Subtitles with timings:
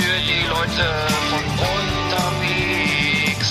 [0.00, 0.86] Für die Leute
[1.30, 1.44] von
[1.76, 3.48] unterwegs.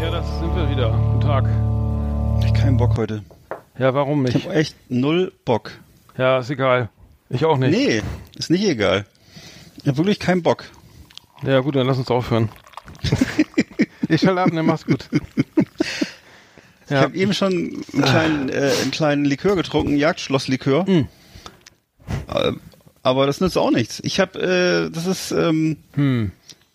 [0.00, 0.90] Ja, das sind wir wieder.
[0.90, 1.44] Guten Tag.
[2.40, 3.22] Ich hab keinen Bock heute.
[3.78, 4.46] Ja, warum Ich nicht?
[4.48, 5.72] hab echt null Bock.
[6.16, 6.88] Ja, ist egal.
[7.28, 7.70] Ich auch nicht.
[7.70, 8.02] Nee,
[8.36, 9.06] ist nicht egal.
[9.82, 10.64] Ich hab wirklich keinen Bock.
[11.42, 12.48] Ja, gut, dann lass uns aufhören.
[14.12, 15.08] ich schalte ab, ne, mach's gut.
[16.86, 17.02] Ich Ja.
[17.02, 17.52] habe eben schon
[17.94, 20.84] einen kleinen, äh, einen kleinen Likör getrunken, Jagdschlosslikör.
[20.84, 21.08] Hm.
[22.28, 22.52] Äh,
[23.02, 24.00] Aber das nützt auch nichts.
[24.04, 26.32] Ich habe, äh, das ist, ähm, Hm.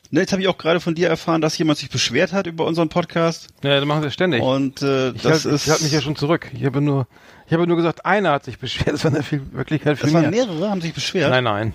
[0.10, 2.66] ne, jetzt habe ich auch gerade von dir erfahren, dass jemand sich beschwert hat über
[2.66, 3.50] unseren Podcast.
[3.64, 4.42] Ja, dann machen sie ständig.
[4.42, 6.50] Und äh, ich das halte ist, ich halt mich ja schon zurück.
[6.54, 7.06] Ich habe nur,
[7.46, 8.94] ich habe nur gesagt, einer hat sich beschwert.
[8.94, 10.46] Das war in der Wirklichkeit viel das waren mehr.
[10.48, 11.30] mehrere, haben sich beschwert.
[11.30, 11.74] Nein, nein.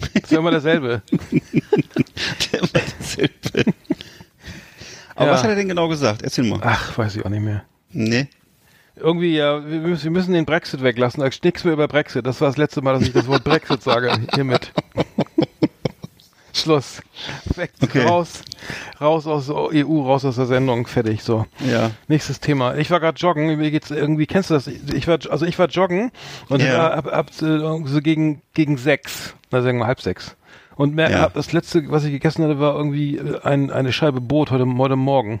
[0.00, 1.02] Das ist ja immer derselbe.
[2.52, 3.72] Der war dasselbe.
[5.14, 5.32] Aber Ja.
[5.32, 6.22] was hat er denn genau gesagt?
[6.22, 6.58] Erzähl mal.
[6.62, 7.64] Ach, weiß ich auch nicht mehr.
[7.90, 8.28] Nee.
[8.96, 11.20] Irgendwie, ja, wir müssen, wir müssen den Brexit weglassen.
[11.22, 12.26] Da nichts mehr über Brexit.
[12.26, 14.12] Das war das letzte Mal, dass ich das Wort Brexit sage.
[14.34, 14.72] Hiermit.
[16.52, 17.02] Schluss.
[17.56, 18.04] Weg, Okay.
[18.04, 18.42] raus,
[19.00, 21.46] raus aus der EU, raus aus der Sendung, fertig, so.
[21.68, 21.90] Ja.
[22.06, 22.76] Nächstes Thema.
[22.76, 24.68] Ich war gerade joggen, mir geht's irgendwie, kennst du das?
[24.68, 26.12] Ich war, also ich war joggen
[26.48, 26.94] und Ja.
[26.94, 30.36] hab, hab äh, so gegen, gegen sechs, na sagen wir halb sechs.
[30.76, 31.28] Und mehr, Ja.
[31.28, 34.96] das letzte, was ich gegessen hatte, war irgendwie äh, ein, eine Scheibe Brot heute, heute
[34.96, 35.40] Morgen.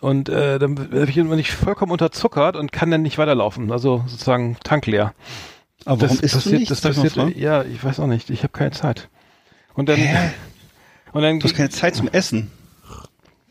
[0.00, 3.70] Und äh, dann bin ich bin ich vollkommen unterzuckert und kann dann nicht weiterlaufen.
[3.70, 5.14] Also sozusagen tankleer.
[5.84, 6.70] Aber warum isst du nicht?
[6.70, 8.30] Das ich mal passiert, ja, ich weiß auch nicht.
[8.30, 9.08] Ich habe keine Zeit.
[9.74, 10.30] Und dann, Hä?
[11.12, 12.50] und dann Du hast keine Zeit zum Essen.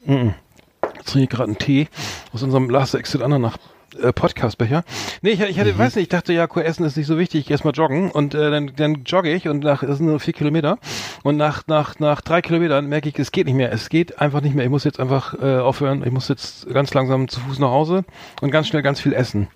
[0.05, 1.87] Jetzt trinke ich gerade einen Tee
[2.33, 3.57] aus unserem Last Exit Ananach
[3.95, 4.83] äh, Podcastbecher.
[5.21, 7.47] Nee, ich, ich hatte, weiß nicht, ich dachte ja, Essen ist nicht so wichtig, ich
[7.47, 10.19] geh erst mal joggen und äh, dann, dann jogge ich und nach, das sind nur
[10.19, 10.77] vier Kilometer
[11.23, 14.41] und nach, nach, nach drei Kilometern merke ich, es geht nicht mehr, es geht einfach
[14.41, 17.59] nicht mehr, ich muss jetzt einfach äh, aufhören, ich muss jetzt ganz langsam zu Fuß
[17.59, 18.03] nach Hause
[18.41, 19.47] und ganz schnell ganz viel essen.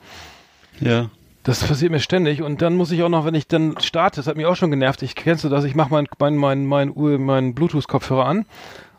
[0.79, 1.09] Ja.
[1.43, 4.27] Das passiert mir ständig und dann muss ich auch noch, wenn ich dann starte, das
[4.27, 7.21] hat mich auch schon genervt, ich kennst du das, ich mache mein, mein, mein, mein,
[7.21, 8.45] mein Bluetooth-Kopfhörer an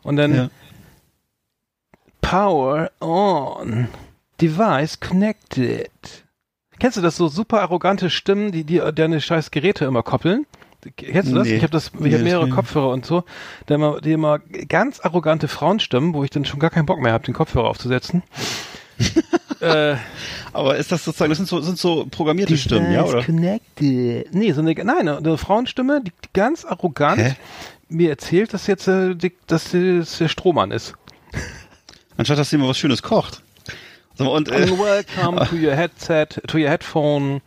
[0.03, 0.49] und dann Ja.
[2.21, 3.87] Power on.
[4.41, 5.89] Device connected.
[6.79, 10.45] Kennst du das so super arrogante Stimmen, die, die deine scheiß Geräte immer koppeln?
[10.95, 11.47] Kennst du das?
[11.47, 11.55] Nee.
[11.55, 13.23] Ich habe das, ich Nee, habe mehrere Kopfhörer und so,
[13.67, 14.39] die immer, die immer
[14.69, 18.21] ganz arrogante Frauenstimmen, wo ich dann schon gar keinen Bock mehr habe, den Kopfhörer aufzusetzen.
[19.59, 19.95] äh,
[20.53, 23.23] Aber ist das sozusagen, das sind so, sind so programmierte Stimmen, ja, oder?
[23.23, 24.33] connected.
[24.33, 27.35] Nee, so eine, nein, eine Frauenstimme, die ganz arrogant Hä?
[27.89, 30.93] mir erzählt, dass jetzt äh, die, dass das der Strohmann ist.
[32.17, 33.41] Anstatt dass sie mal was Schönes kocht.
[34.17, 37.41] So, und, äh, And welcome to your headset, to your headphone.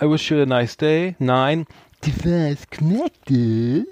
[0.00, 1.14] I wish you a nice day.
[1.18, 1.66] Nein.
[2.04, 3.86] Device connected.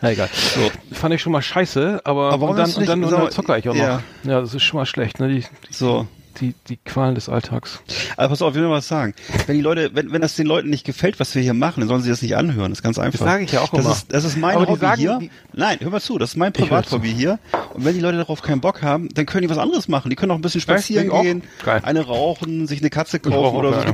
[0.00, 0.28] Na egal.
[0.32, 3.58] So, fand ich schon mal scheiße, aber, Aber warum und dann, und dann, mal, zucker
[3.58, 4.02] ich auch ja.
[4.24, 4.30] noch.
[4.30, 5.28] Ja, das ist schon mal schlecht, ne?
[5.28, 6.06] Die, so.
[6.40, 7.80] Die, die Qualen des Alltags.
[8.16, 9.14] Aber pass auf, ich will noch was sagen.
[9.46, 11.88] Wenn die Leute, wenn, wenn das den Leuten nicht gefällt, was wir hier machen, dann
[11.88, 12.70] sollen sie das nicht anhören.
[12.70, 13.18] Das ist ganz einfach.
[13.24, 13.92] sage ich ja auch das immer.
[13.92, 15.18] Ist, das ist mein Aber Hobby sagen- hier.
[15.52, 17.38] Nein, hör mal zu, das ist mein Ich Privathobby hier.
[17.74, 20.10] Und wenn die Leute darauf keinen Bock haben, dann können die was anderes machen.
[20.10, 21.42] Die können auch ein bisschen spazieren ich gehen,
[21.82, 23.92] eine rauchen, sich eine Katze kaufen oder so.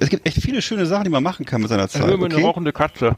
[0.00, 2.02] Es gibt- echt viele schöne Sachen, die man machen kann mit seiner Zeit.
[2.02, 2.44] Ich will mir eine Okay?
[2.44, 3.16] rauchende Katze.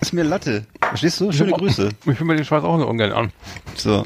[0.00, 0.64] Ist mir Latte.
[0.80, 1.30] Verstehst du?
[1.32, 1.88] Schöne Grüße.
[2.06, 3.32] Ich will mir den Scheiß auch noch ungern an.
[3.76, 4.04] So.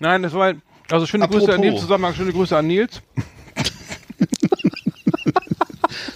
[0.00, 0.54] Nein, das war,
[0.92, 1.56] also schöne Grüße Apropos.
[1.56, 3.00] in dem Zusammenhang, schöne Grüße an Nils.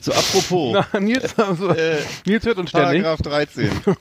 [0.00, 0.73] So, apropos.
[0.93, 1.96] Na, Nils, also, Äh,
[2.26, 3.02] Nils hört uns ständig.
[3.02, 3.70] Paragraph 13.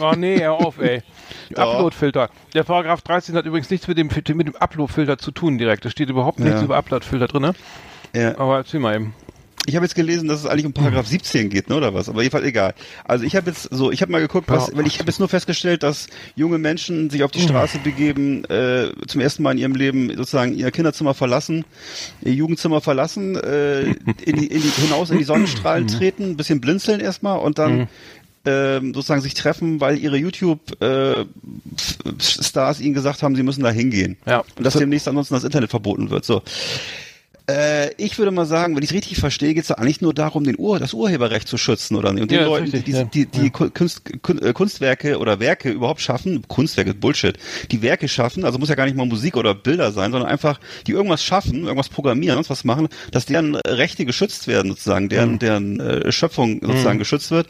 [0.00, 1.02] Oh nee, hör auf, ey.
[1.54, 2.30] Upload-Filter.
[2.54, 5.84] Der Paragraph 13 hat übrigens nichts mit dem, mit dem Upload-Filter zu tun direkt.
[5.84, 6.64] Da steht überhaupt nichts Ja.
[6.64, 7.52] über Upload-Filter drin.
[8.14, 8.38] Ja.
[8.38, 9.14] Aber erzähl mal eben.
[9.70, 12.08] Ich habe jetzt gelesen, dass es eigentlich um Paragraph 17 geht, ne, oder was?
[12.08, 12.74] Aber jedenfalls egal.
[13.04, 15.28] Also ich habe jetzt so, ich habe mal geguckt, was, weil ich habe jetzt nur
[15.28, 19.76] festgestellt, dass junge Menschen sich auf die Straße begeben, äh, zum ersten Mal in ihrem
[19.76, 21.64] Leben sozusagen ihr Kinderzimmer verlassen,
[22.22, 26.60] ihr Jugendzimmer verlassen, äh, in die, in die, hinaus in die Sonnenstrahlen treten, ein bisschen
[26.60, 27.86] blinzeln erstmal und dann
[28.44, 34.16] ähm, sozusagen sich treffen, weil ihre YouTube-Stars ihnen gesagt haben, sie müssen da hingehen.
[34.26, 34.42] Ja.
[34.56, 36.24] Und dass demnächst ansonsten das Internet verboten wird.
[36.24, 36.42] So.
[37.50, 40.44] Äh, ich würde mal sagen, wenn ich es richtig verstehe, geht es eigentlich nur darum,
[40.44, 42.22] den Ur das Urheberrecht zu schützen oder nicht.
[42.22, 43.04] Und den Ja, Leuten, richtig, die, ja.
[43.04, 47.36] die, die Kunst, Kun- äh, Kunstwerke oder Werke überhaupt schaffen, Kunstwerke, Bullshit,
[47.70, 50.60] die Werke schaffen, also muss ja gar nicht mal Musik oder Bilder sein, sondern einfach,
[50.86, 55.32] die irgendwas schaffen, irgendwas programmieren, sonst was machen, dass deren Rechte geschützt werden sozusagen, deren,
[55.32, 55.38] Mhm.
[55.38, 57.48] deren äh, Schöpfung sozusagen geschützt wird.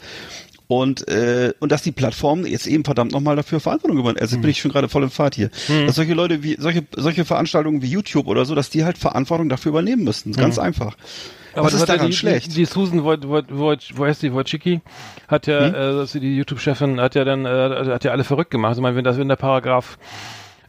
[0.71, 4.21] Und, äh, und dass die Plattformen jetzt eben verdammt nochmal dafür Verantwortung übernehmen.
[4.21, 4.41] Also Mhm.
[4.41, 5.49] bin ich schon gerade voll im Fahrt hier.
[5.85, 9.49] Dass solche Leute wie, solche, solche Veranstaltungen wie YouTube oder so, dass die halt Verantwortung
[9.49, 10.31] dafür übernehmen müssen.
[10.31, 10.95] Ganz einfach.
[11.55, 12.51] Was das ist daran die, schlecht?
[12.51, 14.79] Die, die Susan Woj- Woj- Woj- wo heißt die Wojcicki
[15.27, 16.05] hat ja, Hm?
[16.05, 18.75] äh, die YouTube-Chefin, hat ja dann, äh, hat ja alle verrückt gemacht.
[18.77, 19.97] Ich meine, wenn das, wenn der Paragraph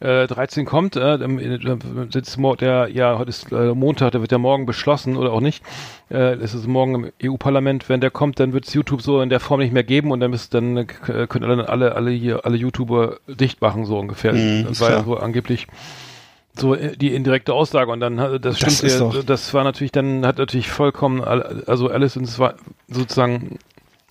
[0.02, 1.78] äh, 13 kommt, äh, dann äh,
[2.10, 5.62] sitzt der, ja, heute ist äh, Montag, der wird ja morgen beschlossen oder auch nicht.
[6.10, 9.30] Äh, es ist morgen im EU-Parlament, wenn der kommt, dann wird es YouTube so in
[9.30, 12.44] der Form nicht mehr geben und dann müsst, dann äh, können alle, alle, alle hier,
[12.44, 14.32] alle YouTuber dicht machen, so ungefähr.
[14.32, 15.66] Mhm, das war ja so angeblich
[16.54, 19.92] so äh, die indirekte Aussage und dann das Das stimmt ist ja, das war natürlich
[19.92, 22.56] dann hat natürlich vollkommen also alles und es war
[22.88, 23.58] sozusagen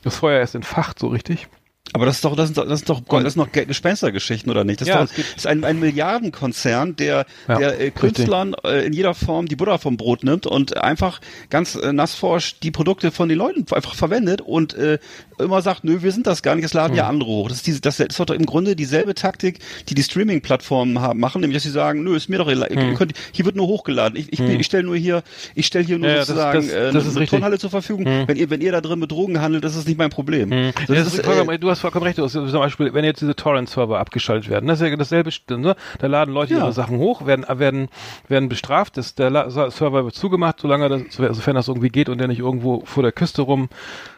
[0.03, 1.47] das Feuer erst entfacht so richtig
[1.93, 4.49] Aber das ist doch, das sind, doch- das ist doch, das sind doch Ge- Gespenstergeschichten,
[4.49, 4.79] oder nicht?
[4.79, 7.91] Das Ja, ist, doch, das ist ein, ein Milliardenkonzern, der, Ja, der äh.
[7.91, 11.19] Künstlern äh, in jeder Form die Butter vom Brot nimmt und einfach
[11.49, 14.99] ganz äh, nassforsch die Produkte von den Leuten einfach verwendet und äh,
[15.39, 17.15] immer sagt, nö, wir sind das gar nicht, es laden ja Hm.
[17.15, 17.47] andere hoch.
[17.49, 21.41] Das ist, diese, das ist doch im Grunde dieselbe Taktik, die die Streaming-Plattformen haben, machen,
[21.41, 24.17] nämlich dass sie sagen, nö, ist mir doch, ihr könnt, hier wird nur hochgeladen.
[24.17, 25.23] Ich, ich, ich stelle nur hier,
[25.55, 26.07] ich stelle hier nur.
[26.07, 27.29] Ja, ja, das- sozusagen das- äh, das ist eine richtig.
[27.31, 28.05] Turnhalle zur Verfügung.
[28.27, 30.49] Wenn ihr, wenn ihr da drin mit Drogen handelt, das ist nicht mein Problem.
[30.51, 30.55] So,
[30.93, 32.19] das das ist ist, äh, du hast vollkommen recht.
[32.19, 35.31] Hast, zum Beispiel, wenn jetzt diese Torrent-Server abgeschaltet werden, das ist ja dasselbe.
[35.49, 35.75] Ne?
[35.99, 36.59] Da laden Leute Ja.
[36.59, 37.89] ihre Sachen hoch, werden, werden,
[38.27, 38.97] werden bestraft.
[38.97, 41.01] Das, der La Server wird zugemacht, solange das,
[41.35, 43.69] sofern das irgendwie geht und der nicht irgendwo vor der Küste rum,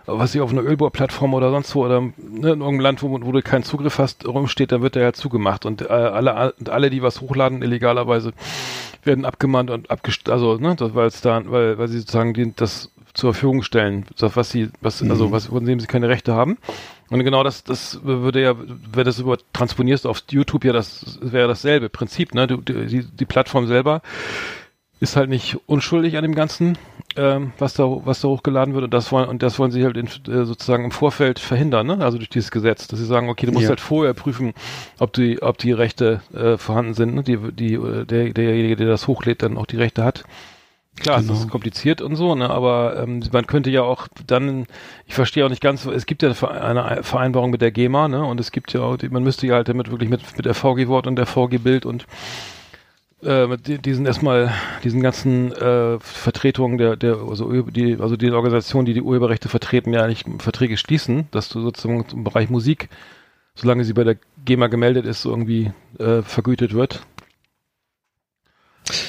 [0.06, 3.32] was ich auf einer Ölbohrplattform oder sonst wo oder ne, in irgendeinem Land, wo, wo
[3.32, 5.66] du keinen Zugriff hast, rumsteht, dann wird der ja zugemacht.
[5.66, 8.34] Und äh, alle, alle, die was hochladen, illegalerweise,
[9.04, 12.90] werden abgemahnt und abgest also ne, weil es da, weil, weil sie sozusagen die, das
[13.14, 16.58] zur Verfügung stellen, was sie, was, also was, von dem sie keine Rechte haben.
[17.10, 21.20] Und genau das, das würde ja, wenn du das über transponierst auf YouTube, ja, das
[21.22, 22.48] wäre dasselbe Prinzip, ne?
[22.48, 24.02] Du, die, die Plattform selber
[25.00, 26.78] ist halt nicht unschuldig an dem Ganzen,
[27.18, 29.98] ähm, was da, was da hochgeladen wird und das wollen, und das wollen sie halt
[29.98, 31.98] in, äh, sozusagen im Vorfeld verhindern, ne?
[32.00, 33.70] Also durch dieses Gesetz, dass sie sagen, okay, du musst Ja.
[33.70, 34.54] halt vorher prüfen,
[35.00, 37.22] ob die, ob die Rechte äh, vorhanden sind, ne?
[37.24, 40.24] Die, die, äh, der, derjenige, der das hochlädt, dann auch die Rechte hat.
[41.00, 41.40] Klar, es Genau.
[41.40, 44.68] ist kompliziert und so, ne, aber ähm, man könnte ja auch dann,
[45.08, 48.08] ich verstehe auch nicht ganz, es gibt ja eine Vere- eine Vereinbarung mit der GEMA,
[48.08, 50.54] ne, und es gibt ja auch, man müsste ja halt damit wirklich mit, mit der
[50.54, 52.06] VG-Wort und der VG-Bild und
[53.24, 54.52] äh, mit di- diesen erstmal,
[54.84, 59.94] diesen ganzen äh, Vertretungen der, der, also die, also die Organisationen, die die Urheberrechte vertreten,
[59.94, 62.90] ja nicht Verträge schließen, dass du sozusagen im Bereich Musik,
[63.56, 67.02] solange sie bei der GEMA gemeldet ist, irgendwie äh, vergütet wird.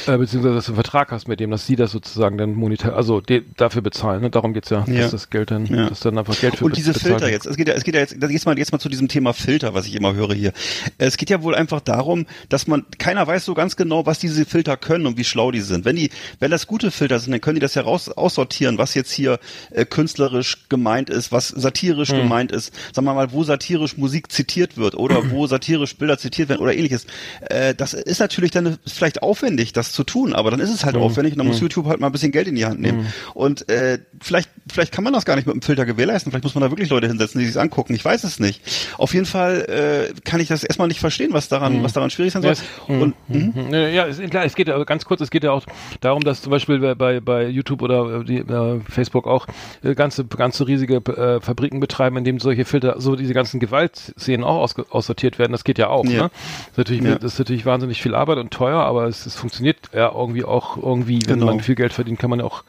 [0.07, 2.95] Äh, beziehungsweise dass du einen Vertrag hast mit dem, dass sie das sozusagen dann monetär,
[2.95, 3.21] also
[3.57, 4.21] dafür bezahlen.
[4.23, 4.31] Ne?
[4.31, 5.03] Darum geht's ja, Ja.
[5.03, 5.89] dass das Geld dann, Ja.
[5.89, 7.95] dass dann einfach Geld für Und diese bezahlt Filter jetzt, es geht ja, es geht
[7.95, 10.53] ja jetzt, jetzt mal, jetzt mal zu diesem Thema Filter, was ich immer höre hier.
[10.99, 14.45] Es geht ja wohl einfach darum, dass man, keiner weiß so ganz genau, was diese
[14.45, 15.85] Filter können und wie schlau die sind.
[15.85, 19.11] Wenn die, wenn das gute Filter sind, dann können die das heraus aussortieren, was jetzt
[19.13, 19.39] hier
[19.71, 22.19] äh, künstlerisch gemeint ist, was satirisch Hm.
[22.19, 22.73] gemeint ist.
[22.93, 26.75] Sagen wir mal, wo satirisch Musik zitiert wird oder wo satirisch Bilder zitiert werden oder
[26.75, 27.07] ähnliches.
[27.41, 30.97] Äh, das ist natürlich dann vielleicht aufwendig, das zu tun, aber dann ist es halt
[30.97, 33.07] aufwendig und dann muss YouTube halt mal ein bisschen Geld in die Hand nehmen.
[33.35, 36.31] Und äh, vielleicht, vielleicht kann man das gar nicht mit dem Filter gewährleisten.
[36.33, 37.95] Vielleicht muss man da wirklich Leute hinsetzen, die sich angucken.
[37.95, 38.61] Ich weiß es nicht.
[38.99, 42.33] Auf jeden Fall äh, kann ich das erstmal nicht verstehen, was daran, was daran schwierig
[42.33, 42.55] sein soll.
[42.89, 43.15] Ja, Und?
[43.29, 43.73] Mhm.
[43.73, 45.65] Ja, ist klar, es geht ja ganz kurz, es geht ja auch
[46.01, 49.47] darum, dass zum Beispiel bei- bei, bei YouTube oder äh, die, äh, Facebook auch
[49.83, 54.45] äh, ganze, ganze riesige äh, Fabriken betreiben, in denen solche Filter, so diese ganzen Gewaltszenen
[54.45, 55.53] auch aus, aussortiert werden.
[55.53, 56.05] Das geht ja auch.
[56.05, 56.25] Ja.
[56.25, 56.31] Ne?
[56.31, 57.15] Das, ist natürlich, Ja.
[57.19, 59.54] das ist natürlich wahnsinnig viel Arbeit und teuer, aber es, es funktioniert
[59.93, 61.47] ja irgendwie auch irgendwie, wenn Genau.
[61.53, 62.65] man viel Geld verdient, kann man auch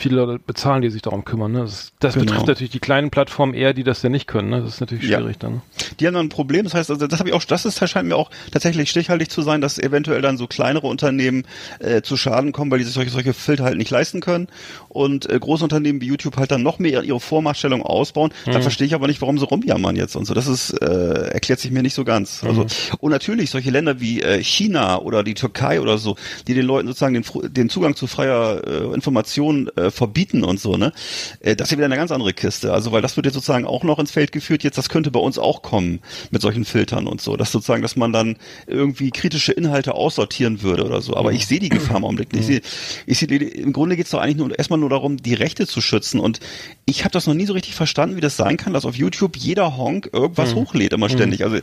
[0.00, 1.52] viele Leute bezahlen, die sich darum kümmern.
[1.52, 1.60] Ne?
[1.60, 2.24] Das, das Genau.
[2.26, 4.50] betrifft natürlich die kleinen Plattformen eher, die das ja nicht können.
[4.50, 4.60] Ne?
[4.62, 5.18] Das ist natürlich Ja.
[5.18, 5.62] schwierig dann.
[6.00, 6.64] Die haben dann ein Problem.
[6.64, 9.30] Das heißt, also das habe ich auch, das ist, das scheint mir auch tatsächlich stichhaltig
[9.30, 11.44] zu sein, dass eventuell dann so kleinere Unternehmen
[11.78, 14.48] äh, zu Schaden kommen, weil die sich solche, solche Filter halt nicht leisten können.
[14.88, 18.32] Und äh, große Unternehmen wie YouTube halt dann noch mehr ihre Vormachtstellung ausbauen.
[18.46, 18.52] Mhm.
[18.52, 20.34] Dann verstehe ich aber nicht, warum sie rumjammern jetzt und so.
[20.34, 20.86] Das ist, äh,
[21.30, 22.42] erklärt sich mir nicht so ganz.
[22.44, 22.66] Also, Mhm.
[23.00, 26.16] und natürlich solche Länder wie äh, China oder die Türkei oder so,
[26.48, 30.76] die den Leuten sozusagen den, den Zugang zu freier äh, Information äh, verbieten und so,
[30.76, 30.92] ne?
[31.40, 32.72] Äh, das ist ja wieder eine ganz andere Kiste.
[32.72, 35.20] Also weil das wird jetzt sozusagen auch noch ins Feld geführt, jetzt das könnte bei
[35.20, 37.36] uns auch kommen mit solchen Filtern und so.
[37.36, 41.16] Das sozusagen, dass man dann irgendwie kritische Inhalte aussortieren würde oder so.
[41.16, 42.40] Aber ich sehe die Gefahr im Augenblick nicht.
[42.40, 42.60] Ich sehe,
[43.06, 45.80] ich sehe, im Grunde geht es doch eigentlich nur erstmal nur darum, die Rechte zu
[45.80, 46.20] schützen.
[46.20, 46.40] Und
[46.86, 49.36] ich habe das noch nie so richtig verstanden, wie das sein kann, dass auf YouTube
[49.36, 51.44] jeder Honk irgendwas hochlädt immer ständig.
[51.44, 51.58] Also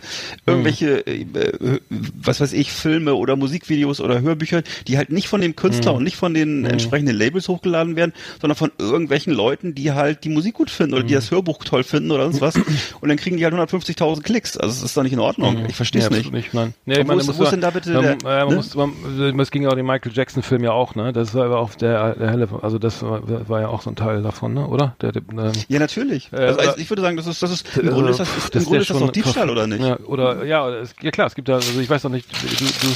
[0.46, 5.42] irgendwelche, äh, äh, was weiß ich, Filme oder Musikvideos oder Hörbücher, die halt nicht von
[5.42, 9.92] dem Künstler und nicht von den entsprechenden Labels hochgeladen werden, sondern von irgendwelchen Leuten, die
[9.92, 12.56] halt die Musik gut finden oder die das Hörbuch toll finden oder sonst was.
[13.02, 14.58] Und dann kriegen die halt 150.000 Klicks.
[14.58, 15.66] Also das ist doch nicht in Ordnung.
[15.68, 16.32] Ich verstehe es ja, nicht.
[16.32, 16.54] nicht.
[16.54, 16.74] Nein.
[16.86, 18.48] Nee, ich wo meine, ist- muss wo ist denn da bitte man, der- äh, man
[18.50, 18.56] ne?
[18.56, 21.14] muss, man, es ging ja auch den Michael Jackson Film ja auch, ne?
[21.14, 23.96] Das war aber auch der, der helle, also das war, war ja auch so ein
[23.96, 24.68] Teil davon, ne?
[24.68, 24.96] Oder?
[25.02, 26.32] Der, der, ähm, Ja, natürlich.
[26.34, 28.64] Äh, also, ich würde sagen, das ist, das ist, im Grunde ist das, ist, im
[28.64, 29.84] Grunde ist das doch Diebstahl, oder nicht?
[29.84, 32.48] Ja, oder ja, es, ja klar, es gibt ja, also ich weiß noch nicht, du,
[32.48, 32.96] du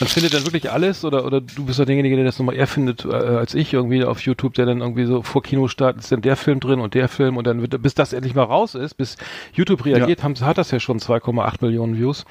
[0.00, 2.66] man findet dann wirklich alles oder oder du bist doch derjenige, der das nochmal eher
[2.66, 6.22] findet äh, als ich irgendwie auf YouTube, der dann irgendwie so vor Kinostart ist dann
[6.22, 8.94] der Film drin und der Film und dann wird bis das endlich mal raus ist,
[8.94, 9.16] bis
[9.52, 12.24] YouTube reagiert, haben, hat das ja schon 2,8 Millionen Views.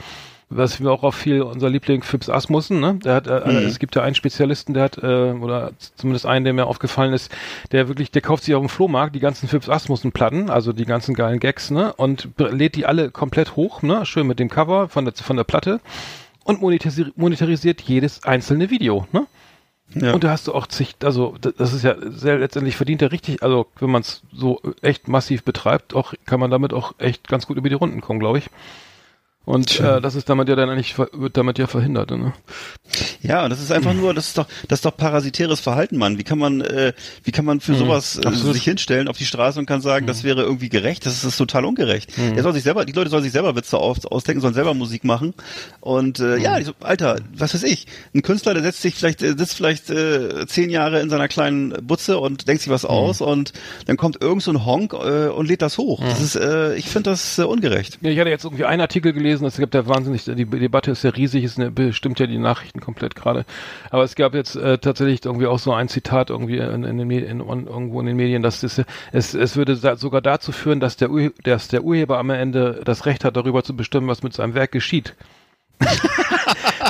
[0.52, 2.96] Was wir auch auf viel unser Liebling Phipps Asmussen, ne?
[3.06, 3.58] Der hat, äh, Mhm.
[3.68, 7.32] es gibt ja einen Spezialisten, der hat, äh, oder zumindest einen, der mir aufgefallen ist,
[7.72, 10.86] der wirklich, der kauft sich auf dem Flohmarkt die ganzen Phipps Asmussen Platten, also die
[10.86, 11.94] ganzen geilen Gags, ne?
[11.94, 14.08] Und lädt die alle komplett hoch, ne?
[14.08, 15.82] Schön mit dem Cover von der, von der Platte
[16.50, 19.28] und monetarisiert, monetarisiert jedes einzelne Video, ne?
[19.94, 20.14] Ja.
[20.14, 23.42] Und da hast du auch zig, also das ist ja sehr letztendlich verdient er richtig,
[23.42, 27.48] also wenn man es so echt massiv betreibt, auch kann man damit auch echt ganz
[27.48, 28.50] gut über die Runden kommen, glaube ich.
[29.46, 32.34] Und äh, das ist damit ja dann eigentlich wird damit ja verhindert, ne?
[33.22, 36.18] Ja, und das ist einfach nur, das ist doch, das ist doch parasitäres Verhalten, Mann.
[36.20, 36.94] Wie kann man, äh,
[37.24, 38.26] wie kann man für sowas äh, Mhm.
[38.28, 38.48] absolut.
[38.50, 38.54] Mhm.
[38.54, 41.06] sich hinstellen auf die Straße und kann sagen, das wäre irgendwie gerecht?
[41.06, 42.12] Das ist, das ist total ungerecht.
[42.36, 45.04] Er soll sich selber, die Leute sollen sich selber Witze aus, ausdenken, sollen selber Musik
[45.04, 45.34] machen.
[45.82, 46.42] Und äh, Mhm.
[46.42, 49.56] ja, ich so, Alter, was weiß ich, ein Künstler, der setzt sich vielleicht, äh, sitzt
[49.56, 52.90] vielleicht äh, zehn Jahre in seiner kleinen Butze und denkt sich was Mhm.
[52.90, 53.54] aus und
[53.88, 56.02] dann kommt irgend so ein Honk äh, und lädt das hoch.
[56.02, 56.06] Mhm.
[56.10, 57.98] Das ist, äh, ich finde das äh, ungerecht.
[58.02, 61.04] Ja, ich hatte jetzt irgendwie einen Artikel gelesen, es gibt ja wahnsinnig, die Debatte ist
[61.04, 63.46] ja riesig, eine, bestimmt ja die Nachrichten komplett gerade.
[63.90, 67.08] Aber es gab jetzt äh, tatsächlich irgendwie auch so ein Zitat irgendwie in, in den
[67.08, 68.82] Medien, in, irgendwo in den Medien, dass das,
[69.12, 72.82] es, es würde da, sogar dazu führen, dass der, Ur, dass der Urheber am Ende
[72.84, 75.16] das Recht hat, darüber zu bestimmen, was mit seinem Werk geschieht.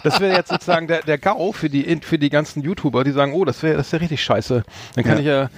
[0.04, 3.34] das wäre jetzt sozusagen der, der GAU für die für die ganzen YouTuber, die sagen,
[3.34, 4.64] oh, das wäre das wäre richtig scheiße.
[4.96, 5.50] Dann kann Ja.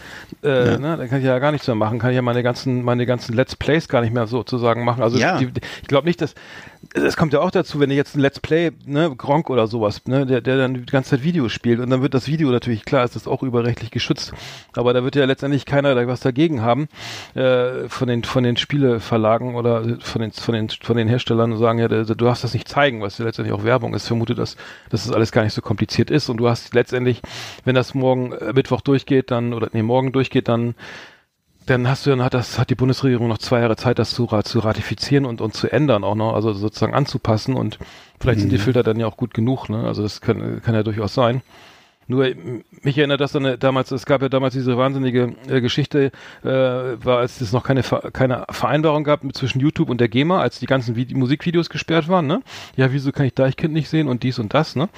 [0.41, 2.21] ich ja, äh, Ne, dann kann ich ja gar nichts mehr machen, kann ich ja
[2.21, 5.03] meine ganzen meine ganzen Let's Plays gar nicht mehr sozusagen machen.
[5.03, 5.37] Also Ja.
[5.37, 5.49] die,
[5.81, 6.33] ich glaube nicht, dass
[6.93, 10.01] es kommt ja auch dazu, wenn ich jetzt ein Let's Play, ne, Gronk oder sowas,
[10.07, 12.85] ne, der, der dann die ganze Zeit Videos spielt und dann wird das Video natürlich,
[12.85, 14.33] klar ist das auch überrechtlich geschützt,
[14.75, 16.87] aber da wird ja letztendlich keiner da was dagegen haben,
[17.35, 21.59] äh, von den, von den Spieleverlagen oder von den, von den, von den Herstellern und
[21.59, 24.35] sagen, ja, du du darfst das nicht zeigen, was ja letztendlich auch Werbung ist, vermute,
[24.35, 24.55] dass,
[24.89, 27.21] dass das alles gar nicht so kompliziert ist und du hast letztendlich,
[27.65, 30.75] wenn das morgen äh, Mittwoch durchgeht, dann, oder nee, morgen durchgeht, dann
[31.67, 34.25] dann hast du dann hat das hat die Bundesregierung noch zwei Jahre Zeit, das zu,
[34.25, 37.77] zu ratifizieren und, und zu ändern auch noch, also sozusagen anzupassen und
[38.19, 39.83] vielleicht sind die Filter dann ja auch gut genug, ne?
[39.85, 41.43] Also das kann, kann ja durchaus sein.
[42.11, 42.27] Nur
[42.83, 46.11] mich erinnert das dann damals, es gab ja damals diese wahnsinnige äh, Geschichte,
[46.43, 50.59] äh, war als es noch keine keine Vereinbarung gab zwischen YouTube und der GEMA, als
[50.59, 52.41] die ganzen Vide Musikvideos gesperrt waren, ne?
[52.75, 54.89] Ja, wieso kann ich Deichkind nicht sehen und dies und das, ne?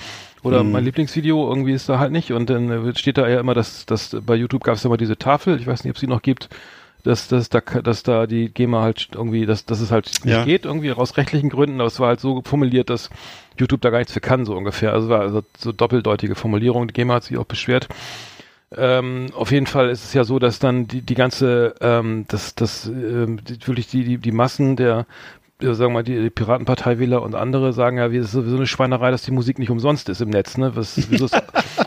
[0.42, 3.54] Oder mein Lieblingsvideo irgendwie ist da halt nicht und dann äh, steht da ja immer,
[3.54, 6.22] dass, dass bei YouTube gab es immer diese Tafel, ich weiß nicht, ob sie noch
[6.22, 6.50] gibt,
[7.04, 10.46] dass, dass, da, dass da die GEMA halt irgendwie, dass, dass es halt nicht Ja.
[10.46, 13.10] geht, irgendwie aus rechtlichen Gründen, aber es war halt so formuliert, dass
[13.58, 14.94] YouTube da gar nichts für kann, so ungefähr.
[14.94, 17.90] Also war also so doppeldeutige Formulierung, die GEMA hat sich auch beschwert.
[18.76, 22.56] Ähm, auf jeden Fall ist es ja so, dass dann die, die ganze, ähm, das,
[22.56, 25.06] das, ähm, die, wirklich die, die, die Massen der,
[25.74, 29.12] sagen wir mal, die, die Piratenparteiwähler und andere sagen ja, wie ist sowieso eine Schweinerei,
[29.12, 30.76] dass die Musik nicht umsonst ist im Netz, ne?
[30.76, 31.00] Was,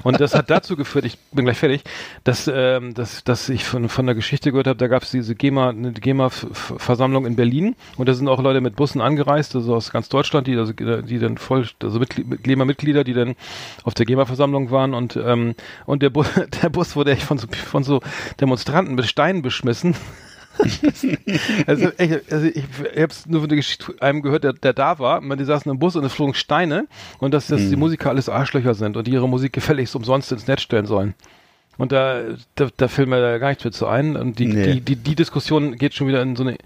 [0.02, 1.82] und das hat dazu geführt, ich bin gleich fertig,
[2.24, 5.34] dass, ähm, dass, dass ich von, von der Geschichte gehört habe, da gab es diese
[5.34, 9.90] GEMA, eine GEMA-Versammlung in Berlin und da sind auch Leute mit Bussen angereist, also aus
[9.90, 13.36] ganz Deutschland, die, also, die dann voll, also Mitgl- GEMA-Mitglieder, die dann
[13.84, 15.54] auf der GEMA-Versammlung waren und, ähm,
[15.86, 16.24] und der, Bu
[16.62, 18.00] der Bus wurde echt von so, von so
[18.40, 19.96] Demonstranten mit Steinen beschmissen.
[21.66, 22.56] also, echt, also ich,
[22.94, 25.20] ich habe nur von der Geschichte einem gehört, der, der da war.
[25.20, 26.86] Man, die saßen im Bus und es flogen Steine
[27.18, 30.46] und dass, dass die Musiker alles Arschlöcher sind und die ihre Musik gefälligst umsonst ins
[30.46, 31.14] Netz stellen sollen.
[31.78, 32.22] Und da,
[32.54, 34.16] da, da fällt mir da gar nichts mehr zu ein.
[34.16, 34.74] Und die, Nee.
[34.74, 36.56] die, die, die Diskussion geht schon wieder in so eine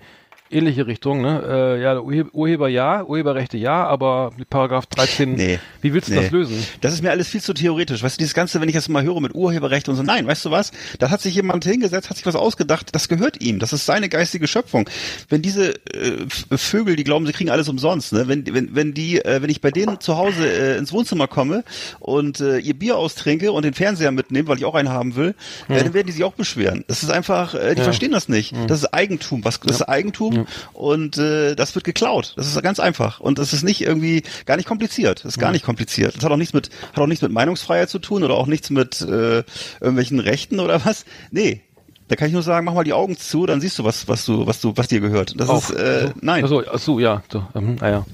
[0.50, 1.42] ähnliche Richtung, ne?
[1.78, 5.58] Äh, ja, Urhe Urheber ja, Urheberrechte ja, aber mit Paragraph 13, Nee.
[5.80, 6.22] wie willst du Nee.
[6.22, 6.64] das lösen?
[6.80, 8.02] Das ist mir alles viel zu theoretisch.
[8.02, 10.44] Weißt du, dieses Ganze, wenn ich das mal höre mit Urheberrecht und so, nein, weißt
[10.44, 10.72] du was?
[10.98, 13.58] Da hat sich jemand hingesetzt, hat sich was ausgedacht, das gehört ihm.
[13.58, 14.88] Das ist seine geistige Schöpfung.
[15.28, 16.26] Wenn diese äh,
[16.56, 18.28] Vögel, die glauben, sie kriegen alles umsonst, ne?
[18.28, 21.64] Wenn, wenn, wenn die, äh, wenn ich bei denen zu Hause äh, ins Wohnzimmer komme
[22.00, 25.34] und äh, ihr Bier austrinke und den Fernseher mitnehme, weil ich auch einen haben will,
[25.68, 26.84] äh, dann werden die sich auch beschweren.
[26.88, 28.54] Das ist einfach, äh, die verstehen das nicht.
[28.68, 29.44] Das ist Eigentum.
[29.44, 30.39] Was, das ist Eigentum
[30.72, 32.34] und äh, das wird geklaut.
[32.36, 33.20] Das ist ganz einfach.
[33.20, 35.20] Und das ist nicht irgendwie gar nicht kompliziert.
[35.24, 36.16] Das ist gar nicht kompliziert.
[36.16, 38.70] Das hat auch nichts mit, hat auch nichts mit Meinungsfreiheit zu tun oder auch nichts
[38.70, 39.42] mit äh,
[39.80, 41.04] irgendwelchen Rechten oder was.
[41.30, 41.62] Nee.
[42.08, 44.24] Da kann ich nur sagen, mach mal die Augen zu, dann siehst du was, was
[44.24, 45.38] du, was du, was dir gehört.
[45.40, 46.42] Das ist äh, nein.
[46.42, 48.06] Achso, achso, ja, so, ähm, ah ja.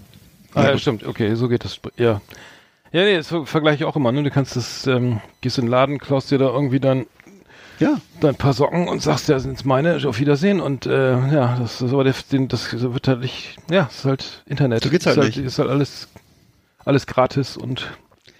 [0.52, 2.20] Ah, Ja, ja, stimmt, okay, so geht das, ja.
[2.92, 4.22] Ja, nee, das ver- vergleiche ich auch immer, ne?
[4.22, 7.06] Du kannst das, ähm, gehst in den Laden, klaust dir da irgendwie dann
[7.78, 8.00] Ja.
[8.20, 11.82] dein paar Socken und sagst, ja, sind jetzt meine, auf Wiedersehen und äh, ja, das
[11.82, 14.82] ist aber der, den, das wird halt nicht, ja, es ist halt Internet.
[14.82, 15.38] So geht's halt ist nicht.
[15.38, 16.08] Ist halt alles,
[16.84, 17.86] alles gratis und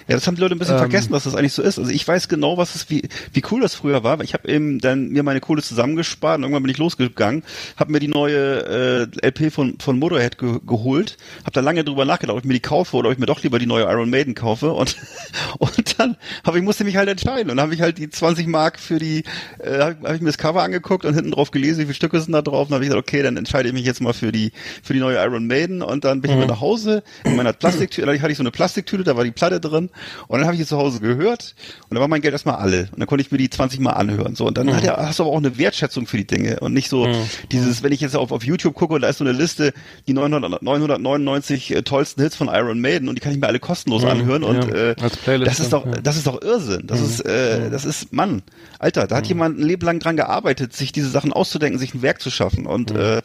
[0.09, 0.81] Ja, das haben die Leute ein bisschen Ähm.
[0.81, 1.79] vergessen, dass das eigentlich so ist.
[1.79, 4.21] Also ich weiß genau, was es wie wie cool das früher war.
[4.21, 7.43] Ich habe eben dann mir meine Kohle zusammengespart und irgendwann bin ich losgegangen,
[7.77, 12.05] habe mir die neue äh, LP von von Motorhead ge geholt, habe da lange drüber
[12.05, 14.11] nachgedacht, ob ich mir die kaufe oder ob ich mir doch lieber die neue Iron
[14.11, 14.97] Maiden kaufe und
[15.59, 18.47] und dann habe ich musste mich halt entscheiden und dann habe ich halt die 20
[18.47, 19.25] Mark für die
[19.59, 22.21] äh, habe hab ich mir das Cover angeguckt und hinten drauf gelesen, wie viele Stücke
[22.21, 24.31] sind da drauf und habe ich gesagt, okay, dann entscheide ich mich jetzt mal für
[24.31, 27.53] die für die neue Iron Maiden und dann bin ich mit nach Hause in meiner
[27.53, 29.91] Plastiktüte, da hatte ich so eine Plastiktüte, da war die Platte drin
[30.29, 31.55] und dann habe ich die zu Hause gehört
[31.89, 32.89] und dann war mein Geld erstmal alle.
[32.93, 34.37] Und dann konnte ich mir die 20 Mal anhören.
[34.37, 36.73] So und dann hat er, hast du aber auch eine Wertschätzung für die Dinge und
[36.73, 37.09] nicht so
[37.53, 39.73] dieses, wenn ich jetzt auf, auf YouTube gucke und da ist so eine Liste,
[40.07, 43.61] die 900, 999 äh, tollsten Hits von Iron Maiden und die kann ich mir alle
[43.61, 45.93] kostenlos anhören und ja, äh, als Playlist, das ist doch, ja.
[46.03, 46.87] das ist doch Irrsinn.
[46.87, 48.43] Das ist, äh, das ist, Mann,
[48.79, 52.03] Alter, da hat jemand ein Leben lang dran gearbeitet, sich diese Sachen auszudenken, sich ein
[52.03, 52.67] Werk zu schaffen.
[52.67, 53.23] Und äh,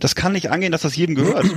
[0.00, 1.46] das kann nicht angehen, dass das jedem gehört.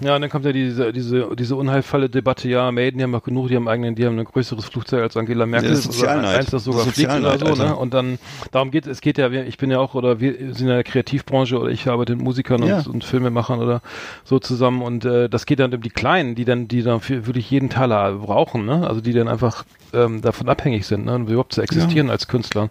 [0.00, 3.22] Ja, und dann kommt ja diese, diese, diese unheilvolle Debatte, ja, Maiden, die haben noch
[3.22, 5.92] genug, die haben eigenen, die haben ein größeres Flugzeug als Angela Merkel, Ja, das ist
[5.92, 6.38] Sozialneid.
[6.40, 7.76] eins, das sogar Das fliegt oder so, ne?
[7.76, 8.18] Und dann,
[8.52, 11.58] darum geht es geht ja, ich bin ja auch, oder wir sind in der Kreativbranche,
[11.58, 12.78] oder ich arbeite mit Musikern Ja.
[12.78, 13.82] und, und Filmemachern oder
[14.24, 17.26] so zusammen, und äh, das geht dann um die Kleinen, die dann, die dann für,
[17.26, 18.86] wirklich jeden Taler brauchen, ne?
[18.88, 21.14] Also die dann einfach ähm, davon abhängig sind, ne?
[21.14, 22.70] Und überhaupt zu existieren als Künstler.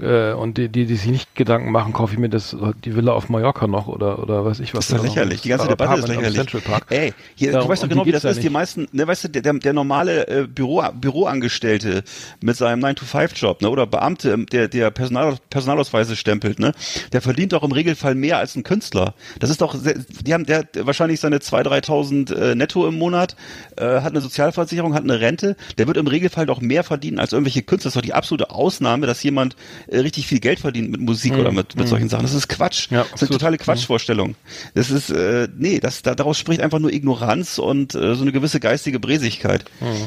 [0.00, 3.12] Äh, und die, die, die sich nicht Gedanken machen, kaufe ich mir das, die Villa
[3.12, 4.88] auf Mallorca noch oder, oder weiß ich was.
[4.88, 5.42] Das ist doch lächerlich.
[5.42, 6.34] Die ganze Debatte ist lächerlich.
[6.34, 6.86] Central Park.
[6.90, 8.38] Ey, hier, Darum- du weißt doch genau, die wie das ja ist.
[8.38, 8.52] Die nicht.
[8.52, 12.02] meisten, ne, weißt du, der, der, normale äh, Büro, Büroangestellte
[12.40, 16.72] mit seinem 9-to-5-Job, ne, oder Beamte, ähm, der, der Personal, Personalausweise stempelt, ne,
[17.12, 19.14] der verdient doch im Regelfall mehr als ein Künstler.
[19.38, 22.98] Das ist doch, sehr, die haben, der hat wahrscheinlich seine 2.000, 3.000 äh, netto im
[22.98, 23.36] Monat,
[23.76, 27.32] äh, hat eine Sozialversicherung, hat eine Rente, der wird im Regelfall doch mehr verdienen als
[27.32, 27.80] irgendwelche Künstler.
[27.80, 29.56] Das ist doch die absolute Ausnahme, dass jemand
[29.92, 32.22] richtig viel Geld verdient mit Musik oder mit, mit solchen Sachen.
[32.22, 32.90] Das ist Quatsch.
[32.90, 32.96] Mhm.
[32.96, 34.36] Ja, das ist eine totale Quatschvorstellung.
[34.74, 38.32] Das ist, äh, nee, das, da, daraus spricht einfach nur Ignoranz und äh, so eine
[38.32, 39.64] gewisse geistige Bresigkeit.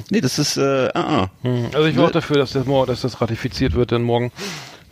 [0.10, 1.48] Nee, das ist, äh, ah, ah.
[1.74, 2.08] Also ich war Ne?
[2.08, 4.32] auch dafür, dass das, dass das ratifiziert wird, denn morgen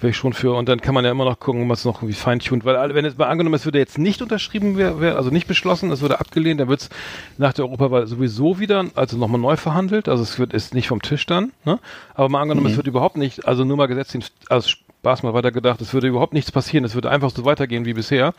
[0.02, 0.54] wäre ich schon für.
[0.54, 2.66] Und dann kann man ja immer noch gucken, was noch irgendwie feintuned.
[2.66, 6.02] Weil wenn jetzt mal angenommen, es würde jetzt nicht unterschrieben, wär, also nicht beschlossen, es
[6.02, 6.90] würde abgelehnt, dann wird es
[7.38, 10.10] nach der Europawahl sowieso wieder, also nochmal neu verhandelt.
[10.10, 11.52] Also es wird ist nicht vom Tisch dann.
[11.66, 11.80] Ne?
[12.14, 14.18] Aber mal angenommen, es wird überhaupt nicht, also nur mal gesetzt,
[14.50, 14.70] also
[15.02, 17.94] Spaß mal weiter gedacht, es würde überhaupt nichts passieren, es würde einfach so weitergehen wie
[17.94, 18.36] bisher,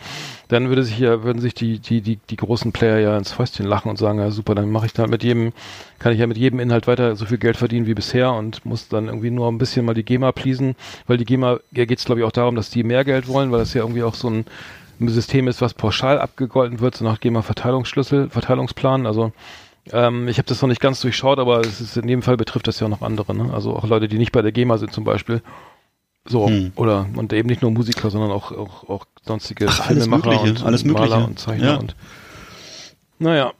[0.46, 3.66] dann würde sich ja, würden sich die, die, die, die großen Player ja ins Fäustchen
[3.66, 5.52] lachen und sagen, ja super, dann mache ich da mit jedem,
[5.98, 8.86] kann ich ja mit jedem Inhalt weiter so viel Geld verdienen wie bisher und muss
[8.86, 10.76] dann irgendwie nur ein bisschen mal die GEMA pleasen,
[11.08, 13.50] weil die GEMA, ja geht es glaube ich auch darum, dass die mehr Geld wollen,
[13.50, 14.44] weil das ja irgendwie auch so ein
[15.00, 19.32] System ist, was pauschal abgegolten wird, so nach GEMA-Verteilungsschlüssel, Verteilungsplan, also
[19.90, 22.68] ähm, ich habe das noch nicht ganz durchschaut, aber es ist in dem Fall betrifft
[22.68, 23.52] das ja auch noch andere, ne?
[23.52, 25.42] also auch Leute, die nicht bei der GEMA sind zum Beispiel.
[26.28, 26.72] So, Hm.
[26.76, 30.50] oder, und eben nicht nur Musiker, sondern auch, auch, auch sonstige Ach, alles Filmemacher Mögliche,
[30.50, 31.26] und, alles und Maler Mögliche.
[31.30, 31.76] und Zeichner Ja.
[31.76, 31.96] und,
[33.18, 33.52] naja.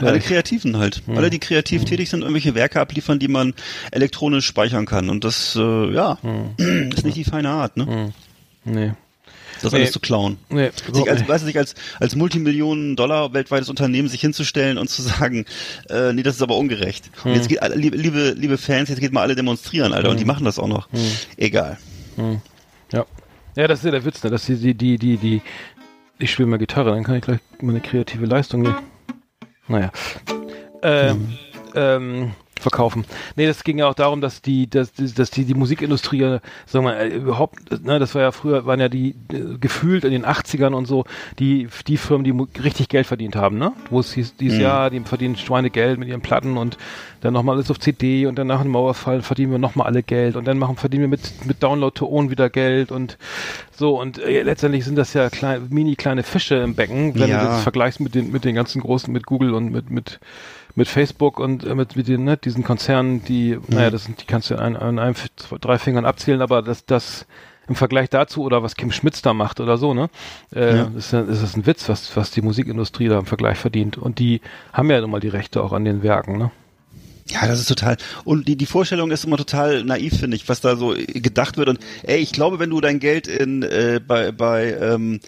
[0.00, 1.02] Alle Kreativen halt.
[1.06, 1.16] Hm.
[1.16, 3.54] Alle, die kreativ tätig sind, irgendwelche Werke abliefern, die man
[3.92, 5.08] elektronisch speichern kann.
[5.08, 6.90] Und das, äh, ja, Hm.
[6.92, 8.12] ist nicht die feine Art, ne?
[8.64, 8.92] Nee.
[9.62, 9.78] Das Nee.
[9.80, 10.38] alles zu klauen.
[10.48, 11.28] Nee, Sich als, nicht.
[11.28, 15.44] weißt du, sich als, als Multimillionen Dollar weltweites Unternehmen sich hinzustellen und zu sagen,
[15.90, 17.10] äh, nee, das ist aber ungerecht.
[17.22, 17.30] Hm.
[17.32, 20.12] Und jetzt geht, alle- liebe, liebe, Fans, jetzt geht mal alle demonstrieren, Alter, Hm.
[20.12, 20.88] und die machen das auch noch.
[21.36, 21.78] Egal.
[22.92, 23.04] Ja.
[23.56, 24.30] Ja, das ist ja der Witz, ne?
[24.30, 25.42] Dass die, die, die, die, die,
[26.18, 28.76] ich spiele mal Gitarre, dann kann ich gleich meine kreative Leistung nehmen.
[29.66, 29.90] Naja.
[30.82, 31.36] Ähm,
[31.74, 32.30] ähm,
[32.62, 33.04] verkaufen.
[33.36, 36.30] Nee, das ging ja auch darum, dass die, dass, dass die, die Musikindustrie, ja,
[36.66, 40.04] sagen wir mal, äh, überhaupt, ne, das war ja früher, waren ja die äh, gefühlt
[40.04, 41.04] in den 80ern und so,
[41.38, 43.72] die, die Firmen, die richtig Geld verdient haben, ne?
[43.90, 46.76] Wo es hieß, dieses Jahr, die verdienen Schweinegeld mit ihren Platten und
[47.20, 50.36] dann nochmal alles auf CD und dann nach dem Mauerfall verdienen wir nochmal alle Geld
[50.36, 53.18] und dann machen, verdienen wir mit, mit Download to Own wieder Geld und
[53.72, 57.40] so und äh, letztendlich sind das ja klein, mini kleine Fische im Becken, wenn Ja.
[57.42, 60.20] du das vergleichst mit den, mit den ganzen großen, mit Google und mit, mit,
[60.78, 64.26] mit Facebook und äh, mit, mit den, ne, diesen Konzernen, die, naja, das sind, die
[64.26, 67.26] kannst du an, an einem, zwei, drei Fingern abzählen, aber das, das
[67.68, 70.08] im Vergleich dazu oder was Kim Schmitz da macht oder so, ne,
[70.54, 70.90] äh, Ja.
[70.96, 73.98] ist, ist das ein Witz, was, was die Musikindustrie da im Vergleich verdient.
[73.98, 74.40] Und die
[74.72, 76.50] haben ja nun mal die Rechte auch an den Werken, ne?
[77.30, 77.96] Ja, das ist total.
[78.24, 81.68] Und die, die Vorstellung ist immer total naiv, finde ich, was da so gedacht wird.
[81.68, 85.20] Und ey, ich glaube, wenn du dein Geld in äh, bei bei ähm,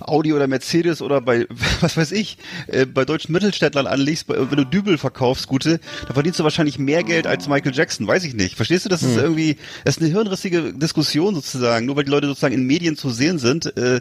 [0.00, 1.46] Audi oder Mercedes oder bei
[1.80, 6.14] was weiß ich äh, bei deutschen Mittelständlern anlegst, bei, wenn du Dübel verkaufst, gute, dann
[6.14, 8.06] verdienst du wahrscheinlich mehr Geld als Michael Jackson.
[8.06, 8.56] Weiß ich nicht.
[8.56, 8.88] Verstehst du?
[8.88, 11.86] Das ist irgendwie, das ist eine hirnrissige Diskussion sozusagen.
[11.86, 14.00] Nur weil die Leute sozusagen in Medien zu sehen sind, äh,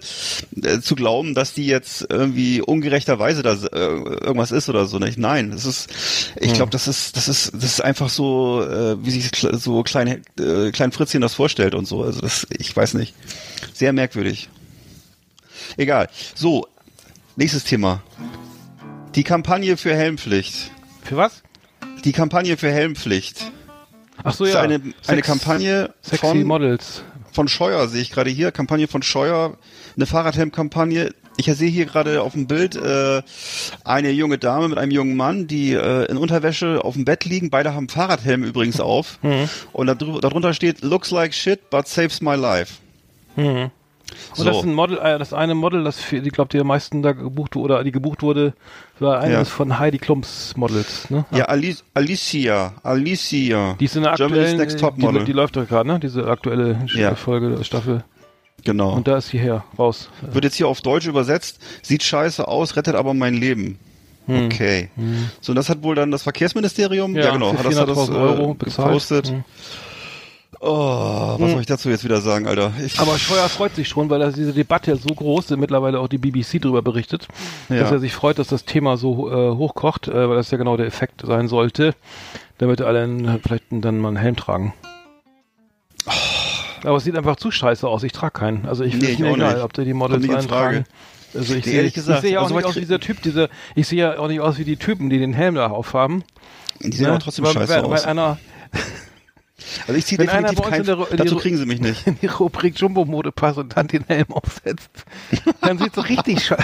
[0.62, 5.00] äh, zu glauben, dass die jetzt irgendwie ungerechterweise da äh, irgendwas ist oder so.
[5.00, 5.18] Nicht?
[5.18, 5.90] Nein, das ist,
[6.40, 10.24] ich glaube, das ist, das ist, das ist einfach so, äh, wie sich so klein,
[10.40, 12.04] äh, klein Fritzchen das vorstellt und so.
[12.04, 13.14] Also das, ich weiß nicht,
[13.74, 14.50] sehr merkwürdig.
[15.78, 16.10] Egal.
[16.36, 16.68] So,
[17.36, 18.02] nächstes Thema.
[19.16, 20.72] Die Kampagne für Helmpflicht.
[21.04, 21.44] Für was?
[22.04, 23.52] Die Kampagne für Helmpflicht.
[24.24, 24.62] Ach so, ja.
[24.62, 27.04] eine, eine Sex- Kampagne Sexy von, Models.
[27.32, 28.52] von Scheuer, sehe ich gerade hier.
[28.52, 29.58] Kampagne von Scheuer,
[29.96, 31.14] eine Fahrradhelm-Kampagne.
[31.38, 33.22] Ich sehe hier gerade auf dem Bild äh,
[33.84, 37.50] eine junge Dame mit einem jungen Mann, die äh, in Unterwäsche auf dem Bett liegen.
[37.50, 39.18] Beide haben Fahrradhelme übrigens auf.
[39.24, 39.50] Mhm.
[39.72, 42.76] Und darunter steht, looks like shit, but saves my life.
[43.36, 43.72] Mhm.
[44.38, 47.02] Und das ist ein Model, äh, das eine Model, das ich glaube, die am meisten
[47.02, 48.54] da gebucht wurde, oder die gebucht wurde,
[49.00, 49.56] war eines Ja.
[49.56, 51.26] von Heidi Klums Models, ne?
[51.32, 53.76] Ja, Ali Alicia, Alicia.
[53.80, 55.26] Die ist in der aktuellen, Next Top die, Model.
[55.26, 56.00] die läuft doch gerade, ne?
[56.00, 57.16] Diese aktuelle Ja.
[57.16, 58.04] Folge Staffel.
[58.64, 58.94] Genau.
[58.94, 60.10] Und da ist sie her, raus.
[60.22, 61.60] Wird jetzt hier auf Deutsch übersetzt.
[61.82, 63.80] Sieht scheiße aus, rettet aber mein Leben.
[64.28, 64.46] Hm.
[64.46, 64.90] Okay.
[65.42, 67.98] So, und das hat wohl dann das Verkehrsministerium, ja, genau, für hat das, hat das
[68.10, 68.88] 400.000 Euro äh, bezahlt.
[68.88, 69.28] gepostet.
[69.30, 69.44] Hm.
[70.66, 72.72] Oh, was soll ich dazu jetzt wieder sagen, Alter?
[72.86, 76.08] Ich, Aber Scheuer freut sich schon, weil er diese Debatte so groß ist, mittlerweile auch
[76.08, 77.28] die BBC darüber berichtet,
[77.68, 77.80] Ja.
[77.80, 80.78] dass er sich freut, dass das Thema so äh, hochkocht, äh, weil das ja genau
[80.78, 81.96] der Effekt sein sollte,
[82.60, 84.74] damit alle einen, vielleicht dann mal einen Helm tragen.
[86.84, 88.04] Aber es sieht einfach zu scheiße aus.
[88.04, 88.66] Ich trage keinen.
[88.66, 89.64] Also ich Nee, finde auch egal, nicht.
[89.64, 90.86] ob der die Models eintragen.
[91.34, 93.88] Also ich Nee, sehe sehe ja auch also nicht aus wie dieser Typ, diese, ich
[93.88, 96.24] sehe ja auch nicht aus wie die Typen, die den Helm da aufhaben.
[96.80, 97.12] die sehen ne?
[97.14, 98.04] aber trotzdem weil, scheiße weil, aus.
[98.04, 98.38] Weil einer
[99.88, 101.66] Also ich ziehe definitiv bei uns kein, in der Ru- in die dazu kriegen sie
[101.66, 102.06] mich nicht.
[102.08, 104.90] in die Rubrik Jumbo-Mode passt und dann den Helm aufsetzt,
[105.62, 106.64] dann sieht so richtig scheiße.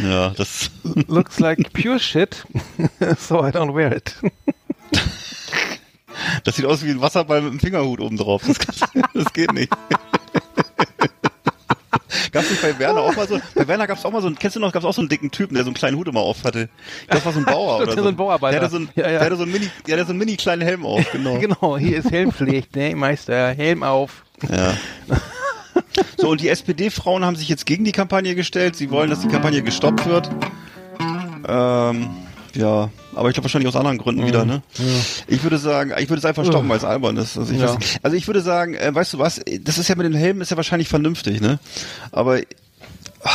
[0.00, 0.70] Ja, das,
[1.06, 2.44] Looks like pure shit,
[3.18, 4.16] so I don't wear it.
[6.44, 8.42] Das sieht aus wie ein Wasserball mit einem Fingerhut oben drauf.
[8.46, 8.58] Das,
[9.14, 9.72] das geht nicht.
[12.32, 14.56] Gab's nicht bei Werner auch mal so, bei Werner gab's auch mal so einen, kennst
[14.56, 16.44] du noch, gab's auch so einen dicken Typen, der so einen kleinen Hut immer auf
[16.44, 16.68] hatte.
[17.08, 18.02] Das war so ein Bauer oder so.
[18.02, 18.58] so ein Bauarbeiter.
[18.58, 19.10] Der hatte so einen, Ja, ja.
[19.10, 21.38] Der hatte so einen mini, der hatte so einen mini kleinen Helm auf, genau.
[21.40, 24.24] Genau, hier ist Helmpflicht, ne, Meister, Helm auf.
[24.48, 24.74] Ja.
[26.16, 28.76] So, und die SPD-Frauen haben sich jetzt gegen die Kampagne gestellt.
[28.76, 30.30] Sie wollen, dass die Kampagne gestoppt wird.
[31.46, 32.08] Ähm,
[32.56, 34.62] ja, aber ich glaube wahrscheinlich aus anderen Gründen wieder, ne?
[35.28, 37.36] Ich würde sagen, ich würde es einfach stoppen, weil es albern ist.
[37.38, 37.74] Also ich, Ja.
[37.74, 40.40] weiß also ich würde sagen, äh, weißt du was, das ist ja mit den Helmen
[40.40, 41.58] ist ja wahrscheinlich vernünftig, ne?
[42.12, 42.40] Aber
[43.22, 43.30] ah,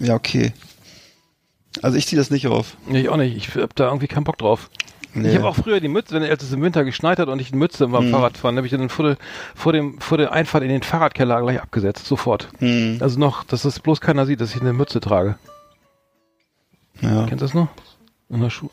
[0.00, 0.52] ja, okay.
[1.82, 2.76] Also ich ziehe das nicht auf.
[2.88, 4.70] Nee, ich auch nicht, ich hab da irgendwie keinen Bock drauf.
[5.12, 5.30] Nee.
[5.30, 7.56] Ich habe auch früher die Mütze, wenn es im Winter geschneit hat und ich eine
[7.58, 9.16] Mütze beim Fahrradfahren, habe ich dann vor,
[9.54, 12.48] vor dem vor der Einfahrt in den Fahrradkeller gleich abgesetzt, sofort.
[12.58, 15.36] Hm, Also noch, dass das bloß keiner sieht, dass ich eine Mütze trage.
[17.00, 17.24] ja.
[17.26, 17.68] Kennst du das noch?
[18.28, 18.72] In der Schule.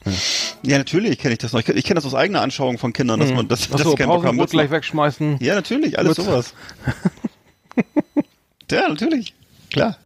[0.63, 1.60] Ja, natürlich kenne ich das noch.
[1.60, 3.92] Ich, kenn- ich kenne das aus eigener Anschauung von Kindern, dass man, dass, dass Achso,
[3.92, 4.36] sie keinen Bock haben.
[4.38, 5.38] Mützen- gleich wegschmeißen.
[5.42, 6.32] Ja, natürlich, alles Mütze.
[6.32, 6.54] sowas.
[8.72, 9.34] ja, natürlich.
[9.72, 9.98] Klar.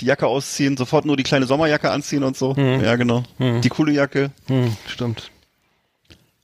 [0.00, 2.54] Die Jacke ausziehen, sofort nur die kleine Sommerjacke anziehen und so.
[2.56, 3.24] Ja, genau.
[3.38, 4.30] Die coole Jacke.
[4.46, 5.30] Hm, stimmt.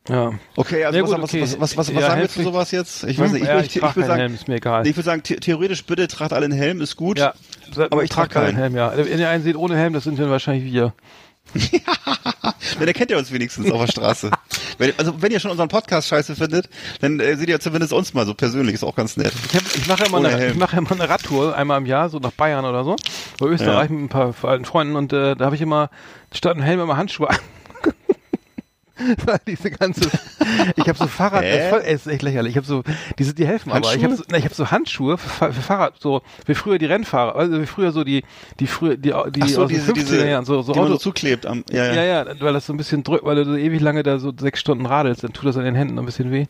[0.08, 0.32] Ja.
[0.56, 1.42] Okay, also Ja, was, gut, was, okay.
[1.42, 3.04] was, was, was, was Ja, sagen wir zu sowas jetzt?
[3.04, 3.24] Ich Hm?
[3.24, 3.42] weiß nicht.
[3.42, 4.86] Ich, ja, ich, ich, ich, trage würde sagen, Helm, ist mir egal.
[4.86, 7.18] ich würde sagen, the theoretisch bitte tragt alle einen Helm, ist gut.
[7.18, 7.32] ja,
[7.90, 8.56] Aber ich trage keinen keinen.
[8.56, 8.92] Helm, ja.
[8.96, 10.92] Wenn ihr einen seht ohne Helm, das sind dann wahrscheinlich wir.
[12.78, 14.30] Denn der kennt ja uns wenigstens auf der Straße.
[14.78, 16.68] wenn, also wenn ihr schon unseren Podcast scheiße findet,
[17.00, 19.32] dann äh, seht ihr zumindest uns mal so persönlich, ist auch ganz nett.
[19.50, 20.52] Ich, hab, ich mache ja immer Ohne eine, Helm.
[20.52, 22.96] ich mache ja immer eine Radtour, einmal im Jahr, so nach Bayern oder so,
[23.40, 23.94] oder Österreich Ja.
[23.94, 25.90] mit ein paar alten Freunden und äh, da habe ich immer
[26.32, 27.36] statt einem Helm immer Handschuhe an.
[29.26, 30.08] weil diese ganze,
[30.76, 32.52] ich habe so Fahrrad, ist, voll, ey, ist echt lächerlich.
[32.52, 32.82] Ich habe so,
[33.18, 33.94] diese, die helfen aber.
[33.94, 34.38] Ich habe so, Handschuhe?
[34.38, 37.90] ich habe so Handschuhe für, für Fahrrad, so wie früher die Rennfahrer, also wie früher
[37.92, 38.22] so die,
[38.60, 40.88] die früher die, die so, aus den diese, 50er diese, Jahren so, so die man
[40.88, 41.94] so Auto, zuklebt am, ja, ja.
[41.94, 44.32] ja, ja, weil das so ein bisschen drückt, weil du so ewig lange da so
[44.38, 46.46] sechs Stunden radelst, dann tut das an den Händen ein bisschen weh.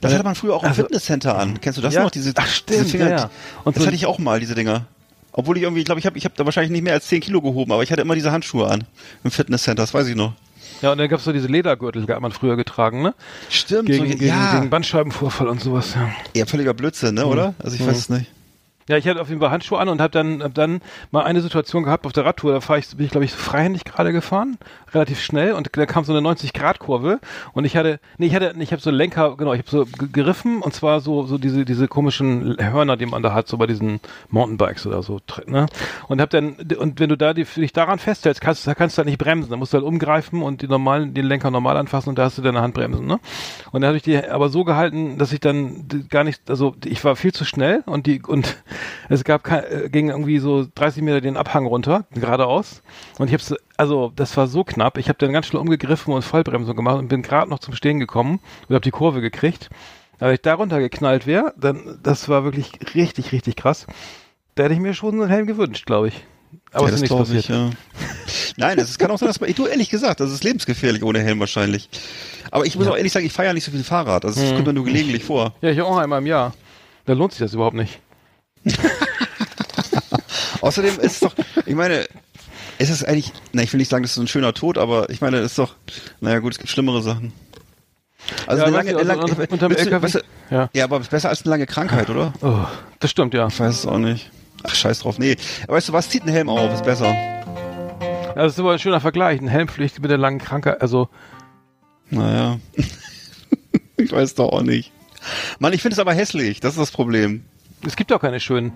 [0.00, 1.60] Das hatte man früher auch im Also- Fitnesscenter an.
[1.60, 2.04] Kennst du das Ja.
[2.04, 2.10] noch?
[2.10, 3.30] Diese, Ach, stimmt, diese Finger, ja, ja.
[3.64, 4.86] Und das so- hatte ich auch mal, diese Dinger.
[5.34, 7.20] Obwohl ich irgendwie, ich glaube, ich habe ich hab da wahrscheinlich nicht mehr als 10
[7.20, 8.84] Kilo gehoben, aber ich hatte immer diese Handschuhe an
[9.24, 10.34] im Fitnesscenter, das weiß ich noch.
[10.82, 13.14] Ja, und dann gab's so diese Ledergürtel, die hat man früher getragen, ne?
[13.48, 14.56] Stimmt, Gegen, so, gegen, ja.
[14.56, 16.10] gegen Bandscheibenvorfall und sowas, ja.
[16.36, 17.54] ja, völliger Blödsinn, ne, oder?
[17.60, 18.30] Also ich weiß es nicht.
[18.88, 20.80] Ja, ich hatte auf jeden Fall Handschuhe an und habe dann, hab dann
[21.12, 23.84] mal eine Situation gehabt auf der Radtour, da fahr ich, bin ich glaube ich freihändig
[23.84, 24.58] gerade gefahren,
[24.94, 27.20] relativ schnell und da kam so eine 90-Grad-Kurve
[27.52, 30.08] und ich hatte, nee, ich hatte, ich habe so Lenker, genau, ich habe so ge-
[30.12, 33.66] geriffen und zwar so so diese diese komischen Hörner, die man da hat, so bei
[33.66, 34.00] diesen
[34.30, 35.66] Mountainbikes oder so, ne?
[36.08, 39.00] Und hab dann und wenn du da die, dich daran festhältst, kannst da kannst du
[39.00, 42.10] halt nicht bremsen, da musst du halt umgreifen und die normalen den Lenker normal anfassen
[42.10, 43.18] und da hast du deine Handbremsen, ne?
[43.72, 47.02] Und dann habe ich die aber so gehalten, dass ich dann gar nicht, also ich
[47.04, 48.56] war viel zu schnell und die und
[49.08, 52.82] es gab äh, ging irgendwie so 30 Meter den Abhang runter, geradeaus.
[53.18, 54.96] Und ich habe also das war so knapp.
[54.96, 57.98] Ich habe dann ganz schnell umgegriffen und Vollbremsung gemacht und bin gerade noch zum Stehen
[57.98, 59.70] gekommen und habe die Kurve gekriegt.
[60.18, 63.86] Aber wenn ich da runtergeknallt wäre, dann das war wirklich richtig, richtig krass.
[64.54, 66.22] Da hätte ich mir schon so einen Helm gewünscht, glaube ich.
[66.70, 67.58] Aber ja, es ist nichts glaube ich, passiert.
[67.58, 67.70] ja.
[68.56, 71.40] Nein, es kann auch sein, dass man, du ehrlich gesagt, das ist lebensgefährlich ohne Helm
[71.40, 71.88] wahrscheinlich.
[72.52, 74.24] Aber ich muss auch ehrlich sagen, ich fahre ja nicht so viel Fahrrad.
[74.24, 74.54] Also das Mhm.
[74.54, 75.54] kommt mir nur gelegentlich vor.
[75.60, 76.54] Ja, ich auch einmal im Jahr.
[77.04, 77.98] Da lohnt sich das überhaupt nicht.
[80.60, 81.34] Außerdem ist es doch,
[81.66, 82.06] ich meine,
[82.82, 85.20] es ist eigentlich, na, ich will nicht sagen, das ist ein schöner Tod, aber ich
[85.20, 85.74] meine, es ist doch,
[86.20, 87.32] naja gut, es gibt schlimmere Sachen.
[88.46, 90.02] Also Ja, eine lange, also lange unter- unterm willst LKW?
[90.04, 90.20] weißt du,
[90.54, 90.70] Ja.
[90.72, 92.32] ja, aber besser als eine lange Krankheit, oder?
[92.42, 92.64] Oh,
[93.00, 93.46] das stimmt, ja.
[93.48, 94.30] Ich weiß es auch nicht.
[94.64, 95.18] Ach, scheiß drauf.
[95.18, 95.36] Nee.
[95.64, 97.06] Aber weißt du was, zieht einen Helm auf, ist besser.
[97.12, 99.40] Ja, Das ist aber ein schöner Vergleich.
[99.40, 100.80] Eine Helmpflicht mit der langen Krankheit.
[100.80, 101.08] Also,
[102.10, 102.58] Naja.
[103.96, 104.92] ich weiß doch auch nicht.
[105.58, 107.44] Mann, ich finde es aber hässlich, das ist das Problem.
[107.86, 108.72] es gibt auch keine schönen.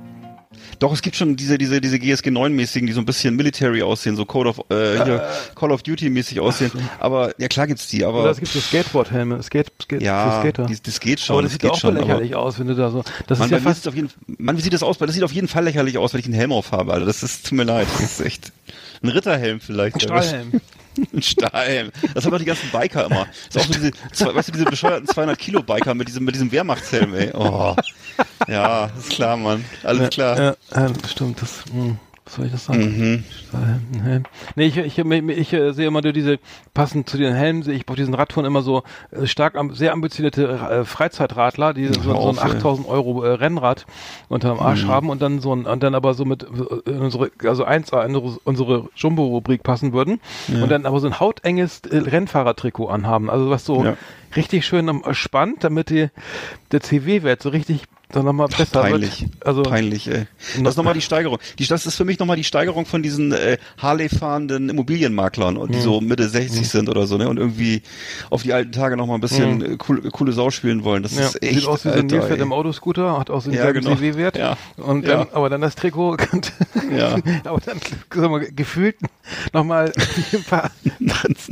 [0.78, 4.16] Doch, es gibt schon diese, diese, diese GSG 9-mäßigen, die so ein bisschen military aussehen,
[4.16, 6.70] so Code of, äh, hier, Call of Duty mäßig aussehen.
[6.98, 8.22] Aber, ja klar gibt's die, aber.
[8.22, 9.42] Oder es gibt so Skateboard-Helme.
[9.42, 10.66] Skate, Skate, für ja, Skater.
[10.66, 11.34] die, das geht schon.
[11.34, 13.04] aber das sieht geht auch schon, lächerlich aus, wenn du da so.
[13.26, 13.88] Das Mann, ist ja fast.
[13.88, 14.98] auf jeden, Mann, wie sieht das aus?
[14.98, 17.06] Das sieht auf jeden Fall lächerlich aus, wenn ich einen Helm aufhabe, Alter.
[17.06, 17.86] Das ist, tut mir leid.
[17.92, 18.52] Das ist echt.
[19.02, 19.96] Ein Ritterhelm vielleicht.
[19.96, 20.60] Ein Strahlhelm.
[21.12, 21.90] Ein Stahlhelm.
[22.14, 23.26] Das haben doch die ganzen Biker immer.
[23.52, 26.24] Das ist auch so diese, zwei, weißt du, diese bescheuerten 200 Kilo Biker mit diesem,
[26.24, 27.30] mit diesem Wehrmachtshelm, ey.
[27.34, 27.74] Oh.
[28.48, 29.64] Ja, ist klar, Mann.
[29.82, 30.38] Alles klar.
[30.38, 31.42] Ja, ja, stimmt.
[31.42, 32.80] Das, hm, was soll ich das sagen?
[32.80, 33.24] Mhm.
[34.02, 34.24] Helm.
[34.56, 36.38] Nee, ich, ich, ich, ich äh, sehe immer nur diese,
[36.74, 39.92] passend zu den Helmen, sehe ich auf diesen Radtouren immer so äh, stark, am- sehr
[39.92, 42.50] ambitionierte äh, Freizeitradler, die so, so ein auf, ey.
[42.56, 43.86] 8000 Euro äh, Rennrad
[44.28, 44.88] unterm Arsch Mhm.
[44.88, 47.90] haben und dann so ein, und dann aber so mit äh, in unsere, also eins
[47.92, 53.30] in unsere, Jumbo-Rubrik passen würden und dann aber so ein hautenges äh, Rennfahrertrikot anhaben.
[53.30, 53.96] Also was so Ja.
[54.34, 56.08] Richtig schön am- spannt, damit die,
[56.72, 59.22] der CW-Wert so richtig dann nochmal besser Peinlich.
[59.22, 59.44] wird.
[59.44, 60.26] Also, Peinlich, ey.
[60.60, 61.38] Das ist nochmal die Steigerung.
[61.58, 65.80] Die, das ist für mich nochmal die Steigerung von diesen äh, Harley-fahrenden Immobilienmaklern, und die
[65.80, 67.28] so Mitte 60 sind oder so, ne?
[67.28, 67.82] Und irgendwie
[68.30, 71.02] auf die alten Tage nochmal ein bisschen äh, cool, coole Sau spielen wollen.
[71.02, 71.54] Das Ja, ist echt.
[71.54, 73.96] sieht aus wie so ein Nilpferd im Autoscooter, hat auch so einen Ja, genau.
[73.96, 74.36] CW-Wert.
[74.38, 74.56] Ja.
[74.76, 75.16] Und Ja.
[75.24, 76.16] dann, aber dann das Trikot,
[76.96, 77.16] Ja.
[77.42, 77.80] aber dann
[78.14, 78.98] sag mal, gefühlt
[79.52, 79.92] nochmal
[80.32, 80.70] ein paar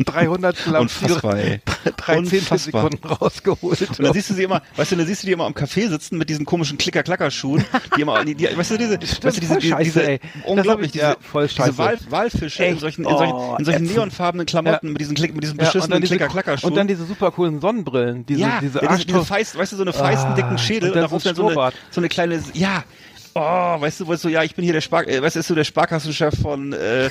[0.07, 1.61] 300 Unfassbar, ey.
[1.97, 2.90] drei Zehntel Unfassbar.
[2.90, 3.81] Sekunden rausgeholt.
[3.90, 5.88] Und dann siehst du sie immer, weißt du, dann siehst du die immer am Café
[5.88, 7.64] sitzen mit diesen komischen Klicker-Klacker-Schuhen,
[7.96, 10.20] die immer, die, die, weißt du, diese, weißt du, diese, scheiße, diese, ey.
[10.44, 11.70] Unglaublich, ich- diese, ja, voll scheiße.
[11.70, 14.92] diese Wal, Walfische in solchen, in solchen, Oh, in solchen neonfarbenen Klamotten Ja.
[14.92, 16.70] mit diesen, mit diesen Ja, und, beschissenen diese, Klicker-Klacker-Schuhen.
[16.70, 19.77] und dann diese super coolen Sonnenbrillen, diese, ja, diese ja, diese, diese feist, weißt du,
[19.77, 22.09] so eine feisten, Ah, dicken Schädel und dann darauf so dann so eine, so eine
[22.09, 22.85] kleine, ja,
[23.35, 25.51] oh, weißt du, weißt du, ja, ich bin hier der Spar, äh, weißt du, ist
[25.51, 27.11] du der Sparkassenchef von, äh,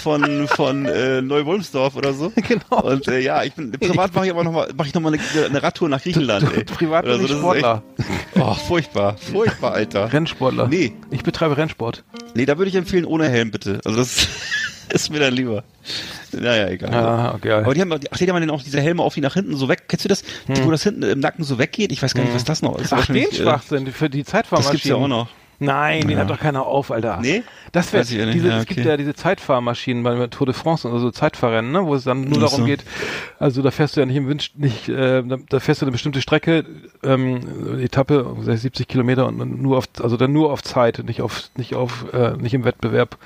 [0.00, 2.32] von, von, äh, Neu-Wolmsdorf oder so.
[2.42, 2.82] Genau.
[2.82, 5.62] Und, äh, ja, ich bin, privat mache ich aber nochmal, mache ich nochmal eine, eine
[5.62, 6.64] Radtour nach Griechenland, ey.
[6.64, 7.82] Privat Oder ich das ist Sportler.
[7.96, 10.12] Echt, oh, furchtbar, furchtbar, Alter.
[10.12, 10.66] Rennsportler.
[10.66, 10.92] Nee.
[11.10, 12.02] Ich betreibe Rennsport.
[12.34, 13.80] Nee, da würde ich empfehlen, ohne Helm, bitte.
[13.84, 14.26] Also das
[14.88, 15.64] ist mir dann lieber.
[16.32, 16.94] Naja, egal.
[16.94, 17.52] Ah, okay.
[17.52, 19.68] Aber die haben, ach, die haben dann auch diese Helme auf, die nach hinten so
[19.68, 19.84] weg.
[19.88, 20.22] Kennst du das?
[20.48, 21.92] Die, wo das hinten im Nacken so weggeht?
[21.92, 22.90] Ich weiß gar nicht, was das noch ist.
[22.90, 22.98] Hm.
[23.00, 24.72] Ach, den äh, Schwachsinn für die Zeitfahrmaschinen.
[24.72, 25.28] Das gibt's ja auch noch.
[25.66, 27.18] Nein, den hat doch keiner auf, Alter.
[27.20, 27.42] Nee?
[27.72, 28.88] Das wäre ja diese, Ja, es gibt okay.
[28.88, 32.40] ja diese Zeitfahrmaschinen bei Tour de France und so Zeitfahrrennen, ne, wo es dann nur
[32.40, 32.64] darum so.
[32.66, 32.84] geht,
[33.38, 35.92] also da fährst du ja nicht im Wind, nicht, äh, da, da fährst du eine
[35.92, 36.64] bestimmte Strecke,
[37.02, 41.74] ähm, Etappe, 70 Kilometer und nur auf, also dann nur auf Zeit, nicht auf, nicht
[41.74, 43.16] auf, äh, nicht im Wettbewerb.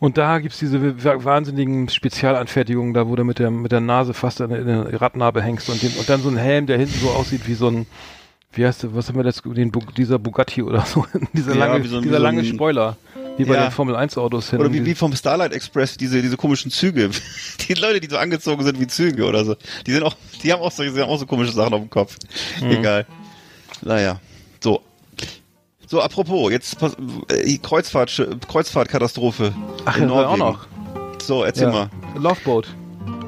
[0.00, 4.14] Und da gibt's diese wa- wahnsinnigen Spezialanfertigungen, da wo du mit der, mit der Nase
[4.14, 6.78] fast an der, in der Radnabe hängst und, den, und dann so ein Helm, der
[6.78, 7.86] hinten so aussieht wie so ein,
[8.52, 11.86] wie heißt der, was haben wir jetzt, den, dieser Bugatti oder so, dieser Ja, lange,
[11.88, 12.96] so dieser so lange Spoiler.
[13.36, 13.66] wie bei Ja.
[13.68, 14.58] den Formel 1 Autos hin.
[14.60, 17.10] Oder wie, wie vom Starlight Express diese, diese komischen Züge.
[17.68, 19.54] Die Leute, die so angezogen sind wie Züge oder so.
[19.86, 21.90] Die sind auch, die haben auch so, die haben auch so komische Sachen auf dem
[21.90, 22.16] Kopf.
[22.60, 22.70] Mhm.
[22.70, 23.06] Egal.
[23.82, 24.20] Naja.
[24.60, 24.80] So.
[25.86, 26.96] So, apropos, jetzt pass-
[27.30, 28.10] äh, Kreuzfahrt,
[28.48, 29.54] Kreuzfahrtkatastrophe.
[29.84, 30.38] Ach, in war auch Norwegen.
[30.38, 31.22] noch.
[31.22, 31.72] So, erzähl Ja.
[31.72, 31.90] mal.
[32.16, 32.68] Loveboat.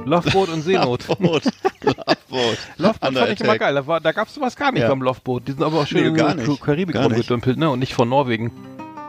[0.04, 1.06] Loveboat und Seenot.
[1.08, 1.42] Loveboat.
[1.82, 2.58] Loveboat.
[2.78, 3.74] Loveboat fand ich immer geil.
[3.74, 4.88] Da, war- da gab es sowas gar nicht Ja.
[4.88, 5.46] beim Loveboat.
[5.46, 6.60] Die sind aber auch schön Nee, in.
[6.60, 7.70] Karibik rumgedümpelt, ne?
[7.70, 8.52] Und nicht von Norwegen.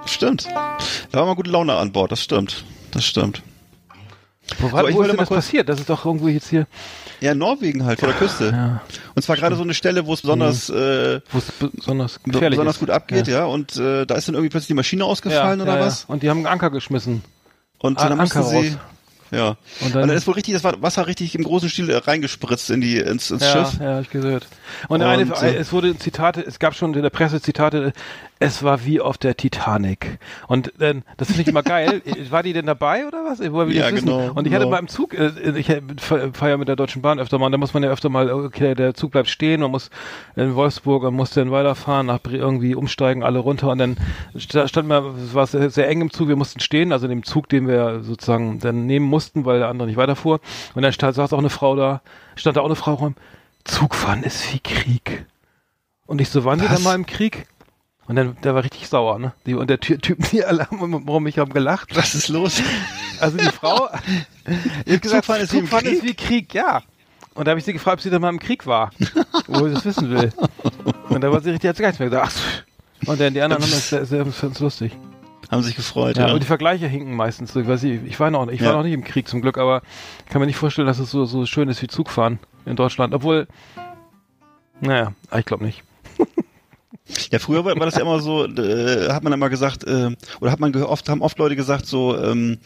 [0.06, 0.48] Stimmt.
[0.50, 2.64] Da war mal gute Laune an Bord, das stimmt.
[2.92, 3.42] Das stimmt.
[4.60, 5.70] Wo, war, So, wo ist denn das passiert?
[5.70, 6.68] Das ist doch irgendwo jetzt hier,
[7.22, 8.50] Ja, in Norwegen halt, vor der Küste.
[8.50, 8.82] ja,
[9.16, 12.80] Und zwar gerade so eine Stelle, wo es besonders, äh, wo es besonders gefährlich besonders
[12.80, 13.46] gut abgeht, ja.
[13.46, 16.06] Und äh, da ist dann irgendwie plötzlich die Maschine ausgefallen ja, oder ja, was?
[16.08, 16.14] Ja.
[16.14, 17.24] Und die haben einen Anker geschmissen.
[17.80, 18.56] Und Ah, dann mussten Anker sie.
[18.70, 18.78] raus.
[19.32, 19.50] Ja.
[19.50, 21.96] Und Und dann- dann, ist wohl richtig, das war Wasser richtig im großen Stil äh,
[21.98, 23.80] reingespritzt in die, ins, ins Ja, Schiff.
[23.80, 24.48] ja, hab ich gehört.
[24.88, 27.94] Und, Und, eine, äh, es wurde Zitate, es gab schon in der Presse Zitate,
[28.40, 30.18] es war wie auf der Titanic.
[30.48, 32.02] Und dann, das finde ich immer geil.
[32.32, 33.40] War die denn dabei oder was?
[33.40, 34.06] Ich Ja, das wissen?
[34.08, 34.72] genau, Und ich hatte genau.
[34.72, 37.74] mal im Zug, äh, ich ja mit der Deutschen Bahn öfter mal, und da muss
[37.76, 39.92] man ja öfter mal, okay, der Zug bleibt stehen, man muss
[40.36, 43.98] in Wolfsburg, man muss dann weiterfahren, nach irgendwie umsteigen, alle runter und dann
[44.36, 47.12] sta- stand man, es war sehr, sehr eng im Zug, wir mussten stehen, also in
[47.12, 50.40] dem Zug, den wir sozusagen dann nehmen mussten, weil der andere nicht weiterfuhr.
[50.74, 52.02] Und dann stand, saß auch eine Frau da,
[52.36, 53.16] stand da auch eine Frau rum,
[53.64, 55.26] Zugfahren ist wie Krieg.
[56.06, 56.74] Und ich so, waren Sie Was?
[56.74, 57.48] dann mal im Krieg?
[58.08, 59.34] Und dann, der war richtig sauer, ne?
[59.46, 61.96] Die, und der Ty Typ, die alle haben um mich haben gelacht.
[61.96, 62.62] Was ist los?
[63.20, 63.88] Also die Frau,
[64.86, 66.10] ich hab gesagt, Zugfahren ist wie Zugfahren ist Krieg?
[66.10, 66.82] wie Krieg, ja.
[67.34, 68.92] Und da habe ich sie gefragt, ob sie dann mal im Krieg war,
[69.48, 70.34] wo ich das wissen will.
[71.10, 72.34] Und da war sie richtig, hat sie gar nichts mehr gesagt.
[72.36, 74.92] Ach, und dann die anderen haben das sehr, sehr, sehr lustig.
[75.52, 76.34] Haben sich gefreut, Ja, ja.
[76.34, 77.54] und die Vergleiche hinken meistens.
[77.56, 78.74] Ich, weiß nicht, ich war noch, ich war Ja.
[78.78, 79.82] noch nicht im Krieg zum Glück, aber
[80.26, 83.14] ich kann mir nicht vorstellen, dass es so, so schön ist wie Zugfahren in Deutschland.
[83.14, 83.48] Obwohl,
[84.80, 85.84] naja, ich glaube nicht.
[87.32, 90.60] Ja, früher war, das ja immer so, äh, hat man immer gesagt, äh, oder hat
[90.60, 92.58] man oft, haben oft Leute gesagt, so, ähm,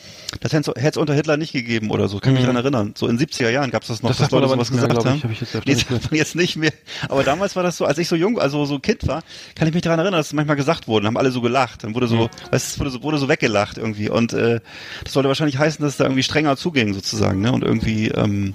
[0.42, 2.94] das hätte es unter Hitler nicht gegeben oder so, kann mich daran erinnern.
[2.96, 4.14] So in den 70er Jahren gab es das noch, Mhm.
[4.14, 5.18] Das dass Leute sowas mehr, gesagt glaub haben.
[5.18, 6.72] ich, hab ich jetzt nee, nicht das sagt man jetzt nicht mehr.
[7.10, 9.24] Aber damals war das so, als ich so jung, also so Kind war,
[9.56, 11.84] kann ich mich daran erinnern, dass es manchmal gesagt wurde, haben alle so gelacht.
[11.84, 12.30] Dann wurde so, Mhm.
[12.52, 14.10] weißt du, es wurde so, wurde so weggelacht irgendwie.
[14.10, 14.60] Und äh,
[15.04, 17.52] das sollte wahrscheinlich heißen, dass es da irgendwie strenger zuging sozusagen, ne?
[17.52, 18.54] Und irgendwie, ähm,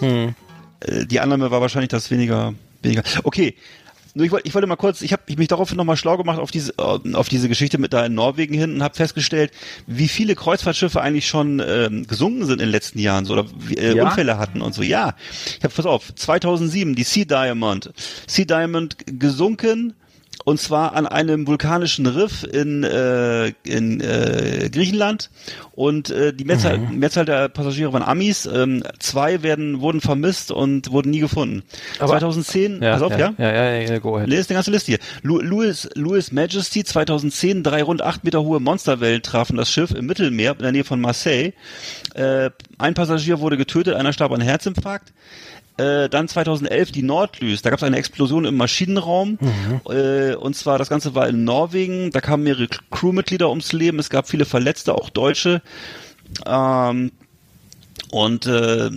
[0.00, 0.34] Hm.
[0.80, 3.02] äh, die Annahme war wahrscheinlich, dass weniger, weniger.
[3.24, 3.54] Okay.
[4.14, 6.50] Nur ich wollte, ich wollte mal kurz, ich habe mich daraufhin nochmal schlau gemacht auf
[6.50, 9.52] diese, äh, auf diese Geschichte mit da in Norwegen hin und habe festgestellt,
[9.86, 13.46] wie viele Kreuzfahrtschiffe eigentlich schon ähm, gesunken sind in den letzten Jahren so oder
[13.76, 14.04] äh, Ja?
[14.04, 14.82] Unfälle hatten und so.
[14.82, 15.14] Ja,
[15.58, 17.92] ich habe pass auf, 2007 die Sea Diamond,
[18.26, 19.94] Sea Diamond gesunken
[20.44, 25.30] und zwar an einem vulkanischen Riff in, äh, in äh, Griechenland
[25.72, 26.98] und äh, die Mehrzahl, Mhm.
[26.98, 28.46] Mehrzahl der Passagiere waren Amis.
[28.46, 31.62] Ähm, zwei werden wurden vermisst und wurden nie gefunden.
[31.98, 33.34] Aber- 2010, pass auf, ja?
[33.38, 34.28] Ja, ja, ja, ja go ahead.
[34.28, 34.98] Lest die ganze Liste hier.
[35.22, 40.06] Lu Louis, Louis Majesty 2010, drei rund acht Meter hohe Monsterwellen trafen das Schiff im
[40.06, 41.52] Mittelmeer in der Nähe von Marseille.
[42.14, 45.12] Äh, ein Passagier wurde getötet, einer starb an Herzinfarkt.
[45.82, 49.38] Äh, dann 2011 die Nordlys, da gab es eine Explosion im Maschinenraum.
[49.88, 54.10] Äh, und zwar das Ganze war in Norwegen, da kamen mehrere Crewmitglieder ums Leben, es
[54.10, 55.60] gab viele Verletzte, auch Deutsche.
[56.46, 57.10] Ähm,
[58.10, 58.90] und äh,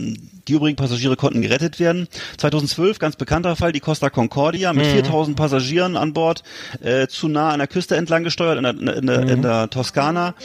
[0.47, 2.07] die übrigen Passagiere konnten gerettet werden.
[2.37, 6.43] 2012, ganz bekannter Fall, die Costa Concordia mit 4000 Passagieren an Bord,
[6.81, 10.35] äh, zu nah an der Küste entlang gesteuert, in der, in der, in der Toskana.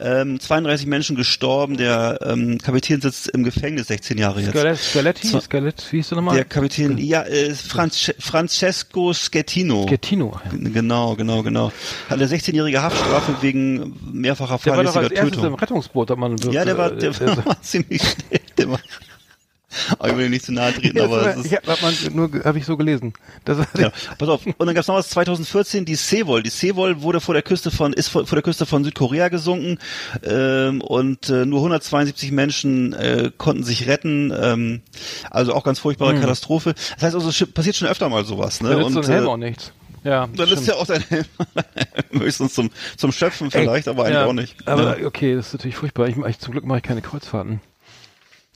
[0.00, 4.50] Ähm, 32 Menschen gestorben, der ähm, Kapitän sitzt im Gefängnis, 16 Jahre jetzt.
[4.50, 6.34] Skelet, Skeletti, So- Skelet, wie hieß der nochmal?
[6.36, 9.86] Der Kapitän, ja, äh, Franz, Francesco Schettino.
[9.88, 10.40] Schettino.
[10.52, 11.72] Genau, genau, genau.
[12.08, 15.58] Hat eine 16-jährige Haftstrafe wegen mehrfacher Der war doch als fahrlässiger erstes im Tötung.
[15.58, 18.40] Rettungsboot, hat man Ja, der war, der äh, war ziemlich schnell.
[18.58, 18.80] Der war,
[19.98, 22.44] aber ich will ihm nicht zu nahe treten, aber es ist, hab, hat man nur
[22.44, 23.12] habe ich so gelesen.
[23.44, 24.46] Das ja, pass auf.
[24.46, 26.42] Und dann gab es noch was 2014, die Seewol.
[26.42, 29.78] Die Seewol wurde vor der Küste von, ist vor, vor der Küste von Südkorea gesunken
[30.22, 34.32] ähm, und äh, nur 172 Menschen äh, konnten sich retten.
[34.36, 34.82] Ähm,
[35.30, 36.74] also auch ganz furchtbare Katastrophe.
[36.94, 38.60] Das heißt also, passiert schon öfter mal sowas.
[38.60, 38.74] Ne?
[38.74, 39.72] Nützt so ein Helm äh, auch nichts.
[40.02, 40.66] Ja, dann ist stimmt.
[40.68, 41.26] ja auch dein Helm
[42.12, 44.66] höchstens zum, zum Schöpfen vielleicht, aber eigentlich ja, auch nicht.
[44.66, 45.06] Aber ja.
[45.06, 46.08] okay, das ist natürlich furchtbar.
[46.08, 47.60] Ich, ich, zum Glück mache ich keine Kreuzfahrten.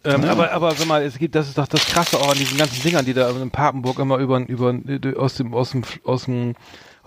[0.04, 2.58] Ähm, Aber, aber sag mal, es gibt, das ist doch das Krasse auch an diesen
[2.58, 4.74] ganzen Dingern, die da in Papenburg immer über, über,
[5.16, 6.56] aus dem, aus dem, aus dem, aus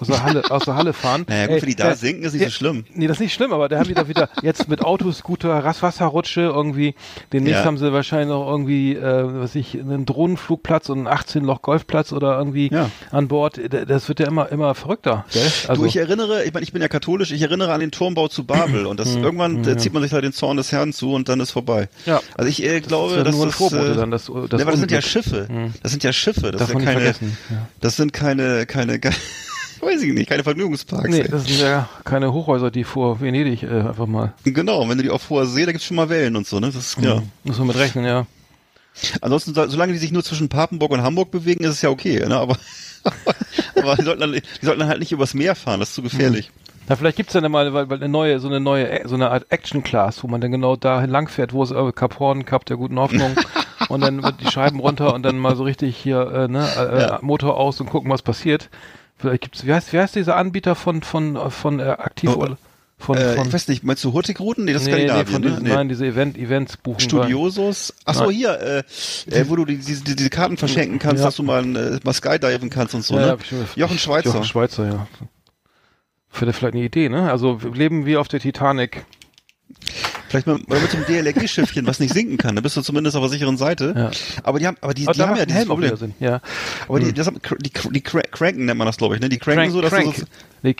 [0.05, 1.25] der Halle, aus der Halle fahren.
[1.27, 2.85] Naja, gut, Ey, für die da sinken ist nicht der- so schlimm.
[2.93, 6.41] Nee, das ist nicht schlimm, aber da haben die doch wieder jetzt mit Autoscooter, Rasswasserrutsche
[6.41, 6.93] irgendwie.
[7.33, 7.65] Demnächst Ja.
[7.65, 12.69] haben sie wahrscheinlich noch irgendwie, äh, was ich, einen Drohnenflugplatz und einen 18-Loch-Golfplatz oder irgendwie
[12.71, 12.91] Ja.
[13.11, 13.59] an Bord.
[13.87, 15.41] Das wird ja immer, immer verrückter, gell?
[15.67, 18.27] Also, du, ich erinnere, ich meine, ich bin ja katholisch, ich erinnere an den Turmbau
[18.27, 21.13] zu Babel und das irgendwann äh, zieht man sich da den Zorn des Herrn zu
[21.13, 21.89] und dann ist vorbei.
[22.05, 22.21] Ja.
[22.35, 24.71] Also ich äh, glaube, ja dass nur ein das, Vorbote äh, dann, das- das aber
[24.71, 25.01] das sind ja.
[25.01, 25.47] Schiffe.
[25.81, 26.51] Das sind ja Schiffe.
[26.51, 27.13] Das Darf ist ja keine, ja.
[27.79, 28.99] das sind keine, keine,
[29.87, 31.09] weiß ich nicht, keine Vergnügungsparks.
[31.09, 31.29] Nee, ey.
[31.29, 34.33] das sind ja keine Hochhäuser, die vor Venedig äh, einfach mal.
[34.43, 36.67] Genau, wenn du die auf hoher See, da gibt's schon mal Wellen und so, ne?
[36.67, 37.21] Das ist, ja.
[37.43, 38.25] Muss man mit rechnen, ja.
[39.21, 42.25] Ansonsten, so- solange die sich nur zwischen Papenburg und Hamburg bewegen, ist es ja okay,
[42.27, 42.35] ne?
[42.37, 42.57] Aber,
[43.75, 46.01] aber die, sollten dann, die sollten dann halt nicht übers Meer fahren, das ist zu
[46.01, 46.51] gefährlich.
[46.89, 49.45] Na, vielleicht gibt's dann mal, weil, weil eine neue, so eine neue, so eine Art
[49.49, 52.97] Action-Class, wo man dann genau dahin langfährt, wo es äh, Kap Horn, Kap der guten
[52.97, 53.35] Hoffnung
[53.89, 57.01] und dann wird die Scheiben runter und dann mal so richtig hier, äh, ne, äh,
[57.01, 57.19] Ja.
[57.21, 58.69] Motor aus und gucken, was passiert.
[59.17, 62.45] Vielleicht gibt's, wie heißt, wie heißt dieser Anbieter von, von, von, äh, aktiv, Oh,
[62.99, 64.65] von, Äh, von, ich weiß nicht, meinst du Hurtigruten?
[64.65, 65.49] Nee, das ist nee, nee, Skandinavien, von ne?
[65.49, 65.69] diesen, Nee.
[65.73, 66.99] nein, diese Event, Events buchen.
[66.99, 67.93] Studiosos.
[68.05, 68.35] Ach so, Nein.
[68.35, 68.83] hier, äh,
[69.31, 71.25] äh, wo du die, diese, diese Karten verschenken kannst, Ja.
[71.27, 73.37] dass du mal, äh, mal skydiven kannst und so, Ja, ne?
[73.43, 74.29] schon- Jochen Schweizer.
[74.29, 75.07] Jochen Schweizer, ja.
[76.29, 77.31] Für vielleicht eine Idee, ne?
[77.31, 79.05] Also wir leben wie auf der Titanic.
[80.29, 82.55] Vielleicht mal, oder mit so einem DLRG-Schiffchen, was nicht sinken kann.
[82.55, 83.93] Da bist du zumindest auf der sicheren Seite.
[83.95, 84.11] Ja.
[84.43, 86.13] Aber die haben, aber die, die haben ja ein dieses Helm auch Problem.
[86.19, 86.41] Ja.
[86.87, 89.29] Aber die, das, haben- die, die cra- cranken nennt man das, glaube ich, ne?
[89.29, 90.13] Die cranken Crank, so, dass Crank.
[90.15, 90.25] du so,
[90.63, 90.75] Nee,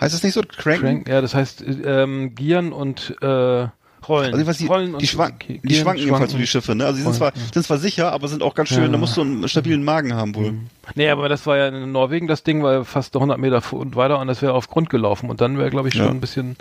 [0.00, 0.42] heißt das nicht so?
[0.42, 0.80] Cranken?
[1.04, 3.66] Crank, ja, das heißt ähm, Gieren und äh,
[4.08, 4.32] Rollen.
[4.32, 6.86] Also was die, Rollen die, schwank, die Gieren, schwanken jedenfalls so die Schiffe, ne?
[6.86, 8.88] Also die sind zwar, sind zwar sicher, aber sind auch ganz schön, Ja.
[8.88, 8.92] Mhm.
[8.92, 10.54] da musst du einen stabilen Magen haben wohl.
[10.94, 13.80] Nee, aber das war ja in Norwegen, das Ding war ja fast 100 Meter vor
[13.80, 16.10] und weiter und das wäre auf Grund gelaufen und dann wäre, glaube ich, schon Ja.
[16.10, 16.56] ein bisschen,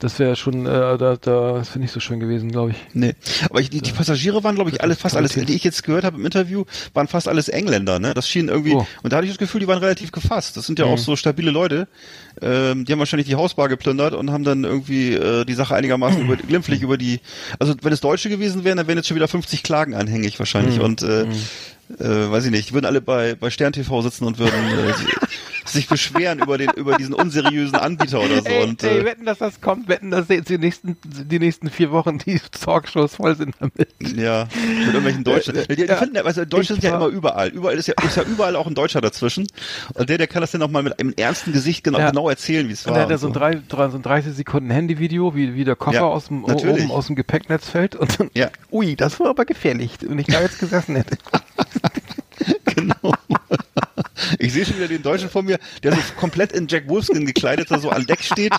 [0.00, 2.76] das wäre schon, äh, da, da, das wäre nicht so schön gewesen, glaube ich.
[2.94, 3.14] Nee.
[3.48, 6.04] Aber ich, die, die Passagiere waren, glaube ich, alle, fast alles, die ich jetzt gehört
[6.04, 8.12] habe im Interview, waren fast alles Engländer, ne?
[8.14, 8.86] Das schien irgendwie, Oh.
[9.02, 10.56] und da hatte ich das Gefühl, die waren relativ gefasst.
[10.56, 10.92] Das sind ja Mhm.
[10.92, 11.86] auch so stabile Leute.
[12.42, 16.20] Ähm, die haben wahrscheinlich die Hausbar geplündert und haben dann irgendwie äh, die Sache einigermaßen
[16.22, 17.20] über, glimpflich über die,
[17.58, 20.76] also wenn es Deutsche gewesen wären, dann wären jetzt schon wieder 50 Klagen anhängig wahrscheinlich
[20.78, 20.84] Mhm.
[20.84, 21.22] und äh,
[21.98, 24.92] äh, weiß ich nicht, die würden alle bei, bei Stern TV sitzen und würden äh,
[25.72, 28.48] sich beschweren über den, über diesen unseriösen Anbieter oder so.
[28.48, 31.70] ey, und, ey, äh, wetten, dass das kommt, wetten, dass jetzt die nächsten, die nächsten
[31.70, 33.88] vier Wochen die Talkshows voll sind damit.
[34.16, 34.48] Ja,
[34.78, 35.56] mit irgendwelchen Deutschen.
[35.56, 35.96] Äh, äh, Die, die ja.
[35.96, 37.48] finden, ja, du, Deutsche sind ja immer überall.
[37.48, 39.46] Überall ist ja, ist ja überall auch ein Deutscher dazwischen.
[39.94, 42.10] Und der, der kann das dann auch mal mit einem ernsten Gesicht genau, Ja.
[42.10, 42.94] genau erzählen, wie es Und war.
[42.94, 45.64] dann hat er und so ein, drei, drei, so ein 30 Sekunden Handyvideo, wie, wie
[45.64, 46.82] der Koffer Ja, aus dem, natürlich.
[46.84, 48.50] oben aus dem Gepäcknetz fällt und dann, Ja.
[48.70, 51.16] ui, das war aber gefährlich, wenn ich da jetzt gesessen hätte.
[52.74, 53.14] genau.
[54.38, 57.70] Ich sehe schon wieder den Deutschen vor mir, der so komplett in Jack Wolfskin gekleidet
[57.70, 58.52] da so an Deck steht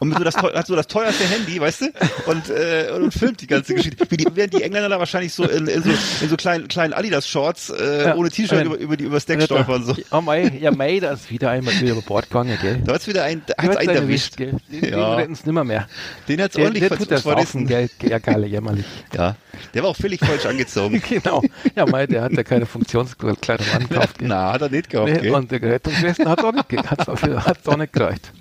[0.00, 1.86] und mit so das, hat so das teuerste Handy, weißt du?
[2.26, 4.04] Und, äh, und filmt die ganze Geschichte.
[4.10, 6.92] Wie die, während die Engländer da wahrscheinlich so in, in so, in so kleinen, kleinen
[6.92, 8.14] Adidas-Shorts äh, Ja.
[8.16, 9.84] ohne T-Shirt über, über, die, übers Deck stolpern.
[9.84, 9.94] So.
[10.10, 12.80] Oh mei, ja mei, da ist wieder einmal wieder über Bord gegangen, gell.
[12.84, 14.36] Da hat's wieder ein, hat's hast einen erwischt.
[14.36, 14.54] Gell.
[14.70, 14.90] Den, Ja.
[14.90, 15.86] den retten es nimmer mehr.
[16.28, 17.66] Den hat's Der, ordentlich der tut das verrissen.
[17.66, 17.88] gell.
[18.02, 18.84] Ja, geil, jämmerlich.
[19.14, 19.36] Ja,
[19.74, 21.02] der war auch völlig falsch angezogen.
[21.08, 21.42] genau.
[21.76, 24.16] Ja, mei, der hat ja keine Funktionskleidung angekauft.
[24.20, 25.34] Na, hat er nicht gehabt, Gell?
[25.34, 28.32] und der Rettungswesten hat auch nicht, hat's auch, hat's auch nicht gereicht.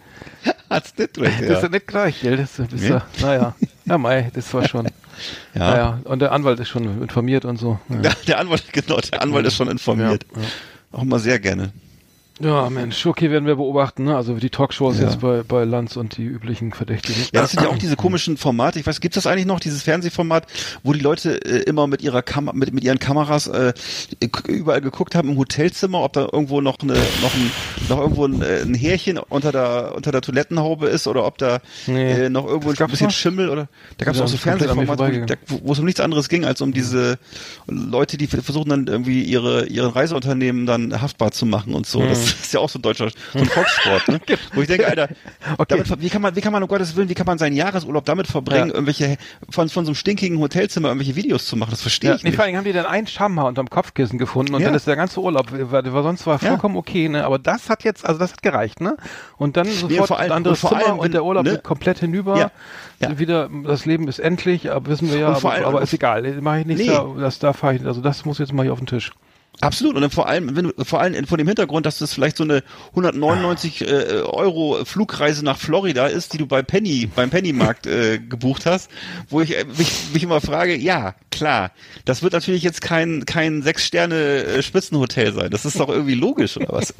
[0.69, 1.59] Hat's nicht recht, Das ja.
[1.59, 2.37] ist nicht gereicht, gell.
[2.37, 2.89] Das ist, Nee.
[2.89, 3.55] ja, naja.
[3.85, 4.87] Ja, mei, das war schon.
[5.53, 5.59] Ja.
[5.71, 7.79] Naja, und der Anwalt ist schon informiert und so.
[7.89, 7.95] Ja.
[8.01, 10.25] Der, der Anwalt, genau, der Anwalt ist schon informiert.
[10.91, 11.71] Auch mal sehr gerne.
[12.39, 14.15] Ja, Mensch, okay, werden wir beobachten, ne?
[14.15, 15.03] Also die Talkshows Ja.
[15.05, 17.21] jetzt bei, bei Lanz und die üblichen Verdächtigen.
[17.33, 18.79] Ja, das sind ja auch diese komischen Formate.
[18.79, 20.47] Ich weiß, gibt's das eigentlich noch, dieses Fernsehformat,
[20.81, 23.73] wo die Leute äh, immer mit ihrer Kam mit, mit ihren Kameras äh,
[24.47, 27.51] überall geguckt haben im Hotelzimmer, ob da irgendwo noch eine, noch ein,
[27.89, 31.59] noch irgendwo ein, äh, ein Härchen unter der unter der Toilettenhaube ist oder ob da
[31.85, 32.11] Nee.
[32.11, 33.13] äh, noch irgendwo ein bisschen noch?
[33.13, 33.67] Schimmel oder
[33.97, 37.19] da gab's Ja, auch so Fernsehformate, wo, es um nichts anderes ging als um diese
[37.67, 42.01] Leute, die versuchen dann irgendwie ihre ihre Reiseunternehmen dann haftbar zu machen und so.
[42.07, 44.19] Das ist ja auch so ein deutscher so ein Volkssport, ne?
[44.53, 45.09] Wo ich denke, Alter,
[45.57, 45.83] Okay.
[45.83, 48.05] damit, wie kann man, wie kann man um Gottes Willen, wie kann man seinen Jahresurlaub
[48.05, 48.73] damit verbringen, Ja.
[48.75, 49.17] irgendwelche
[49.49, 51.71] von von so einem stinkigen Hotelzimmer irgendwelche Videos zu machen?
[51.71, 52.35] Das verstehe Ja, ich nee, nicht.
[52.37, 54.67] vor allem haben die dann einen Schamhaar unterm Kopfkissen gefunden und Ja.
[54.67, 57.25] dann ist der ganze Urlaub, war, war sonst war vollkommen okay, ne?
[57.25, 58.97] Aber das hat jetzt, also das hat gereicht, ne?
[59.37, 61.57] Und dann sofort vor allem- ein anderes und vor Zimmer allem, und der Urlaub ne?
[61.59, 62.37] komplett hinüber.
[62.37, 62.51] Ja.
[63.17, 66.59] Wieder, das Leben ist endlich, aber wissen wir ja, aber, allem- aber ist egal, mache
[66.59, 66.87] ich nicht Nee.
[66.87, 69.11] da, das da fahre ich, also das muss jetzt mal hier auf den Tisch.
[69.59, 69.95] Absolut.
[69.95, 72.43] Und dann vor allem, wenn du, vor allem vor dem Hintergrund, dass das vielleicht so
[72.43, 73.85] eine 199 äh,
[74.23, 78.89] Euro Flugreise nach Florida ist, die du bei Penny, beim Pennymarkt äh, gebucht hast,
[79.29, 81.71] wo ich äh, mich, mich immer frage, ja, klar,
[82.05, 85.51] das wird natürlich jetzt kein, kein sechs Sterne äh, Spitzenhotel sein.
[85.51, 86.93] Das ist doch irgendwie logisch, oder was?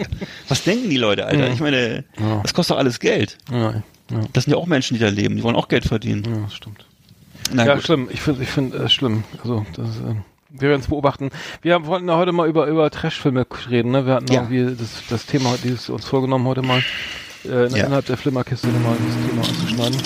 [0.48, 1.52] Was denken die Leute, Alter?
[1.52, 2.04] Ich meine,
[2.44, 3.38] das kostet doch alles Geld.
[4.34, 6.24] Das sind ja auch Menschen, die da leben, die wollen auch Geld verdienen.
[6.26, 6.86] ja stimmt.
[7.54, 7.84] Na ja, gut.
[7.84, 8.10] schlimm.
[8.12, 9.24] Ich finde, ich finde es schlimm.
[9.44, 10.16] Also das, äh,
[10.54, 11.30] wir werden es beobachten.
[11.62, 13.92] Wir haben, wollten ja heute mal über über Trashfilme reden.
[13.92, 14.06] Ne?
[14.06, 14.42] Wir hatten Ja.
[14.42, 16.84] irgendwie das, das Thema, dieses uns vorgenommen heute mal
[17.46, 17.86] äh, Ja.
[17.86, 20.00] innerhalb der Flimmerkiste nochmal das Thema anzuschneiden.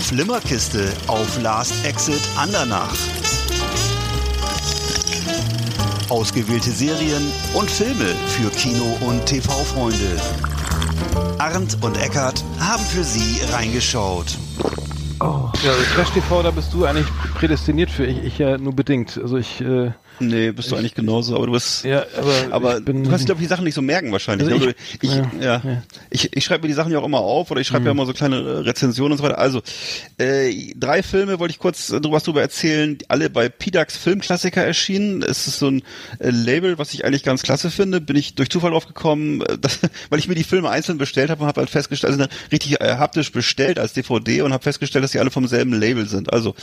[0.00, 2.94] Flimmerkiste auf Last Exit Andernach.
[6.08, 7.22] Ausgewählte Serien
[7.54, 10.20] und Filme für Kino- und TV-Freunde.
[11.38, 14.36] Arndt und Eckart haben für Sie reingeschaut.
[15.20, 18.04] Ja, also Trash TV, da bist du eigentlich prädestiniert für.
[18.04, 19.18] Ich, ich ja nur bedingt.
[19.22, 21.84] Also ich, äh, Nee, bist du eigentlich genauso, aber du bist.
[21.84, 24.52] ja, aber, Aber ich bin, du kannst, glaube ich, die Sachen nicht so merken wahrscheinlich.
[24.52, 24.74] Also ne?
[25.00, 25.82] ich- ich, ja, ja, ja.
[26.10, 28.06] Ich, ich schreibe mir die Sachen ja auch immer auf oder ich schreibe ja immer
[28.06, 29.38] so kleine äh, Rezensionen und so weiter.
[29.38, 29.62] Also,
[30.18, 33.96] äh, drei Filme wollte ich kurz äh, drüber was drüber erzählen, die alle bei PDAX
[33.96, 35.22] Filmklassiker erschienen.
[35.22, 35.82] Es ist so ein
[36.18, 38.00] äh, Label, was ich eigentlich ganz klasse finde.
[38.00, 41.42] Bin ich durch Zufall draufgekommen, äh, das, weil ich mir die Filme einzeln bestellt habe
[41.42, 45.12] und habe halt festgestellt, also richtig äh, haptisch bestellt als DVD und habe festgestellt, dass
[45.12, 46.32] die alle vom selben Label sind.
[46.32, 46.54] Also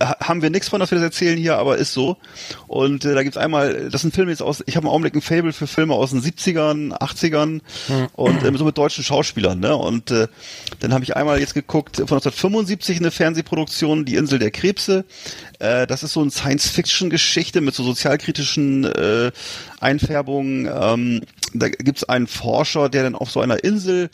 [0.00, 2.16] haben wir nichts von, dass wir das erzählen hier, aber ist so.
[2.68, 5.22] Und äh, da gibt's einmal, das sind Filme jetzt aus, ich habe im Augenblick ein
[5.22, 7.60] Fable für Filme aus den 70ern, 80ern
[8.12, 9.60] und ähm, so mit deutschen Schauspielern.
[9.60, 9.76] Ne?
[9.76, 10.28] Und äh,
[10.80, 15.04] dann habe ich einmal jetzt geguckt, von 1975 eine Fernsehproduktion, Die Insel der Krebse.
[15.58, 19.30] Äh, das ist so eine Science-Fiction-Geschichte mit so sozialkritischen äh,
[19.80, 20.66] Einfärbungen.
[20.66, 21.22] Ähm,
[21.54, 24.10] da gibt's einen Forscher, der dann auf so einer Insel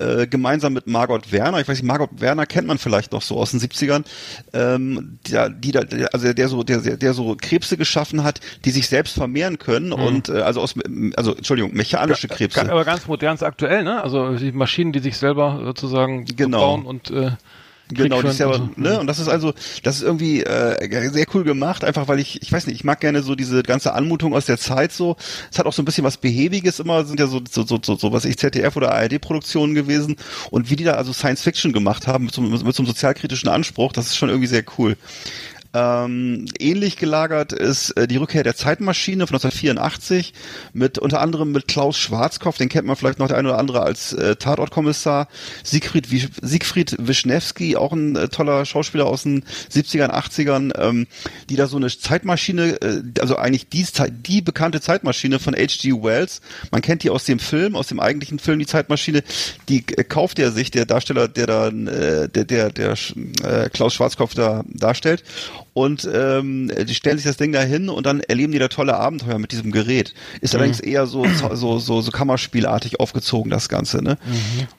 [0.00, 3.36] äh, gemeinsam mit Margot Werner, ich weiß nicht, Margot Werner kennt man vielleicht noch so
[3.36, 4.04] aus den 70ern,
[4.52, 5.80] ähm, der, die da,
[6.12, 10.28] also der so, der, der so Krebse geschaffen hat, die sich selbst vermehren können und
[10.28, 10.74] äh, also aus,
[11.16, 12.70] also Entschuldigung, mechanische Krebse.
[12.70, 14.02] Aber ganz modern aktuell, ne?
[14.02, 16.58] Also die Maschinen, die sich selber sozusagen Genau.
[16.60, 17.30] bauen und äh,
[17.94, 21.10] Genau, die Krieg ist ja, und ne, und das ist also, das ist irgendwie äh,
[21.10, 23.92] sehr cool gemacht, einfach weil ich, ich weiß nicht, ich mag gerne so diese ganze
[23.92, 25.16] Anmutung aus der Zeit so.
[25.50, 27.96] Es hat auch so ein bisschen was Behäbiges immer, sind ja so so so so,
[27.96, 30.16] so was ich ZDF oder ARD Produktionen gewesen
[30.50, 33.48] und wie die da also Science Fiction gemacht haben mit so, mit so einem sozialkritischen
[33.48, 34.96] Anspruch, das ist schon irgendwie sehr cool.
[35.72, 40.34] Ähm, ähnlich gelagert ist äh, die Rückkehr der Zeitmaschine von 1984
[40.72, 43.82] mit unter anderem mit Klaus Schwarzkopf, den kennt man vielleicht noch der eine oder andere
[43.82, 45.28] als äh, Tatortkommissar,
[45.62, 46.08] Siegfried,
[46.42, 51.06] Siegfried Wischnewski, auch ein äh, toller Schauspieler aus den 70ern, 80ern, ähm,
[51.48, 56.02] die da so eine Zeitmaschine, äh, also eigentlich die, die bekannte Zeitmaschine von H.G.
[56.02, 56.40] Wells,
[56.72, 59.22] man kennt die aus dem Film, aus dem eigentlichen Film, die Zeitmaschine,
[59.68, 62.94] die äh, kauft er sich, der Darsteller, der da, äh, der, der, der
[63.44, 65.22] äh, Klaus Schwarzkopf da darstellt
[65.80, 68.96] und ähm, die stellen sich das Ding da hin und dann erleben die da tolle
[68.96, 70.12] Abenteuer mit diesem Gerät.
[70.42, 71.24] Ist allerdings eher so,
[71.54, 74.18] so, so, so Kammerspielartig aufgezogen, das Ganze, ne?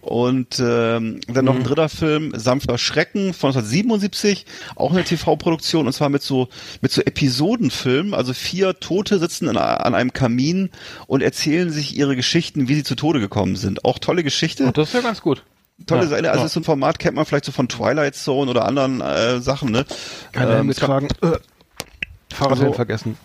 [0.02, 4.46] Und ähm, dann noch ein dritter Film, Sanfter Schrecken von 1977,
[4.76, 6.50] auch eine TV-Produktion und zwar mit so,
[6.82, 10.70] mit so Episodenfilmen, also vier Tote sitzen in, an einem Kamin
[11.08, 13.86] und erzählen sich ihre Geschichten, wie sie zu Tode gekommen sind.
[13.86, 15.44] Auch tolle Geschichte Und das ist ja ganz gut.
[15.86, 16.30] Tolle Ja, Seite.
[16.30, 16.46] Also ja.
[16.46, 19.72] ist so ein Format, kennt man vielleicht so von Twilight Zone oder anderen äh, Sachen,
[19.72, 19.86] ne?
[20.32, 21.08] Keine es gab- getragen.
[21.22, 23.18] Äh, Fahrradhelm Also- vergessen.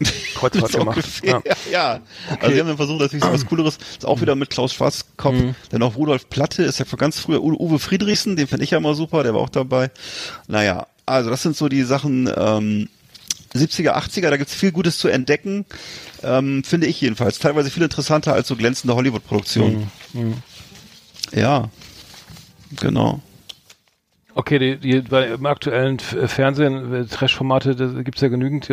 [0.34, 0.96] Kreuzfahrt ist gemacht.
[0.96, 1.54] ungefähr, Ja.
[1.70, 2.00] ja.
[2.40, 5.34] Also sie haben dann versucht, natürlich so was Cooleres, ist auch wieder mit Klaus Schwarzkopf,
[5.34, 5.54] Mhm.
[5.70, 8.78] dann auch Rudolf Platte, ist ja von ganz früher, Uwe Friedrichsen, den finde ich ja
[8.78, 9.90] immer super, der war auch dabei.
[10.48, 12.88] Naja, also das sind so die Sachen, ähm,
[13.54, 15.66] 70er, 80er, da gibt's viel Gutes zu entdecken,
[16.24, 17.38] ähm, finde ich jedenfalls.
[17.38, 19.88] Teilweise viel interessanter als so glänzende Hollywood-Produktionen.
[20.14, 20.34] Mhm.
[21.32, 21.68] Ja,
[22.80, 23.20] genau.
[24.34, 28.66] Okay, die, die, bei, im aktuellen äh, Fernsehen, äh, Trash-Formate, da gibt's ja genügend.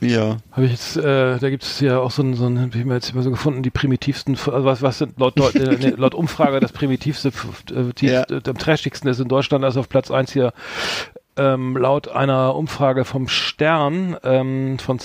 [0.00, 0.36] Ja.
[0.52, 2.94] Habe ich jetzt, äh, da gibt's ja auch so ein, so ein hab ich mir
[2.94, 6.60] jetzt immer so gefunden, die primitivsten, also was, was sind laut, Deut- äh, laut Umfrage
[6.60, 7.32] das primitivste,
[7.74, 8.22] äh, tief, Ja.
[8.30, 10.52] äh, am trashigsten ist in Deutschland, also auf Platz eins hier,
[11.36, 14.98] ähm, laut einer Umfrage vom Stern ähm, von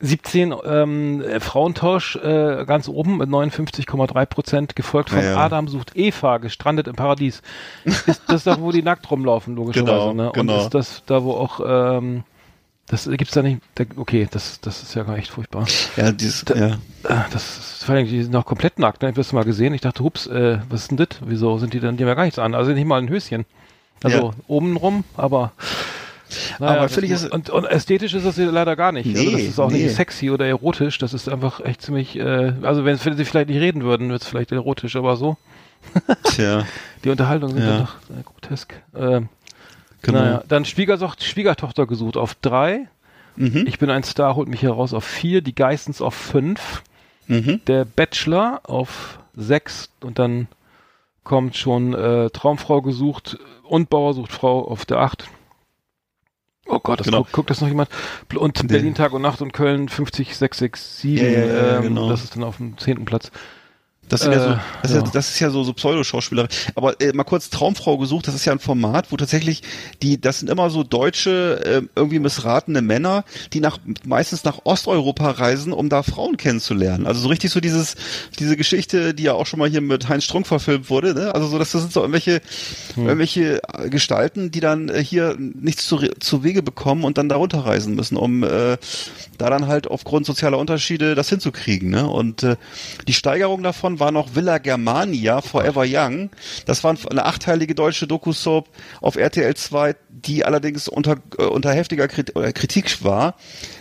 [0.00, 5.36] 2017 ähm, äh, Frauentausch äh, ganz oben mit 59,3 Prozent, gefolgt von Ja.
[5.36, 7.42] Adam sucht Eva, gestrandet im Paradies.
[7.84, 9.92] Ist das doch, wo die nackt rumlaufen, logischerweise.
[9.92, 10.26] Genau, ne?
[10.28, 10.60] Und genau.
[10.62, 12.22] ist das da, wo auch ähm,
[12.86, 13.60] das gibt's da nicht.
[13.74, 15.66] Da, okay, das, das ist ja gar echt furchtbar.
[15.96, 16.78] Ja, dieses, Da- ja.
[17.04, 19.02] Ah, Das ist vor allem, die sind noch komplett nackt.
[19.02, 19.08] Ne?
[19.08, 19.74] Ich habe das mal gesehen.
[19.74, 21.08] Ich dachte, hups, äh, was ist denn das?
[21.26, 21.96] Wieso sind die denn?
[21.96, 22.54] Die haben ja gar nichts an.
[22.54, 23.44] Also nicht mal ein Höschen.
[24.02, 24.30] Also Ja.
[24.46, 25.52] oben rum, aber.
[26.58, 29.06] Aber das- finde ich, es- und, und ästhetisch ist das hier leider gar nicht.
[29.16, 29.82] also das Nee, ist auch nee.
[29.84, 30.98] nicht sexy oder erotisch.
[30.98, 32.16] Das ist einfach echt ziemlich.
[32.18, 35.36] Äh, also wenn sie vielleicht nicht reden würden, wird es vielleicht erotisch, aber so.
[36.24, 36.64] Tja,
[37.04, 37.78] Die Unterhaltungen sind Ja.
[37.80, 38.74] doch äh, grotesk.
[38.96, 39.28] Ähm,
[40.02, 40.18] genau.
[40.18, 42.88] Naja, dann Schwiegersocht, Schwiegertochter gesucht auf drei.
[43.36, 43.64] Mhm.
[43.66, 45.40] Ich bin ein Star, holt mich hier raus auf vier.
[45.42, 46.82] Die Geistens auf fünf.
[47.28, 47.60] Mhm.
[47.66, 49.90] Der Bachelor auf sechs.
[50.00, 50.48] Und dann
[51.22, 55.28] kommt schon äh, Traumfrau gesucht und Bauer sucht Frau auf der acht.
[56.68, 57.18] Oh Gott, das Genau.
[57.18, 57.88] guckt, guckt das noch jemand?
[58.34, 58.68] Und.
[58.68, 61.20] Berlin Tag und Nacht und Köln 50667.
[61.20, 62.08] Ja, ja, ja, ähm, genau.
[62.10, 63.30] Das ist dann auf dem zehnten Platz.
[64.08, 65.02] Das, sind ja so, Äh, das, ist ja.
[65.02, 65.10] ja.
[65.12, 66.48] das ist ja so, so Pseudo-Schauspielerei.
[66.74, 69.62] Aber äh, mal kurz Traumfrau gesucht, das ist ja ein Format, wo tatsächlich
[70.02, 75.30] die, das sind immer so deutsche, äh, irgendwie missratene Männer, die nach meistens nach Osteuropa
[75.30, 77.06] reisen, um da Frauen kennenzulernen.
[77.06, 77.96] Also so richtig so dieses,
[78.38, 81.34] diese Geschichte, die ja auch schon mal hier mit Heinz Strunk verfilmt wurde, ne?
[81.34, 82.40] Also so, das, das sind so irgendwelche,
[82.96, 87.36] irgendwelche äh, Gestalten, die dann äh, hier nichts zu, zu Wege bekommen und dann da
[87.36, 88.76] runterreisen müssen, um äh,
[89.38, 91.90] da dann halt aufgrund sozialer Unterschiede das hinzukriegen.
[91.90, 92.08] Ne?
[92.08, 92.56] Und äh,
[93.06, 96.30] die Steigerung davon davon war noch Villa Germania, Forever Young.
[96.66, 98.68] Das war eine achteilige deutsche Doku-Soap
[99.00, 103.34] auf RTL 2, die allerdings unter, äh, unter heftiger äh, Kritik war.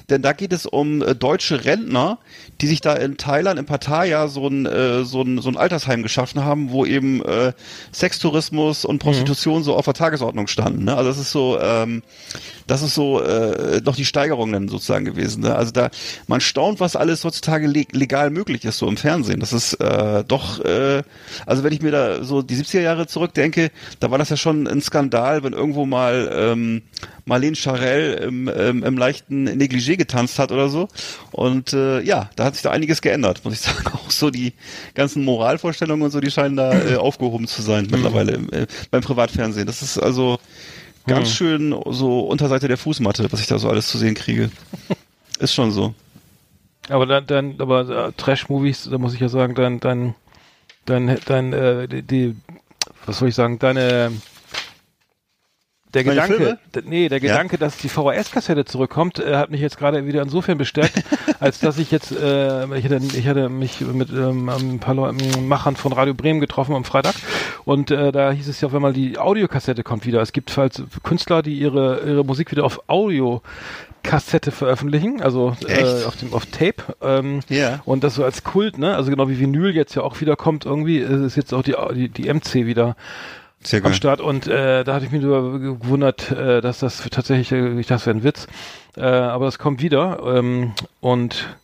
[0.10, 2.20] Denn da geht es um äh, deutsche Rentner,
[2.62, 6.02] die sich da in Thailand, in Pattaya, so ein, äh, so ein, so ein Altersheim
[6.02, 7.52] geschaffen haben, wo eben äh,
[7.92, 10.86] Sextourismus und Prostitution so auf der Tagesordnung standen.
[10.86, 10.96] Ne?
[10.96, 12.04] Also das ist so, ähm,
[12.68, 15.44] das ist so äh, noch die Steigerung dann sozusagen gewesen.
[15.44, 15.54] Ne?
[15.54, 15.90] Also da,
[16.28, 19.42] man staunt, was alles heutzutage le legal möglich ist, so im Fernsehen.
[19.42, 21.04] Das ist äh, doch, äh,
[21.46, 24.68] also wenn ich mir da so die 70er Jahre zurückdenke, da war das ja schon
[24.68, 26.82] ein Skandal, wenn irgendwo mal ähm,
[27.28, 30.88] Marlene Charell im, im, im leichten Negligé getanzt hat oder so.
[31.32, 33.88] Und äh, ja, da hat sich da einiges geändert, muss ich sagen.
[33.94, 34.54] Auch so die
[34.96, 39.02] ganzen Moralvorstellungen und so, die scheinen da äh, aufgehoben zu sein mittlerweile im, äh, beim
[39.02, 39.68] Privatfernsehen.
[39.68, 40.40] Das ist also
[41.06, 44.50] ganz schön so Unterseite der Fußmatte, was ich da so alles zu sehen kriege.
[45.40, 45.94] Ist schon so.
[46.90, 50.16] Aber dann, dann aber äh, Trash-Movies, da muss ich ja sagen, dein, dein,
[50.86, 52.36] dein, dein, äh, die, die,
[53.06, 54.12] was soll ich sagen, deine,
[55.94, 57.32] der Meine Gedanke, nee, der Ja.
[57.34, 61.02] Gedanke, dass die VHS-Kassette zurückkommt, äh, hat mich jetzt gerade wieder insofern bestärkt,
[61.40, 65.48] als dass ich jetzt, äh, ich hatte, ich hatte mich mit ähm, ein paar Leuten,
[65.48, 67.16] Machern von Radio Bremen getroffen am Freitag
[67.66, 70.22] und äh, da hieß es ja auf einmal, die Audiokassette kommt wieder.
[70.22, 73.42] Es gibt falls Künstler, die ihre, ihre Musik wieder auf Audio
[74.04, 76.96] Kassette veröffentlichen, also äh, auf dem auf Tape.
[77.02, 77.82] Ähm, Ja.
[77.84, 78.96] Und das so als Kult, ne?
[78.96, 81.76] Also genau wie Vinyl jetzt ja auch wieder kommt, irgendwie äh, ist jetzt auch die
[81.94, 82.96] die, die MC wieder
[83.62, 83.94] Sehr am geil.
[83.94, 87.88] Start und äh, da hatte ich mich nur gewundert, äh, dass das tatsächlich, äh, ich
[87.88, 88.48] dachte, das wäre ein Witz,
[88.96, 91.58] äh, aber das kommt wieder ähm, und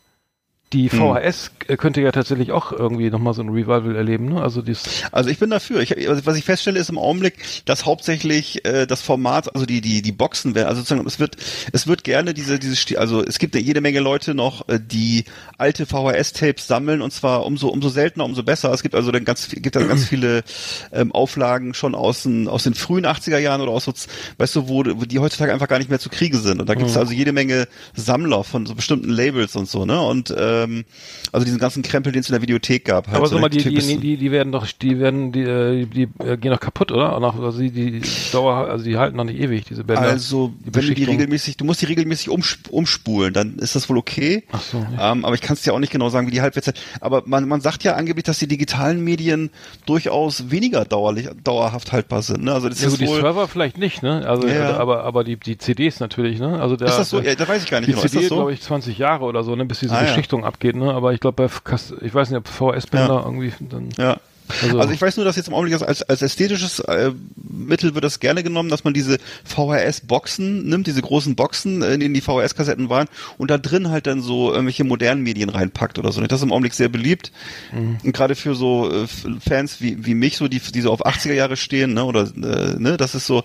[0.74, 1.00] die Hm.
[1.00, 4.42] VHS äh, könnte ja tatsächlich auch irgendwie nochmal so ein Revival erleben, ne?
[4.42, 5.82] Also dies, Also ich bin dafür.
[5.82, 5.96] Ich,
[6.26, 10.12] was ich feststelle ist im Augenblick, dass hauptsächlich äh, das Format, also die die die
[10.12, 11.38] Boxen werden, also sozusagen es wird
[11.72, 15.26] es wird gerne diese diese also es gibt ja jede Menge Leute noch, äh, die
[15.58, 18.72] alte VHS-Tapes sammeln und zwar umso umso seltener, umso besser.
[18.74, 20.44] Es gibt also dann ganz gibt da ganz viele
[20.92, 23.94] ähm, Auflagen schon aus den aus den frühen 80er Jahren oder aus so,
[24.38, 26.60] weißt du, wo, wo die heutzutage einfach gar nicht mehr zu kriegen sind.
[26.60, 30.02] Und da gibt es also jede Menge Sammler von so bestimmten Labels und so, ne?
[30.02, 30.34] Und
[30.64, 30.86] ähm,
[31.32, 33.08] also diesen ganzen Krempel, den es in der Videothek gab.
[33.08, 35.86] Halt aber so, sag mal, die, die, die, die werden doch, die werden, die, äh,
[35.86, 37.14] die äh, gehen doch kaputt, oder?
[37.14, 38.02] Also die, die
[38.32, 40.02] Dauer, also die halten doch nicht ewig, diese Bänder.
[40.04, 43.90] Also, die wenn du die regelmäßig, du musst die regelmäßig umsp umspulen, dann ist das
[43.90, 44.44] wohl okay.
[44.52, 46.80] Ach so, Ähm, aber ich kann es dir auch nicht genau sagen, wie die Halbwertszeit.
[47.02, 49.50] Aber man, man sagt ja angeblich, dass die digitalen Medien
[49.86, 52.44] durchaus weniger dauerlich, dauerhaft haltbar sind.
[52.44, 52.54] Ne?
[52.54, 53.22] Also das Ja, ist gut, die wohl.
[53.22, 54.26] Server vielleicht nicht, ne?
[54.28, 54.68] Also, Ja.
[54.68, 56.60] also aber, aber die, die CDs natürlich, ne?
[56.62, 57.22] Also der, ist das so?
[57.22, 58.04] Ja, da weiß ich gar nicht die genau.
[58.04, 60.10] Ist CD, glaube ich, 20 Jahre oder so, ne, bis diese Ah, ja.
[60.10, 60.94] Beschichtung abgeht, ne?
[60.94, 61.76] Aber ich glaube, bei
[62.06, 63.26] ich weiß nicht, ob VHS-Bänder Ja.
[63.26, 63.90] irgendwie dann.
[63.98, 64.18] Ja.
[64.62, 68.04] Also- Also, ich weiß nur, dass jetzt im Augenblick als, als ästhetisches äh, Mittel wird
[68.04, 72.22] das gerne genommen, dass man diese VHS-Boxen nimmt, diese großen Boxen, äh, in denen die
[72.22, 76.22] VHS-Kassetten waren und da drin halt dann so irgendwelche modernen Medien reinpackt oder so.
[76.22, 77.32] Das ist im Augenblick sehr beliebt.
[77.72, 77.98] Mhm.
[78.04, 79.08] Und gerade für so äh,
[79.40, 82.76] Fans wie, wie mich, so die, die so auf 80er Jahre stehen, ne, oder äh,
[82.78, 83.44] ne, das ist so,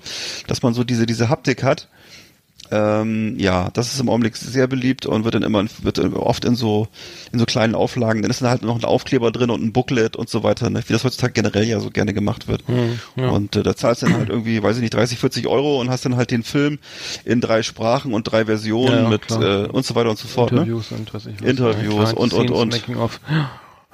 [0.48, 1.88] dass man so diese, diese Haptik hat.
[2.70, 6.54] Ähm, ja, das ist im Augenblick sehr beliebt und wird dann immer wird oft in
[6.54, 6.88] so
[7.32, 8.22] in so kleinen Auflagen.
[8.22, 10.82] Dann ist dann halt noch ein Aufkleber drin und ein Booklet und so weiter, ne?
[10.86, 12.62] wie das heutzutage generell ja so gerne gemacht wird.
[13.16, 15.90] Und äh, da zahlst du dann halt irgendwie, weiß ich nicht, 30, 40 Euro und
[15.90, 16.78] hast dann halt den Film
[17.24, 19.64] in drei Sprachen und drei Versionen Ja, ja, mit klar.
[19.64, 20.52] äh, und so weiter und so fort.
[20.52, 20.58] Ne?
[20.60, 21.48] Interviews und was ich was.
[21.48, 22.82] Interviews und, und, und.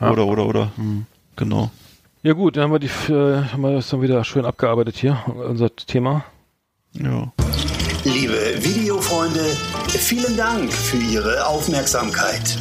[0.01, 0.73] Oder oder oder.
[0.77, 1.07] Mhm.
[1.37, 1.71] Genau.
[2.23, 5.23] Ja gut, dann haben wir die, äh, haben wir das dann wieder schön abgearbeitet hier,
[5.27, 6.25] unser Thema.
[6.95, 7.33] Ja.
[8.05, 9.41] Liebe Videofreunde,
[9.89, 12.59] vielen Dank für Ihre Aufmerksamkeit.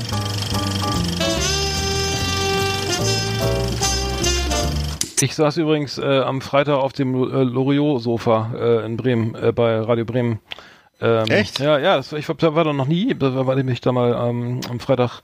[5.19, 9.81] Ich saß übrigens äh, am Freitag auf dem äh, Loriot-Sofa äh, in Bremen, äh, bei
[9.81, 10.39] Radio Bremen.
[11.01, 11.59] Ähm, Echt?
[11.59, 14.29] Ja, ja, das, ich da war da noch nie, da war ich mich da mal
[14.29, 15.23] ähm, am Freitag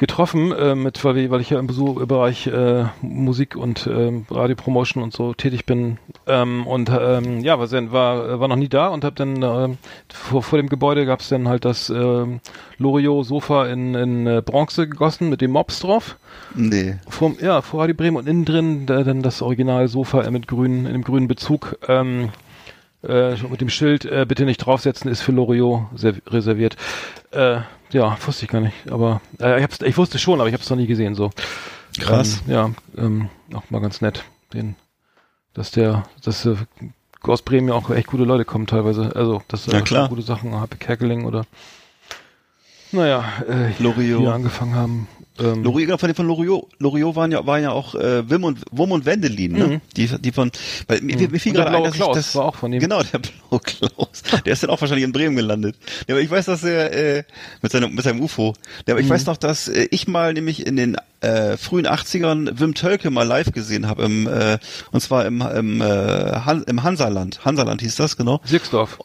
[0.00, 3.86] getroffen, äh, mit, weil, wir- weil ich ja im Besuch, im Bereich äh, Musik und
[3.86, 5.98] ähm, Radiopromotion und so tätig bin.
[6.26, 9.78] Ähm, und ähm, ja, war, war, war noch nie da und habe dann ähm,
[10.12, 12.40] vor, vor dem Gebäude gab es dann halt das ähm,
[12.78, 16.16] Loriot-Sofa in, in äh, Bronze gegossen mit dem Mops drauf.
[16.54, 16.96] Nee.
[17.08, 20.86] Vom, ja, vor Radio Bremen und innen drin da, dann das Original-Sofa äh, mit grünen,
[20.86, 21.76] in dem grünen Bezug.
[21.88, 22.30] Ähm,
[23.02, 26.76] äh, mit dem Schild, äh, bitte nicht draufsetzen, ist für Loriot ser- reserviert.
[27.32, 27.60] Äh,
[27.92, 28.74] ja, wusste ich gar nicht.
[28.90, 31.14] Aber äh, ich, hab's, ich wusste schon, aber ich habe es noch nie gesehen.
[31.14, 31.30] So
[31.98, 32.42] Krass.
[32.46, 34.76] Ähm, ja, ähm, auch mal ganz nett, den,
[35.54, 36.54] dass der, dass äh,
[37.22, 39.12] aus Bremen ja auch echt gute Leute kommen teilweise.
[39.16, 40.08] Also, dass Ja, äh, klar.
[40.08, 41.44] gute Sachen, Happy Kerkeling oder
[42.92, 44.22] Naja, äh, Loriot.
[44.22, 45.08] wir angefangen haben.
[45.40, 48.60] Ähm, Loriot, von den von Loriot, Loriot waren ja, waren ja auch äh, Wim und
[48.70, 49.80] Wum und Wendelin, ne?
[49.96, 50.50] Die, die von,
[50.86, 51.56] weil mir, mir fiel Mhm.
[51.56, 52.80] Der gerade ein, dass ich Klaus das war auch von dem.
[52.80, 54.22] Genau, der blaue Klaus.
[54.44, 55.76] Der ist dann auch wahrscheinlich in Bremen gelandet.
[56.06, 57.24] Ja, aber ich weiß, dass er äh,
[57.62, 58.54] mit seinem mit seinem UFO.
[58.86, 59.10] Ja, aber ich Mhm.
[59.10, 63.26] weiß noch, dass äh, ich mal nämlich in den äh, frühen 80ern Wim Tölke mal
[63.26, 64.58] live gesehen habe im äh,
[64.92, 67.44] und zwar im im, äh, Han, im Hansaland.
[67.44, 68.40] Hansaland hieß das genau.
[68.44, 68.98] Sixdorf.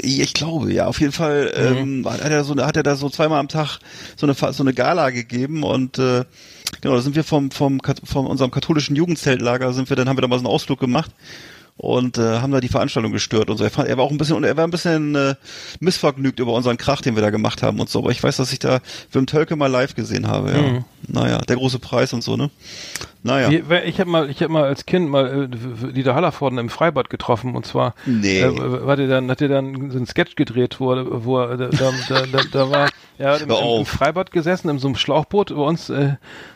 [0.00, 3.38] Ich glaube, ja, auf jeden Fall ähm, hat er so hat er da so zweimal
[3.38, 3.78] am Tag
[4.16, 6.24] so eine so eine Gala gegeben und äh,
[6.80, 10.22] genau, da sind wir vom vom von unserem katholischen Jugendzeltlager sind wir dann haben wir
[10.22, 11.12] da mal so einen Ausflug gemacht
[11.76, 13.64] und äh, haben da die Veranstaltung gestört und so.
[13.64, 15.34] Er, fand, er war auch ein bisschen und er war ein bisschen äh,
[15.80, 17.98] missvergnügt über unseren Krach, den wir da gemacht haben und so.
[18.00, 18.80] Aber ich weiß, dass ich da
[19.12, 20.52] Wim Tölke mal live gesehen habe.
[20.52, 20.84] Ja.
[21.06, 22.50] Naja, der große Preis und so ne.
[23.22, 23.50] Naja.
[23.68, 27.10] Wer- Ich habe mal, ich habe mal als Kind mal äh, Dieter Hallervorden im Freibad
[27.10, 28.40] getroffen und zwar Nee.
[28.40, 31.56] äh, war der dann, hat er dann so einen Sketch gedreht, wo er, wo er
[31.56, 31.92] da, da,
[32.30, 33.86] da, da, war, ja, im, Hör im, im.
[33.86, 36.14] Freibad gesessen, in so einem Schlauchboot bei uns äh,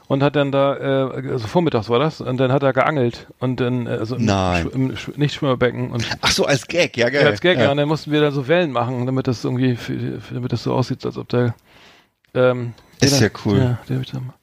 [0.09, 0.77] und hat dann da,
[1.09, 4.69] äh, also vormittags war das, und dann hat er geangelt und dann, also im, Nein.
[4.73, 7.23] Im Nichtschwimmerbecken und Ach so, als Gag, ja geil.
[7.23, 7.65] ja, als Gag, ja.
[7.65, 7.71] ja.
[7.71, 10.75] und dann mussten wir dann so Wellen machen, damit das irgendwie, für, damit das so
[10.75, 11.55] aussieht, als ob der,
[12.35, 13.59] ähm, Ist der- ja cool.
[13.59, 14.35] Ja, der hab ich dann mal.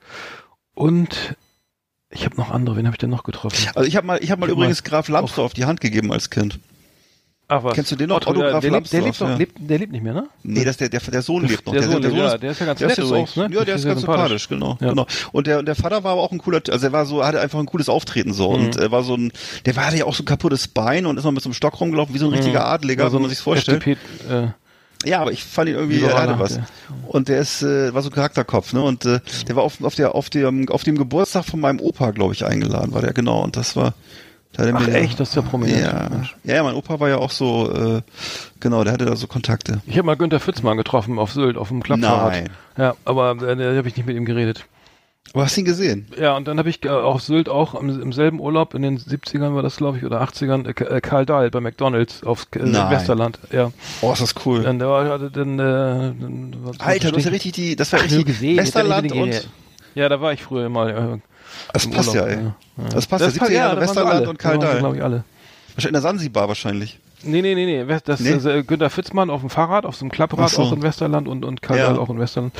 [0.73, 1.35] Und
[2.09, 3.57] ich habe noch andere, wen habe ich denn noch getroffen?
[3.75, 5.81] Also ich habe mal, ich habe mal Ich hab übrigens mal Graf Lambsdorff die Hand
[5.81, 6.59] gegeben als Kind.
[7.47, 7.73] Was.
[7.75, 8.15] Kennst du den noch?
[8.17, 9.35] Otto, Otto der, lebt, der, lebt doch, ja.
[9.35, 10.27] lebt, der lebt nicht mehr, ne?
[10.41, 11.73] Nee, das der, der, der Sohn Der- lebt noch.
[11.73, 13.43] der Sohn lebt, ja, ist- der ist ja ganz der nett ist übrigens, ne?
[13.43, 14.49] Ja, Der der ist ist ganz sympathisch.
[14.49, 14.89] genau, Ja.
[14.89, 15.05] genau.
[15.31, 17.59] Und der, der Vater war aber auch ein cooler, also er war so, hatte einfach
[17.59, 18.65] ein cooles Auftreten so Mhm.
[18.65, 19.31] und er war so ein,
[19.65, 21.53] der war hatte ja auch so ein kaputtes Bein und ist mal mit so einem
[21.53, 23.11] Stock rumgelaufen, wie so ein richtiger Adliger, Mhm.
[23.11, 23.77] So man sich's vorstellt.
[23.85, 23.99] FDP,
[24.33, 24.47] äh,
[25.07, 26.59] Ja, aber ich fand ihn irgendwie, er hatte was.
[27.07, 28.81] Und der ist, äh, war so ein Charakterkopf, ne?
[28.81, 32.09] Und äh, der war auf, auf der, auf dem, auf dem Geburtstag von meinem Opa,
[32.09, 33.43] glaube ich, eingeladen, war der, genau.
[33.43, 33.93] Und das war,
[34.57, 35.81] da Ach echt, das ist ja prominent.
[35.81, 36.09] Ja.
[36.43, 38.01] Ja, ja, mein Opa war ja auch so, äh,
[38.59, 39.81] genau, der hatte da so Kontakte.
[39.85, 42.33] Ich habe mal Günter Fitzmann getroffen auf Sylt, auf dem Klappfahrrad.
[42.33, 42.49] Nein.
[42.77, 44.65] Ja, aber äh, da habe ich nicht mit ihm geredet.
[45.33, 46.07] Aber hast du ihn gesehen?
[46.17, 48.97] Ja, und dann habe ich äh, auf Sylt auch im, im selben Urlaub, in den
[48.97, 52.59] 70ern war das, glaube ich, oder 80ern, äh, äh, Karl Dahl bei McDonalds auf äh.
[52.61, 53.39] Westerland.
[53.51, 53.71] Ja.
[54.01, 54.63] Oh, ist das cool.
[54.63, 58.05] Dann, der war, dann, äh, dann Alter, du hast ja richtig die, das war Ach,
[58.05, 58.57] richtig gesehen.
[58.57, 59.49] Westerland und.
[59.95, 61.21] Ja, da war ich früher mal.
[61.73, 62.43] Das passt Urlaub, ja, ey.
[62.43, 62.89] ja.
[62.89, 64.79] Das passt ja, 70er Jahre Westerland und Karl Dahl.
[64.79, 65.23] glaube ich, alle.
[65.75, 66.99] Wahrscheinlich in der Sansibar wahrscheinlich.
[67.23, 67.97] Nee, nee, nee, nee.
[68.05, 68.31] Das Nee?
[68.33, 70.61] ist äh, Günter Fitzmann auf dem Fahrrad, auf so einem Klapprad, so.
[70.61, 71.87] auch in Westerland und, und Karl Ja.
[71.87, 72.53] Dahl auch in Westerland.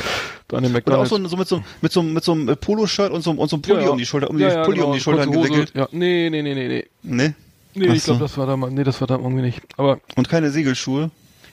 [0.48, 1.10] Da an den Und auch McDonalds.
[1.12, 3.56] so, so mit so, mit so, mit so einem äh, Poloshirt und so, und so
[3.58, 3.89] einem Pulli Ja, ja.
[3.91, 5.72] um die Schulter, um die ja, Pulli genau, um die Schultern gewickelt.
[5.76, 6.86] Ja, nee, nee, nee, nee, nee.
[7.04, 7.34] Nee.
[7.76, 9.62] Nee, Ach ich glaube, das war da mal, nee, das war da irgendwie nicht.
[9.78, 11.12] Aber, Und keine Segelschuhe.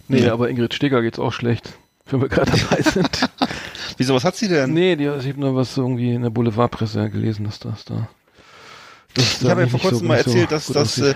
[0.08, 0.28] nee, Nee.
[0.28, 1.74] aber Ingrid Steger geht's auch schlecht.
[2.06, 3.28] Wenn wir gerade dabei sind.
[3.96, 4.72] Wieso, was hat sie denn?
[4.72, 8.08] nee, die, ich habe nur was irgendwie in der Boulevardpresse gelesen, dass das da.
[9.14, 11.14] dass Ich habe ja vor so- kurzem mal nicht so erzählt, dass, dass, äh,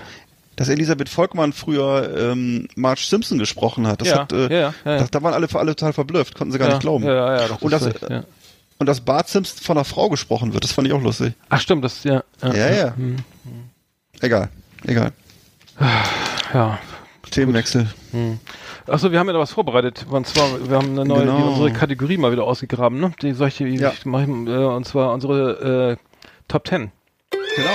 [0.55, 4.01] dass Elisabeth Volkmann früher ähm, Marge Simpson gesprochen hat.
[4.01, 5.07] Das Ja, hat, äh, ja, ja, ja, ja.
[5.09, 7.03] Da, waren alle, alle total verblüfft, konnten sie gar ja, nicht glauben.
[7.05, 8.23] Ja, ja, ja, doch, Und das das, recht, ja.
[8.79, 11.33] Und dass Bart Simpson von einer Frau gesprochen wird, das fand ich auch lustig.
[11.49, 12.23] Ach stimmt, das ja.
[12.43, 12.95] Ja, Ja, ja.
[12.95, 13.15] Hm,
[14.21, 14.49] Egal,
[14.85, 15.11] egal.
[16.53, 16.79] ja.
[17.31, 17.87] Themenwechsel.
[18.85, 20.05] Achso, wir haben ja da was vorbereitet.
[20.09, 21.37] Und zwar, wir haben eine neue, Genau.
[21.37, 23.11] die, unsere Kategorie mal wieder ausgegraben, ne?
[23.21, 23.91] Die solche, Ja.
[23.91, 26.03] ich mach, äh, und zwar unsere äh,
[26.47, 26.91] Top 10.
[27.55, 27.71] Genau.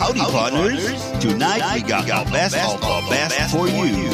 [0.00, 1.20] Howdy, partners.
[1.20, 4.10] Tonight we got the best of the best for you.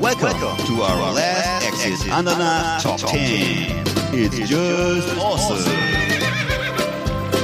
[0.00, 3.84] Welcome to our last Exit Andana Top 10.
[4.12, 5.64] It's just awesome.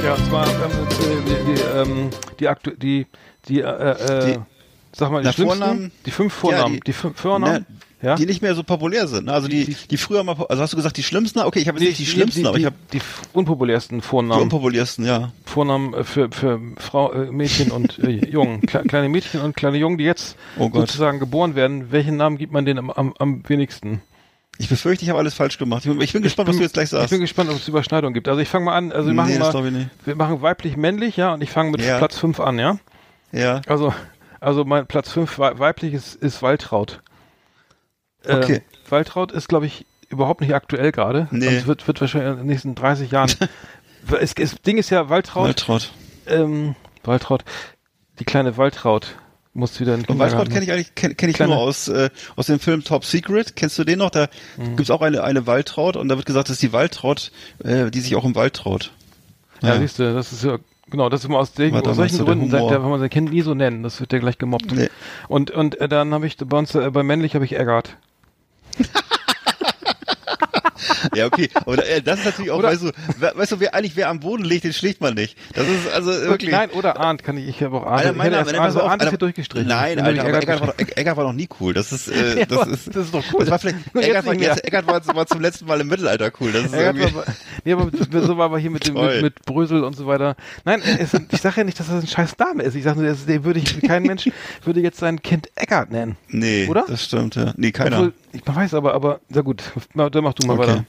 [0.05, 3.07] Ja, und zwar ähm, die, die, ähm, die, aktu die,
[3.49, 4.41] die, äh, äh, Die-
[4.97, 5.93] sag mal, die Na, Vornamen?
[6.05, 8.15] die fünf Vornamen, Ja, die, fünf Vornamen, Ne, ja?
[8.17, 9.27] Die nicht mehr so populär sind.
[9.27, 9.33] ne?
[9.33, 11.39] Also die, die früher mal, also hast du gesagt die schlimmsten?
[11.41, 13.01] Okay, ich habe jetzt nicht die schlimmsten, die, aber ich die, habe die
[13.33, 14.43] unpopulärsten die Vornamen.
[14.43, 15.33] unpopulärsten, ja.
[15.45, 18.61] Vornamen äh, für, für Frau, äh, Mädchen und äh, Jungen.
[18.63, 21.91] Kle kleine Mädchen und kleine Jungen, die jetzt Oh sozusagen geboren werden.
[21.91, 24.03] Welchen Namen gibt man denen am, am, am wenigsten?
[24.59, 25.85] Ich befürchte, ich habe alles falsch gemacht.
[25.85, 27.11] Ich bin, ich bin gespannt, was du jetzt gleich Ich sagst.
[27.11, 28.27] bin gespannt, ob es Überschneidung gibt.
[28.29, 28.91] Also ich fange mal an.
[28.93, 31.83] Also wir machen Nee, mal, ich wir machen weiblich, männlich, ja, und ich fange mit
[31.83, 31.99] Ja.
[31.99, 32.79] Platz 5 an, ja.
[33.33, 33.61] Ja.
[33.67, 33.93] Also,
[34.41, 37.03] also mein Platz 5 weiblich ist, ist Waltraud.
[38.25, 38.63] Äh, Okay.
[38.89, 41.29] Waltraud ist, glaube ich, überhaupt nicht aktuell gerade.
[41.31, 41.49] Nee.
[41.49, 43.31] Und es wird, wird wahrscheinlich in den nächsten 30 Jahren.
[44.21, 45.91] es, das Ding ist ja, Waltraud, Waltraud.
[46.27, 47.45] ähm, Waltraud,
[48.19, 49.17] die kleine Waltraud
[49.53, 50.53] muss wieder in den Und Waltraud Kindergarten.
[50.53, 53.57] kenne ich eigentlich kenn, kenn ich Kleine- nur aus äh, aus dem Film Top Secret.
[53.57, 54.11] Kennst du den noch?
[54.11, 54.29] Da
[54.59, 54.77] Mhm.
[54.77, 57.33] gibt's auch eine eine Waltraud und da wird gesagt, das ist die Waltraud,
[57.65, 58.93] äh, die sich auch im Wald traut.
[59.63, 59.81] Ja, Ja.
[59.81, 60.59] siehst du, das ist ja,
[60.91, 62.73] genau, das ist immer aus, den, aus solchen so der Gründen, sagt, Humor.
[62.79, 64.73] darf man sein Kind nie so nennen, das wird ja gleich gemobbt.
[64.73, 64.89] Nee.
[65.29, 67.97] Und, und äh, dann habe ich bei uns, äh, bei männlich habe ich Eggert.
[71.15, 71.49] Ja, okay.
[71.55, 74.09] Aber äh, das ist natürlich auch, Oder- weißt du, wer, weißt du, wer eigentlich wer
[74.09, 75.37] am Boden liegt, den schlägt man nicht.
[75.55, 76.51] Das ist also wirklich.
[76.51, 78.07] Nein, oder Arndt kann ich, ich habe auch Arndt.
[78.07, 79.69] Alter, meiner, nein, pass Arndt, ist hier durchgestrichen.
[79.69, 81.73] Nein, Alter, aber Eckart war, Eckart war doch nie cool.
[81.75, 83.41] Das ist, äh, Ja, das ist, das ist doch cool.
[83.41, 86.53] Das war vielleicht, Eckart war, jetzt, Eckart war, war zum letzten Mal im Mittelalter cool.
[86.53, 87.25] Das ist irgendwie, war,
[87.65, 87.91] nee, aber
[88.27, 90.37] so war aber hier mit dem mit, mit Brösel und so weiter.
[90.65, 92.75] Nein, es, ich sage ja nicht, dass das ein scheiß Name ist.
[92.75, 94.29] Ich sage nur, den würde ich, kein Mensch
[94.65, 96.17] würde jetzt sein Kind Eckart nennen.
[96.29, 96.85] nee, Oder?
[96.89, 97.53] das stimmt, ja.
[97.57, 97.97] Nee, keiner.
[97.99, 99.63] Obwohl, ich weiß aber, aber, na gut,
[99.95, 100.69] dann mach du mal Okay.
[100.69, 100.85] weiter.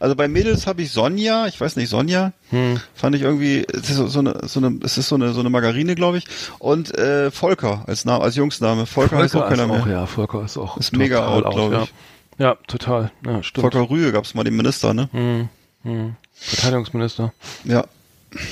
[0.00, 2.80] Also bei Mädels habe ich Sonja, ich weiß nicht, Sonja, Hm.
[2.94, 5.40] fand ich irgendwie, es ist so, so eine, so eine, es ist so eine, so
[5.40, 6.24] eine Margarine, glaube ich.
[6.58, 8.86] Und äh, Volker als Name, als Jungsname.
[8.86, 9.82] Volker, heißt auch keiner ist mehr.
[9.82, 11.82] auch, ja, Volker ist auch Ist mega total out, glaub ja.
[11.82, 11.92] ich.
[12.38, 13.12] Ja, total.
[13.26, 13.60] Ja, stimmt.
[13.62, 15.08] Volker Rühe gab's mal den Minister, ne?
[15.12, 15.48] Hm,
[15.82, 16.16] hm.
[16.32, 17.32] Verteidigungsminister.
[17.64, 17.84] Ja.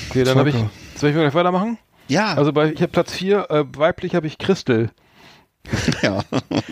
[0.09, 0.55] Okay, dann habe ich.
[0.55, 0.69] Volker.
[0.95, 1.77] Soll ich mal gleich weitermachen?
[2.07, 4.89] Ja, Also bei, ich habe Platz 4, äh, weiblich habe ich Christel.
[6.01, 6.23] ja.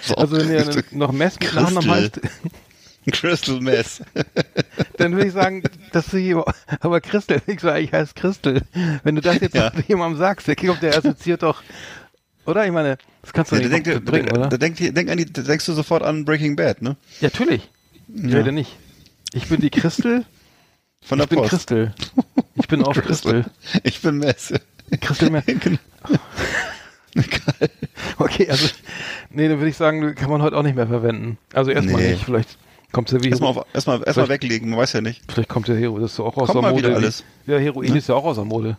[0.10, 2.20] Auch Also wenn ihr noch Mess mit Nachnamen heißt,
[3.12, 4.02] Crystal Mess.
[4.98, 5.64] dann würde ich sagen,
[5.94, 6.44] dass du hier,
[6.82, 8.62] aber Christel, ich sage, ich heiße Christel.
[9.04, 9.72] Wenn du das jetzt Ja.
[9.88, 11.64] jemandem sagst, der kommt, der assoziiert doch,
[12.46, 12.66] oder?
[12.66, 14.50] Ich meine, das kannst du Ja, nicht denk, bringen, oder?
[14.50, 16.98] da, denk, denk an die, da denkst du sofort an Breaking Bad, ne?
[17.22, 17.70] Ja, natürlich.
[18.14, 18.38] Ich Ja.
[18.40, 18.76] rede nicht.
[19.34, 20.26] Ich bin die Christel,
[21.06, 21.50] Von der ich bin Post.
[21.52, 21.94] Christel.
[22.56, 23.46] Ich bin auf Christel.
[23.84, 24.54] Ich bin Mess.
[25.02, 25.44] Christel mehr.
[25.44, 25.78] Genau.
[28.20, 28.68] Okay, also,
[29.30, 31.38] nee, dann würde ich sagen, kann man heute auch nicht mehr verwenden.
[31.54, 32.12] Also erstmal Nee.
[32.12, 32.58] nicht, vielleicht
[32.92, 35.22] kommt ja wie Erstmal, auf, erstmal, erstmal weglegen, man weiß ja nicht.
[35.32, 36.84] Vielleicht kommt ja Hero, das ist auch aus Kommt der Mode.
[36.88, 37.24] wieder alles.
[37.46, 38.78] Ja, Heroin ist ja auch aus der Mode.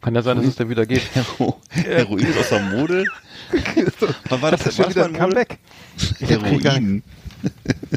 [0.00, 1.02] Kann ja sein, dass es dann wieder geht.
[1.14, 3.04] Hero, Heroin ist aus der Mode.
[4.28, 5.20] Wann war das, ist war schon das wieder mal ein?
[5.20, 5.58] Comeback.
[6.20, 7.02] Heroin.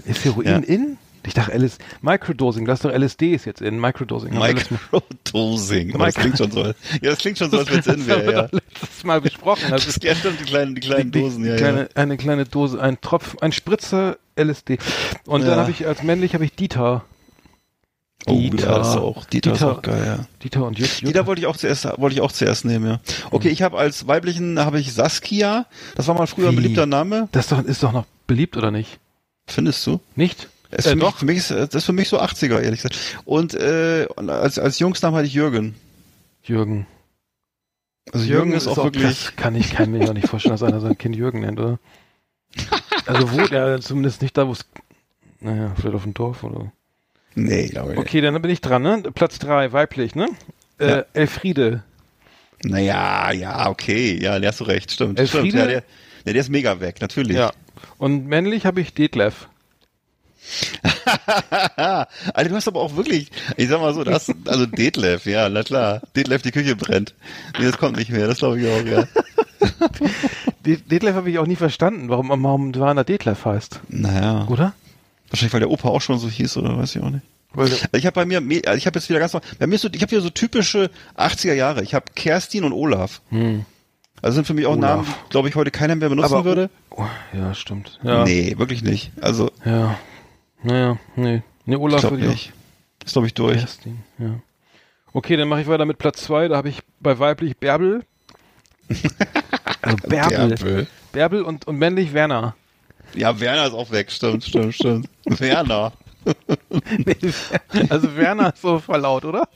[0.06, 0.58] Ist Heroin Ja.
[0.58, 0.98] in?
[1.26, 4.34] Ich dachte LS Microdosing, das ist doch LSD ist jetzt in Microdosing.
[4.38, 5.94] Microdosing.
[5.96, 6.64] Aber Das Micro- klingt schon so.
[6.66, 8.48] Ja, das klingt schon so, als wenn es in wäre, ja.
[8.52, 9.64] letztes Mal besprochen.
[9.70, 11.88] Das ist Ja, stimmt, die kleinen, die kleinen die- Dosen, die ja, kleine, ja.
[11.96, 14.78] Eine kleine Dose, ein Tropf, ein Spritzer LSD.
[15.26, 15.56] Und dann Ja.
[15.58, 17.04] habe ich als männlich habe ich Dieter.
[18.28, 18.82] Oh, Dieter.
[18.82, 19.72] ist auch, Dieter, ist Dieter.
[19.72, 20.26] auch geil, ja.
[20.44, 20.90] Dieter und Jut.
[21.02, 21.10] Jut.
[21.10, 23.00] Dieter wollte ich auch zuerst, wollte ich auch zuerst nehmen, ja.
[23.30, 25.68] Okay, ich habe als weiblichen habe ich Saskia.
[25.96, 26.62] Das war mal früher ein Wie?
[26.62, 27.30] beliebter Name.
[27.34, 28.98] Das ist doch, ist doch noch beliebt oder nicht?
[29.48, 30.00] Findest du?
[30.16, 30.50] Nicht?
[30.72, 32.98] Ist Äh, für, mich, für mich ist, das ist für mich so 80er, ehrlich gesagt.
[33.26, 35.76] Und äh, als, als Jungsnamen hatte ich Jürgen.
[36.44, 36.88] Jürgen.
[38.12, 39.04] Also Jürgen, ist auch wirklich.
[39.04, 41.80] Das kann ich, kann mir auch nicht vorstellen, dass einer sein Kind Jürgen nennt, oder?
[43.08, 44.66] Also wo, ja, zumindest nicht da, wo es,
[45.40, 46.72] naja, vielleicht auf dem Dorf oder.
[47.36, 48.00] Nee, glaube ich.
[48.00, 49.04] Okay, dann bin ich dran, ne?
[49.14, 50.28] Platz drei, weiblich, ne?
[50.80, 51.06] Äh, Ja.
[51.14, 51.84] Elfriede.
[52.64, 54.18] Naja, ja, okay.
[54.20, 54.92] Ja, da hast du recht.
[54.92, 55.20] Stimmt.
[55.20, 55.48] Elfriede?
[55.50, 55.54] stimmt.
[55.54, 55.84] Ja, der,
[56.26, 57.38] ja, der ist mega weg, natürlich.
[57.38, 57.52] Ja.
[58.00, 59.50] Und männlich habe ich Detlef.
[62.34, 65.64] Alter, du hast aber auch wirklich, ich sag mal so, das, also Detlef, ja, na
[65.64, 66.02] klar.
[66.16, 67.14] Detlef, die Küche brennt.
[67.60, 69.04] Nee, das kommt nicht mehr, das glaube ich auch, ja.
[70.66, 73.80] De Detlef habe ich auch nie verstanden, warum, warum Werner Detlef heißt.
[73.90, 74.46] Naja.
[74.48, 74.74] Oder?
[75.30, 77.24] Wahrscheinlich, weil der Opa auch schon so hieß, oder weiß ich auch nicht.
[77.56, 79.88] Also Ich habe bei mir, also ich habe jetzt wieder ganz normal, bei mir so,
[79.92, 81.84] ich habe hier so typische 80er Jahre.
[81.84, 83.22] Ich habe Kerstin und Olaf.
[84.22, 84.80] Also sind für mich auch Hm.
[84.84, 84.98] Olaf.
[85.08, 86.70] Namen, glaube ich, heute keiner mehr benutzen aber, würde.
[86.90, 88.00] Oh, ja, stimmt.
[88.04, 88.24] Ja.
[88.26, 89.12] Nee, wirklich nicht.
[89.22, 89.98] Also, Ja.
[90.66, 91.44] Naja, nee.
[91.66, 92.52] Nee, ich Olaf glaube würde ich.
[93.06, 93.60] Ist, glaube ich, durch.
[93.60, 94.40] Kerstin, ja.
[95.14, 96.48] Okay, dann mache ich weiter mit Platz zwei.
[96.48, 98.04] Da habe ich bei weiblich Bärbel.
[99.82, 100.48] Also Bärbel.
[100.48, 100.88] Bärbel.
[101.12, 102.56] Bärbel und, und männlich Werner.
[103.14, 105.10] Ja, Werner ist auch weg, stimmt, stimmt, stimmt.
[105.26, 105.92] Werner.
[107.06, 107.16] Nee,
[107.90, 109.48] also Werner ist so verlaut, oder?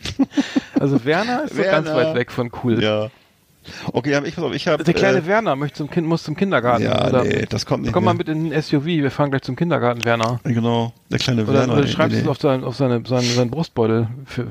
[0.79, 2.81] Also Werner ist so ganz weit weg von cool.
[2.81, 3.09] Ja.
[3.91, 4.83] Okay, hab ich, ich habe.
[4.83, 6.83] Der kleine äh, Werner möchte zum kind, muss zum Kindergarten.
[6.83, 7.23] Ja, oder?
[7.23, 10.05] nee, das kommt nicht Komm mal mit in den SUV, wir fahren gleich zum Kindergarten,
[10.05, 10.39] Werner.
[10.43, 11.73] Genau, der kleine Oder, Werner.
[11.73, 12.29] oder nee, schreibst nee, es nee.
[12.29, 14.07] auf, sein, auf seine, seine, seinen Brustbeutel.
[14.25, 14.47] Für,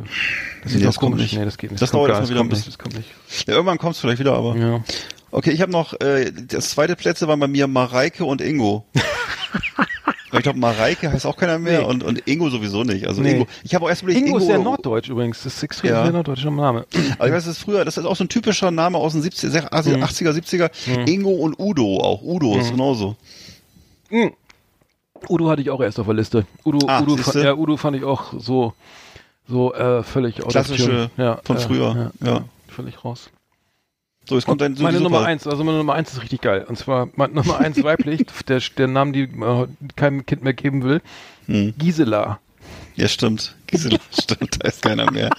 [0.63, 1.33] das Nee, doch das kommt komisch.
[1.33, 1.39] nicht.
[1.39, 1.83] Nee, das geht nicht.
[1.83, 2.67] Das kommt dauert erstmal wieder ein bisschen.
[2.67, 3.09] Das kommt nicht.
[3.47, 4.57] Ja, irgendwann kommt's vielleicht wieder, aber.
[4.57, 4.85] Ja.
[5.31, 8.87] Okay, ich habe noch, äh, das zweite Plätze waren bei mir Mareike und Ingo.
[10.33, 11.85] Ich glaube, Mareike heißt auch keiner mehr Nee.
[11.87, 13.07] und, und Ingo sowieso nicht.
[13.07, 13.33] Also Nee.
[13.37, 13.47] Ingo.
[13.65, 15.43] Ich habe auch erst überlegt, Ingo, Ingo ist ja oder- norddeutsch übrigens.
[15.43, 16.03] Das ist extrem Ja.
[16.03, 16.85] sehr norddeutscher Name.
[17.19, 19.23] Aber ich weiß, das ist früher, das ist auch so ein typischer Name aus den
[19.23, 19.69] 70er, Mhm.
[19.71, 20.71] 80er, 80er 70er.
[21.09, 22.23] Ingo und Udo auch.
[22.23, 23.17] Udo ist genauso.
[25.29, 26.47] Udo hatte ich auch erst auf der Liste.
[26.65, 28.73] Udo, Ah, Udo, fand, ja, Udo fand ich auch so,
[29.49, 32.45] so äh, völlig Klassische ja, von äh, früher, ja.
[32.69, 33.31] Völlig raus.
[34.29, 36.65] So, jetzt kommt dein so meine Nummer eins, also meine Nummer eins ist richtig geil.
[36.69, 40.85] Und zwar meine Nummer eins weiblich, der, der Namen, die man keinem Kind mehr geben
[40.85, 41.01] will.
[41.47, 41.73] Hm.
[41.79, 42.39] Gisela.
[42.95, 43.57] Ja, stimmt.
[43.69, 45.31] Gisela, stimmt, da ist keiner mehr.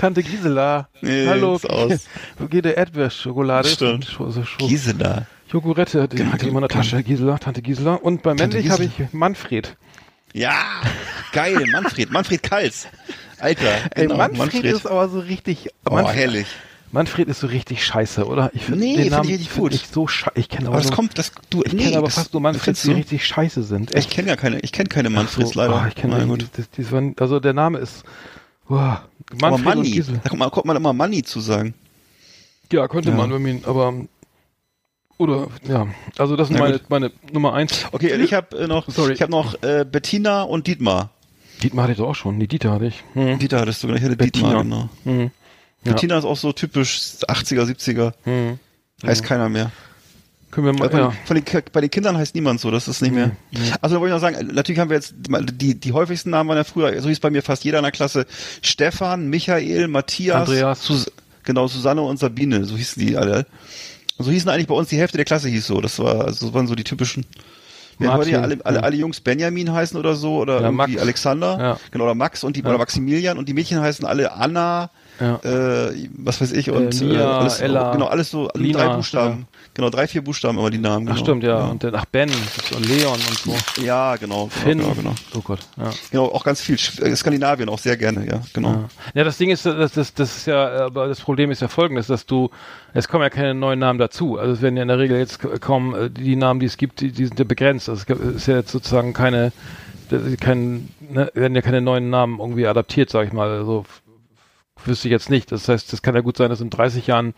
[0.00, 0.88] Tante Gisela.
[1.00, 1.54] Nee, Hallo.
[1.56, 2.06] ist aus.
[2.38, 3.68] Wo geht der Erdbeerschokolade?
[3.68, 4.06] Stimmt.
[4.06, 5.26] Sch- so Sch- Gisela.
[5.52, 7.02] Jogurette, die hat die in meiner Tasche.
[7.04, 7.94] Gisela, Tante Gisela.
[7.94, 9.76] Und bei männlich habe ich Manfred.
[10.32, 10.54] Ja,
[11.32, 12.88] geil, Manfred, Manfred Kals.
[13.38, 13.62] Alter,
[13.94, 15.70] Ey, genau, Manfred, ist aber so richtig.
[15.88, 16.46] oh, Manfred, herrlich.
[16.90, 18.50] Manfred ist so richtig scheiße, oder?
[18.54, 19.74] Ich Nee, den find Namen ich richtig find gut.
[19.74, 20.32] Ich so scheiße.
[20.36, 22.40] Ich kenne aber, Aber das so, kommt, das, du, ich nee, kenne aber fast nur
[22.42, 22.94] Manfreds, die du?
[22.96, 23.94] richtig scheiße sind.
[23.94, 25.82] Ich kenne ja keine, ich kenne keine Manfreds so, leider.
[25.84, 26.46] Oh, ich kenne Na die, gut.
[26.56, 28.04] das, die waren, also der Name ist
[28.68, 29.02] oh, Aber
[29.40, 31.74] Manfred und Manni, da kommt man, kommt man immer Manni zu sagen.
[32.72, 33.16] Ja, könnte Ja.
[33.16, 33.94] man, wenn man, aber
[35.18, 36.90] oder ja, also das sind meine, gut.
[36.90, 37.86] meine Nummer eins.
[37.92, 39.12] Okay, ich habe äh, noch, Sorry.
[39.14, 41.10] ich habe noch äh, Bettina und Dietmar.
[41.62, 42.38] Dietmar hatte ich doch auch schon.
[42.38, 43.02] Nee, Dieter hatte ich.
[43.14, 43.38] Hm.
[43.40, 44.62] Dieter hattest du, ich hatte Bettina.
[44.62, 45.30] Dietmar, genau.
[45.84, 45.92] Ja.
[45.92, 48.12] Bettina ist auch so typisch 80er, 70er.
[48.24, 48.58] Hm.
[49.06, 49.70] Heißt keiner mehr.
[50.50, 51.08] Können wir mal, Also bei, ja.
[51.10, 53.32] den, von den, bei den Kindern heißt niemand so, das ist nicht mehr.
[53.82, 56.56] Also da wollte ich noch sagen, natürlich haben wir jetzt, die, die häufigsten Namen waren
[56.56, 58.26] ja früher, so hieß bei mir fast jeder in der Klasse,
[58.62, 60.82] Stefan, Michael, Matthias, Andreas.
[60.84, 61.12] Sus
[61.44, 63.46] genau, Susanne und Sabine, so hießen die alle.
[64.16, 66.46] Und so hießen eigentlich bei uns die Hälfte der Klasse hieß so, das war, also
[66.46, 67.26] das waren so die typischen.
[67.98, 68.82] Wir Martin, heute ja alle, alle, ja.
[68.84, 71.02] alle Jungs Benjamin heißen oder so, oder Ja, irgendwie Max.
[71.02, 71.80] Alexander, Ja.
[71.90, 72.68] genau, oder Max und die, Ja.
[72.70, 74.90] oder Maximilian und die Mädchen heißen alle Anna,
[75.20, 75.36] Ja.
[75.42, 79.46] äh, was weiß ich, und Mia, alles, Ella, genau, alles so, Lina, drei Buchstaben.
[79.74, 81.08] Genau, drei, vier Buchstaben immer die Namen.
[81.08, 81.24] Ach Genau.
[81.24, 81.66] stimmt, ja.
[81.66, 83.82] Und dann ach Ben und Leon und so.
[83.82, 84.48] Ja, genau.
[84.48, 84.78] Finn.
[84.78, 85.14] Genau, genau.
[85.36, 85.90] Oh Gott, ja.
[86.10, 86.76] Genau, auch ganz viel.
[87.02, 88.70] Äh, Skandinavien auch sehr gerne, ja, genau.
[88.70, 88.88] Ja.
[89.14, 92.06] ja, das Ding ist, das, das, das ist ja, aber das Problem ist ja folgendes,
[92.06, 92.50] dass du,
[92.94, 94.38] es kommen ja keine neuen Namen dazu.
[94.38, 97.00] Also es werden ja in der Regel jetzt kaum äh, die Namen, die es gibt,
[97.00, 97.88] die, die sind ja begrenzt.
[97.88, 99.52] Also es ist ja jetzt sozusagen keine,
[100.40, 103.50] kein, ne, werden ja keine neuen Namen irgendwie adaptiert, sag ich mal.
[103.50, 103.84] Also
[104.86, 105.50] wüsste ich jetzt nicht.
[105.52, 107.34] Das heißt, es kann ja gut sein, dass in 30 Jahren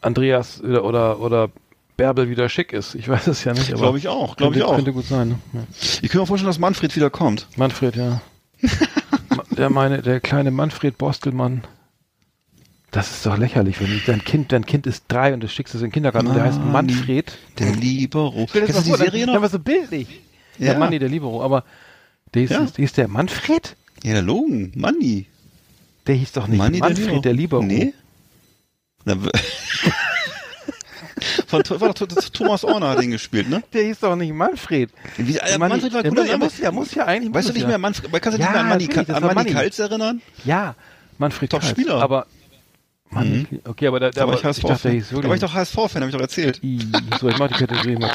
[0.00, 1.50] Andreas oder oder, oder
[1.96, 2.94] Bärbel wieder schick ist.
[2.94, 4.76] Ich weiß es ja nicht, aber Glaube ich auch, glaube ich könnte, auch.
[4.76, 5.28] könnte gut sein.
[5.30, 5.38] Ne?
[5.52, 5.60] Ja.
[6.02, 7.46] Ich kann mir vorstellen, dass Manfred wieder kommt.
[7.56, 8.20] Manfred, ja.
[9.56, 11.62] Der meine, der kleine Manfred Bostelmann.
[12.92, 15.80] Das ist doch lächerlich, wenn dein Kind, dein Kind ist drei und du schickst es
[15.82, 16.92] in den Kindergarten und der heißt Manni.
[16.92, 17.36] Manfred.
[17.58, 18.46] Der Libero.
[18.50, 19.34] Kennst du die Serie noch?
[19.34, 20.20] dann war so bildlich.
[20.58, 20.78] Ja, Ja.
[20.78, 21.64] Manni, der Libero, aber
[22.34, 22.64] der ist, Ja.
[22.64, 23.76] der ist der Manfred?
[24.04, 24.72] Ja, der Logen.
[24.76, 25.26] Manni.
[26.08, 27.62] Der hieß doch nicht Manni Manfred, der Libero.
[27.62, 27.92] Nee.
[29.04, 29.14] Na,
[31.46, 33.62] Von war doch Th- Th- Thomas Orner hat den gespielt, ne?
[33.72, 34.90] Der hieß doch nicht Manfred.
[35.16, 37.48] Wie, äh, Manni- Manfred war gut, muss- der aber- muss ja- muss ja eigentlich- Weißt
[37.48, 37.68] du nicht ja.
[37.68, 39.52] mehr, Manfred, aber kannst du Ja, dich mehr an Manni, an war Manni Manni.
[39.52, 40.20] Kaltz erinnern?
[40.44, 40.74] Ja,
[41.18, 41.70] Manfred Top Kaltz.
[41.72, 42.02] Spieler.
[42.02, 42.26] Aber,
[43.10, 44.58] Mann, okay, aber Da war aber, ich HSV.
[44.58, 45.32] ich dachte, da war wirklich.
[45.34, 46.60] ich doch HSV-Fan, hab ich doch erzählt.
[46.62, 46.78] I,
[47.20, 48.08] so, ich mach die Kategorie ja.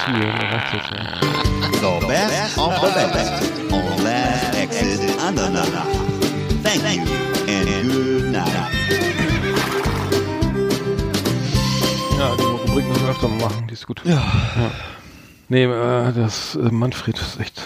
[1.82, 6.03] The best of the best on Last Exit Andernach.
[13.14, 14.02] Öfter mal machen, die ist gut.
[14.06, 14.24] Ja.
[15.50, 17.62] Nee, äh, das äh, Manfred ist echt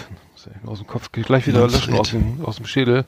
[0.66, 1.80] aus dem Kopf, geht gleich wieder Manfred.
[1.86, 3.04] löschen aus dem, aus dem Schädel.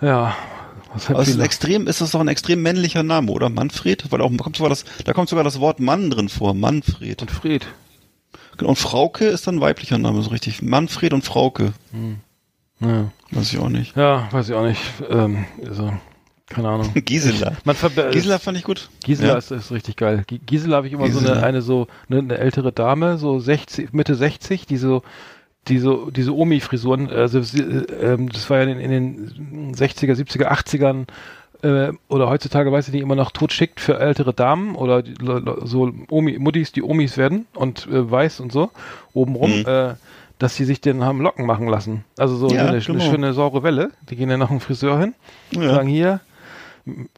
[0.00, 0.34] Ja,
[0.96, 3.48] es ist, viel extrem, ist das doch ein extrem männlicher Name, oder?
[3.48, 4.10] Manfred?
[4.10, 6.54] Weil auch, kommt sogar das, da kommt sogar das Wort Mann drin vor.
[6.54, 7.22] Manfred.
[7.22, 7.66] und Fred.
[8.56, 10.62] Genau, Und Frauke ist dann ein weiblicher Name, so richtig.
[10.62, 11.72] Manfred und Frauke.
[12.80, 13.94] Ja, Weiß ich auch nicht.
[13.96, 14.80] ja weiß ich auch nicht.
[15.08, 15.92] Ähm, also,
[16.50, 16.90] keine Ahnung.
[17.04, 17.52] Gisela.
[18.12, 18.90] Gisela fand ich gut.
[19.04, 19.38] Gisela Ja.
[19.38, 20.24] ist, ist richtig geil.
[20.26, 21.36] Gi- Gisela habe ich immer so Gisela.
[21.38, 25.02] eine, eine so eine, eine ältere Dame, so 60, Mitte 60, die so
[25.68, 27.62] die so diese Omi-Frisuren, also äh,
[28.02, 31.04] ähm, das war ja in, in den 60er, 70er, 80ern
[31.62, 35.14] äh, oder heutzutage weiß ich nicht immer noch totschickt für ältere Damen oder die,
[35.64, 38.70] so Omi, Muttis, die Omis werden und äh, weiß und so
[39.12, 39.66] obenrum, Mhm.
[39.66, 39.94] äh,
[40.38, 42.04] dass sie sich den haben Locken machen lassen.
[42.16, 43.04] Also so Ja, eine, eine genau.
[43.04, 43.90] schöne saure Welle.
[44.08, 45.14] Die gehen dann nach einem Friseur hin,
[45.50, 45.74] Ja.
[45.74, 46.20] sagen hier,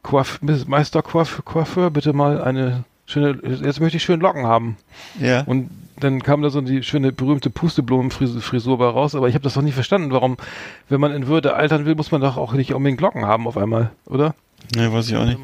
[0.03, 4.77] Coiff, Meister Coiff, Coiffeur, bitte mal eine schöne, jetzt möchte ich schön Locken haben.
[5.21, 5.43] Ja.
[5.43, 9.57] Und dann kam da so die schöne berühmte Pusteblumenfrisur bei raus, aber ich habe das
[9.57, 10.37] noch nie verstanden, warum,
[10.89, 13.57] wenn man in Würde altern will, muss man doch auch nicht unbedingt Locken haben auf
[13.57, 14.35] einmal, oder?
[14.75, 15.39] Nee, weiß ich auch nicht.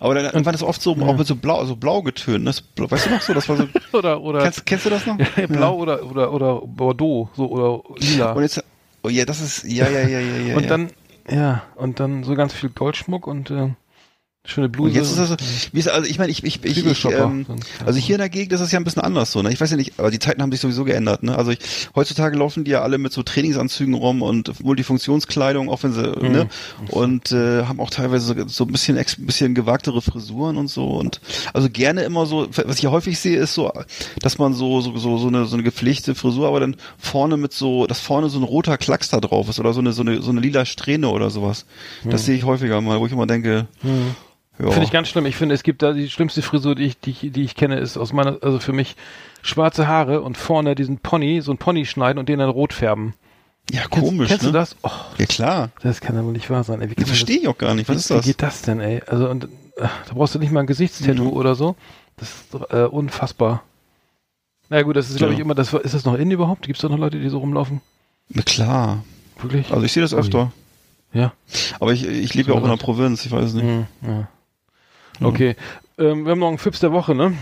[0.00, 2.64] Aber dann, dann war das oft so, auch mit so blau, so blau getönt.
[2.74, 3.32] Blau- weißt du noch so?
[3.32, 3.66] Das war so.
[3.92, 5.16] Oder, oder, kennst, kennst du das noch?
[5.36, 8.32] ja, blau oder, oder, oder Bordeaux, so, oder lila.
[8.32, 8.62] Und jetzt,
[9.04, 10.56] oh ja, das ist, ja, ja, ja, ja, ja.
[10.56, 10.68] und ja.
[10.68, 10.90] dann,
[11.28, 13.74] ja, und dann so ganz viel Goldschmuck und, äh,
[14.46, 14.90] schöne Bluse.
[14.90, 15.36] Und jetzt ist das so,
[15.72, 17.46] wie ist, also ich meine, ich, ich, ich, ich ähm,
[17.84, 19.50] also hier in der Gegend ist es ja ein bisschen anders so, ne?
[19.52, 21.36] Ich weiß ja nicht, aber die Zeiten haben sich sowieso geändert, ne?
[21.36, 21.58] Also ich,
[21.94, 26.32] heutzutage laufen die ja alle mit so Trainingsanzügen rum und Multifunktionskleidung, auch wenn sie, Mhm.
[26.32, 26.48] ne?
[26.88, 31.20] Und äh, haben auch teilweise so, so ein bisschen bisschen gewagtere Frisuren und so und
[31.54, 33.72] also gerne immer so, was ich häufig sehe, ist so,
[34.20, 37.52] dass man so so so so eine so eine gepflegte Frisur, aber dann vorne mit
[37.54, 40.20] so, dass vorne so ein roter Klacks da drauf ist oder so eine so eine
[40.20, 41.64] so eine lila Strähne oder sowas.
[42.04, 43.66] Das sehe ich häufiger mal, wo ich immer denke,
[44.58, 44.70] ja.
[44.70, 45.26] Finde ich ganz schlimm.
[45.26, 47.78] Ich finde, es gibt da die schlimmste Frisur, die ich, die, ich- die ich kenne,
[47.78, 48.96] ist aus meiner, also für mich
[49.42, 53.14] schwarze Haare und vorne diesen Pony, so ein Pony schneiden und den dann rot färben.
[53.70, 54.50] Ja, Kennst- komisch, Kennst ne?
[54.50, 54.76] du das?
[54.82, 55.70] Oh, Ja, klar.
[55.82, 56.80] das kann ja wohl nicht wahr sein.
[56.82, 56.90] Ey.
[56.90, 57.88] Wie Das verstehe ich auch gar nicht.
[57.88, 58.24] Was ist Wie das?
[58.26, 59.02] geht das denn, ey?
[59.06, 59.48] Also, und, äh,
[59.78, 61.32] da brauchst du nicht mal ein Gesichtstattoo Mhm.
[61.32, 61.74] oder so.
[62.16, 63.62] Das ist doch, äh, unfassbar.
[64.70, 65.38] Na gut, das ist, glaube Ja.
[65.38, 66.66] ich, immer, das, ist das noch in überhaupt?
[66.66, 67.80] Gibt es da noch Leute, die so rumlaufen?
[68.28, 69.04] Na klar.
[69.40, 69.70] Wirklich?
[69.72, 70.52] Also ich sehe das öfter.
[71.12, 71.32] ja.
[71.80, 73.64] Aber ich, ich lebe ja auch in der Provinz, ich weiß nicht.
[73.64, 74.28] Hm, ja.
[75.22, 75.56] Okay.
[75.98, 77.36] Ähm, wir haben noch einen Fips der Woche, ne?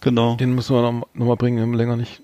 [0.00, 0.36] Genau.
[0.36, 2.22] Den müssen wir noch, noch mal bringen, haben länger nicht.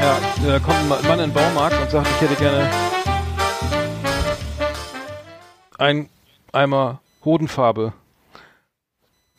[0.00, 2.70] Ja, da kommt ein Mann in den Baumarkt und sagt, ich hätte gerne
[5.78, 6.08] ein
[6.52, 7.92] Eimer Hodenfarbe.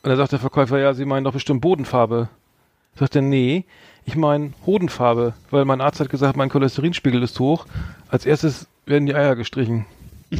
[0.02, 2.28] Und da sagt der Verkäufer, ja, Sie meinen doch bestimmt Bodenfarbe.
[2.98, 3.64] Sagt er, nee,
[4.04, 7.66] ich meine Hodenfarbe, weil mein Arzt hat gesagt, mein Cholesterinspiegel ist hoch.
[8.08, 9.86] Als erstes werden die Eier gestrichen.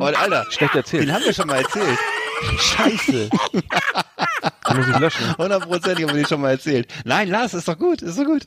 [0.00, 1.04] Oh, Alter, Schlecht erzählt.
[1.04, 1.98] den haben wir schon mal erzählt.
[2.58, 3.30] Scheiße.
[4.72, 5.36] Muss ich löschen.
[5.36, 6.88] Hundertprozentig haben wir den schon mal erzählt.
[7.04, 8.42] Nein, Lars, ist doch gut, ist doch gut.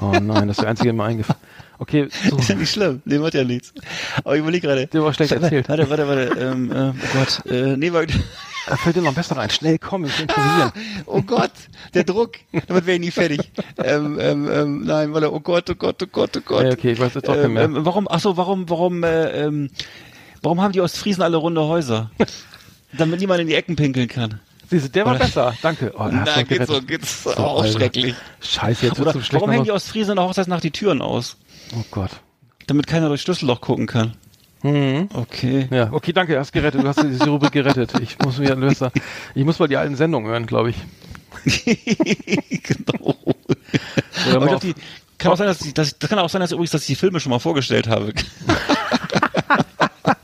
[0.00, 1.40] Oh nein, das ist der einzige, der mir eingefallen.
[1.78, 2.36] Okay, so.
[2.36, 3.72] ist ja nicht schlimm, dem hat ja nichts.
[4.18, 4.86] Aber ich überlege gerade.
[4.86, 5.66] Der war schlecht erzählt.
[5.68, 6.38] Warte, warte, warte.
[6.38, 7.46] Ähm, äh, oh Gott.
[7.46, 8.12] Äh, nee, warte.
[8.66, 9.48] Da fällt dir noch besser rein.
[9.48, 10.72] Schnell, komm, ich will improvisieren.
[11.06, 11.52] Oh Gott,
[11.94, 12.32] der Druck.
[12.68, 13.50] Damit wäre ich nie fertig.
[13.78, 15.32] Ähm, ähm, ähm, nein, warte.
[15.32, 16.64] Oh Gott, oh Gott, oh Gott, oh Gott.
[16.64, 17.64] Ja, okay, ich weiß jetzt trotzdem ähm, mehr.
[17.64, 19.70] ähm, warum, ach so, warum, warum, äh, ähm,
[20.42, 22.10] warum haben die Ostfriesen alle runde Häuser?
[22.92, 24.40] Damit niemand in die Ecken pinkeln kann.
[24.70, 25.54] Siehst du, der war Oder- besser.
[25.62, 25.92] Danke.
[25.98, 27.30] Oh, mich geht's so, geht's so.
[27.36, 27.72] Oh, Alter.
[27.72, 28.14] schrecklich.
[28.40, 29.32] Scheiße, jetzt Oder wird's so schlecht.
[29.42, 31.36] warum hängen die Ostfriesen in der Hochzeitsnacht die Türen aus?
[31.74, 32.10] Oh Gott.
[32.68, 34.14] Damit keiner durch Schlüsselloch gucken kann.
[34.62, 35.08] Mhm.
[35.12, 35.66] Okay.
[35.72, 36.82] Ja, okay, danke, hast gerettet.
[36.82, 37.92] Du hast diese Rubrik gerettet.
[38.00, 38.92] Ich muss mir besser.
[39.34, 40.76] Ich muss mal die alten Sendungen hören, glaube ich.
[42.62, 43.16] genau.
[43.24, 44.74] Oder Aber ich glaub, die,
[45.18, 46.88] kann auch sein, dass ich, dass ich, das kann auch sein, dass übrigens, dass ich
[46.88, 48.12] die Filme schon mal vorgestellt habe.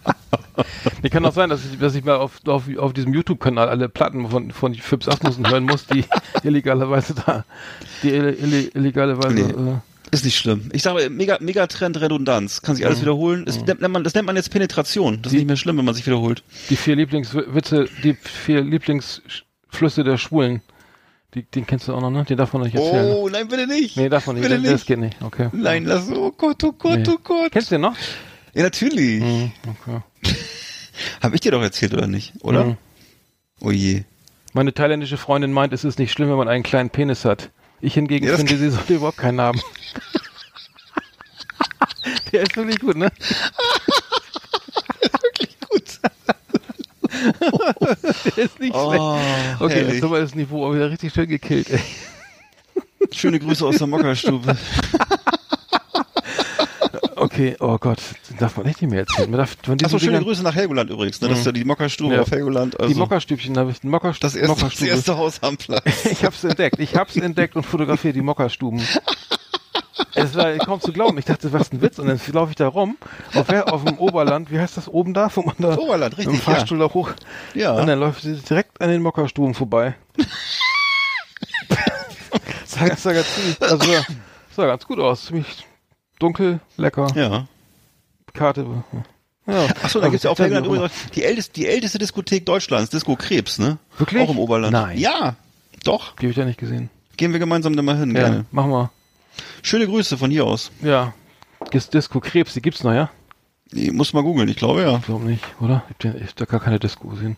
[1.02, 3.88] Nee, kann auch sein, dass ich, dass ich mal auf, auf, auf diesem YouTube-Kanal alle
[3.88, 6.04] Platten von, von Phipps Asmussen hören muss, die
[6.42, 7.44] illegalerweise da,
[8.02, 9.42] die ille, ille, illegalerweise, Nee.
[9.72, 9.76] äh,
[10.12, 10.68] Ist nicht schlimm.
[10.72, 12.62] Ich sage, Mega, Megatrend Redundanz.
[12.62, 12.88] Kann sich Mhm.
[12.90, 13.44] alles wiederholen.
[13.44, 15.20] Das, nennt man, das nennt man jetzt Penetration.
[15.22, 16.42] Das ist nicht mehr schlimm, wenn man sich wiederholt.
[16.70, 20.62] die vier Lieblingswitze, die vier Lieblingsflüsse der Schwulen.
[21.34, 22.24] Die, den kennst du auch noch, ne?
[22.24, 23.12] Den darf man nicht erzählen.
[23.14, 23.96] Oh, nein, bitte nicht.
[23.96, 24.42] nee, darf man nicht.
[24.44, 24.86] Bitte Das, das nicht.
[24.86, 25.16] geht nicht.
[25.22, 25.48] Okay.
[25.52, 27.04] Nein, lass, oh Gott, oh Gott, Nee.
[27.08, 27.52] oh Gott.
[27.52, 27.94] Kennst du den noch?
[28.54, 29.20] Ja, natürlich.
[29.22, 30.00] Mhm, okay.
[31.22, 32.32] Habe ich dir doch erzählt, oder nicht?
[32.40, 32.64] Oder?
[32.64, 32.76] Mhm.
[33.60, 34.04] Oh je.
[34.52, 37.50] Meine thailändische Freundin meint, es ist nicht schlimm, wenn man einen kleinen Penis hat.
[37.80, 39.60] Ich hingegen Ja, finde, sie sollte überhaupt keinen haben.
[42.32, 43.10] Der ist wirklich gut, ne?
[45.68, 46.00] Gut.
[48.36, 48.74] Der ist nicht schlecht.
[48.74, 49.18] Oh,
[49.60, 49.94] Okay, herrlich.
[49.94, 51.80] jetzt haben wir das Niveau auch wieder richtig schön gekillt, ey.
[53.12, 54.56] Schöne Grüße aus der Mockerstube.
[57.36, 59.30] Okay, oh Gott, das darf man echt nicht mehr erzählen.
[59.30, 61.20] Man darf von Achso, schöne Dingern- Grüße nach Helgoland übrigens.
[61.20, 61.28] Ne?
[61.28, 62.22] Das ist ja die Mockerstube Ja.
[62.22, 62.80] auf Helgoland.
[62.80, 66.06] Also Die Mockerstübchen habe ich, die Mocker, das, erste, das erste Haus am Platz.
[66.10, 66.78] Ich hab's entdeckt.
[66.78, 68.80] Ich hab's entdeckt und fotografiere die Mockerstuben.
[70.14, 71.18] Es war kaum zu glauben.
[71.18, 71.98] Ich dachte, was ein Witz.
[71.98, 72.96] Und dann laufe ich da rum,
[73.34, 76.34] auf, auf dem Oberland, wie heißt das, oben da, wo man da Das Oberland, richtig,
[76.36, 77.10] im Fahrstuhl da hoch.
[77.54, 77.72] Ja.
[77.72, 79.94] Und dann läuft sie direkt an den Mockerstuben vorbei.
[82.78, 83.78] ganz, ziemlich- also,
[84.56, 85.26] sah ganz gut aus.
[85.26, 85.66] Ziemlich
[86.18, 87.08] dunkel, lecker.
[87.14, 87.46] Ja.
[88.32, 88.66] Karte.
[89.46, 89.66] Ja.
[89.82, 93.14] Achso, da gibt's ja auf Ja, auch übrigens die älteste, die älteste Diskothek Deutschlands, Disco
[93.16, 93.78] Krebs, ne?
[93.96, 94.22] Wirklich?
[94.22, 94.72] Auch im Oberland.
[94.72, 94.98] Nein.
[94.98, 95.36] Ja,
[95.84, 96.16] doch.
[96.16, 96.90] Die habe ich ja nicht gesehen.
[97.16, 98.44] Gehen wir gemeinsam da mal hin, Ja, gerne.
[98.50, 98.90] machen wir.
[99.62, 100.70] Schöne Grüße von hier aus.
[100.82, 101.14] Ja.
[101.72, 103.08] Dis- Disco Krebs, die gibt's noch, ja?
[103.72, 104.96] Ich muss mal googeln, ich glaube ja.
[104.98, 105.84] Ich glaube nicht, oder?
[105.88, 107.36] Ich hab, den- ich hab da gar keine Disco gesehen.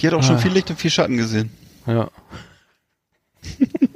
[0.00, 0.38] Die hat auch schon Ah.
[0.38, 1.50] viel Licht und viel Schatten gesehen.
[1.86, 2.08] Ja.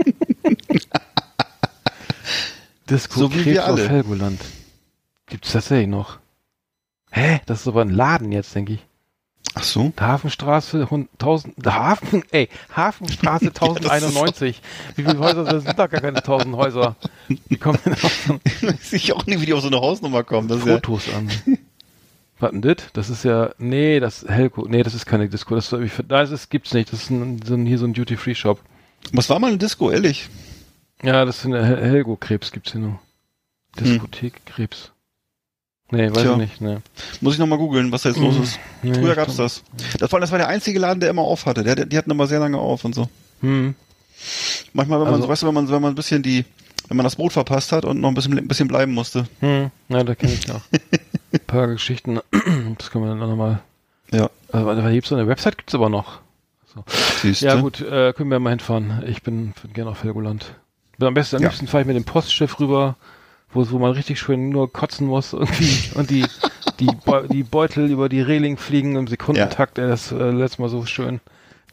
[2.93, 3.82] Disco So wie Krebs wir alle.
[3.84, 4.40] auf Helgoland.
[5.26, 6.18] Gibt's das tatsächlich noch?
[7.11, 7.40] Hä?
[7.47, 8.80] Das ist aber ein Laden jetzt, denke ich.
[9.55, 9.93] Ach so.
[10.01, 14.62] Hafenstraße, hund- 1000, Hafen, ey, Hafenstraße 1091.
[14.97, 16.97] Wie viele Häuser sind, sind da gar keine 1000 Häuser?
[17.28, 20.22] Wie kommen denn auf so Weiß ich auch nicht, wie die auf so eine Hausnummer
[20.24, 20.49] kommen.
[20.49, 21.30] Das ist ja, Fotos an?
[22.38, 22.76] Was denn das?
[22.95, 25.55] Das ist ja, nee, das Helco, nee, das ist keine Disco.
[25.55, 26.93] Das, ich, da ist es, gibt's nicht.
[26.93, 28.59] Das ist ein, so ein, hier so ein Duty-Free-Shop.
[29.12, 30.28] was war mal eine Disco, ehrlich?
[31.03, 32.98] Ja, das eine Hel- Helgo-Krebs gibt's hier nur.
[33.78, 34.92] Diskothek Krebs.
[35.90, 36.32] Nee, weiß Tja.
[36.32, 36.80] ich nicht, ne.
[37.20, 38.59] Muss ich nochmal googeln, was da jetzt los ist.
[38.82, 39.62] Nee, Früher gab's glaub- das.
[39.98, 41.62] Das war, das war der einzige Laden, der immer auf hatte.
[41.64, 43.09] Der, die hatten immer sehr lange auf und so.
[43.40, 43.74] Hm.
[44.72, 46.44] Manchmal, wenn man, Also- so, weißt du, wenn man, wenn man ein bisschen die,
[46.88, 49.26] wenn man das Brot verpasst hat und noch ein bisschen, ein bisschen bleiben musste.
[49.40, 49.70] Hm.
[49.88, 50.61] Ja, da kenne ich auch.
[51.32, 52.20] Ein paar Geschichten.
[52.78, 53.61] Das können wir dann nochmal.
[54.12, 54.30] Ja.
[54.50, 56.20] Aber da gibt's so eine Website, gibt's aber noch.
[57.20, 57.46] Siehste.
[57.46, 59.03] Ja, gut, äh, können wir mal hinfahren.
[59.07, 60.55] Ich bin, bin gerne auf Helgoland.
[61.01, 61.49] Am besten, am Ja.
[61.49, 62.97] liebsten fahre ich mit dem Postschiff rüber,
[63.53, 66.24] wo, wo man richtig schön nur kotzen muss irgendwie und die,
[66.80, 69.78] die, Beu die Beutel über die Reling fliegen im Sekundentakt.
[69.78, 71.20] Ey, das äh, letztes Mal so schön.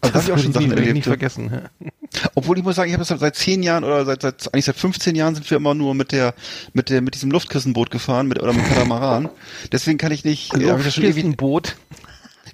[0.01, 1.03] Also das hab ich auch schon Sachen erlebt, ja.
[1.03, 1.51] vergessen.
[1.51, 1.89] Ja.
[2.36, 4.78] Obwohl ich muss sagen, ich habe das seit zehn Jahren oder seit, seit eigentlich seit
[4.78, 6.34] 15 Jahren sind wir immer nur mit der
[6.74, 9.30] mit der mit diesem Luftkissenboot gefahren mit oder mit Katamaran.
[9.72, 10.55] Deswegen kann ich nicht.
[10.57, 11.76] Ja, hab ich das schon ewig, Boot.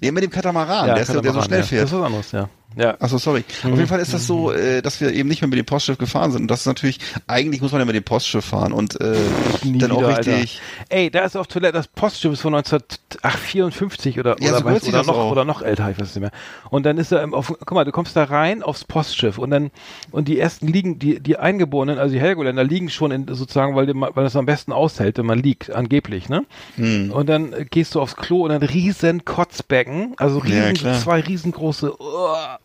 [0.00, 1.66] Nee, mit dem Katamaran, der, ist ja, der so Katamaran, schnell ja.
[1.66, 1.82] fährt.
[1.84, 2.48] Das ist was anderes, ja.
[2.76, 2.96] Ja.
[3.00, 3.42] Achso, sorry.
[3.64, 5.98] Auf jeden Fall ist das so, äh, dass wir eben nicht mehr mit dem Postschiff
[5.98, 6.42] gefahren sind.
[6.42, 9.16] Und das ist natürlich, eigentlich muss man ja mit dem Postschiff fahren und äh,
[9.64, 10.60] Nie dann auch wieder, richtig.
[10.80, 10.94] Alter.
[10.94, 14.88] Ey, da ist auf Toilette, das Postschiff ist von 1954 oder, Ja, oder, so weiß,
[14.88, 15.30] oder, noch, auch.
[15.32, 16.30] oder noch älter, ich weiß nicht mehr.
[16.70, 19.50] Und dann ist er, im- auf, guck mal, du kommst da rein aufs Postschiff und
[19.50, 19.70] dann,
[20.10, 23.86] und die ersten liegen, die, die Eingeborenen, also die Helgoländer liegen schon in, sozusagen, weil,
[23.86, 26.44] die, weil das am besten aushält, wenn man liegt, angeblich, ne?
[26.76, 27.10] Hm.
[27.10, 30.98] Und dann äh, gehst du aufs Klo und dann riesen Kotzbecken, also Ja, riesen, klar.
[30.98, 31.96] zwei riesengroße, uh,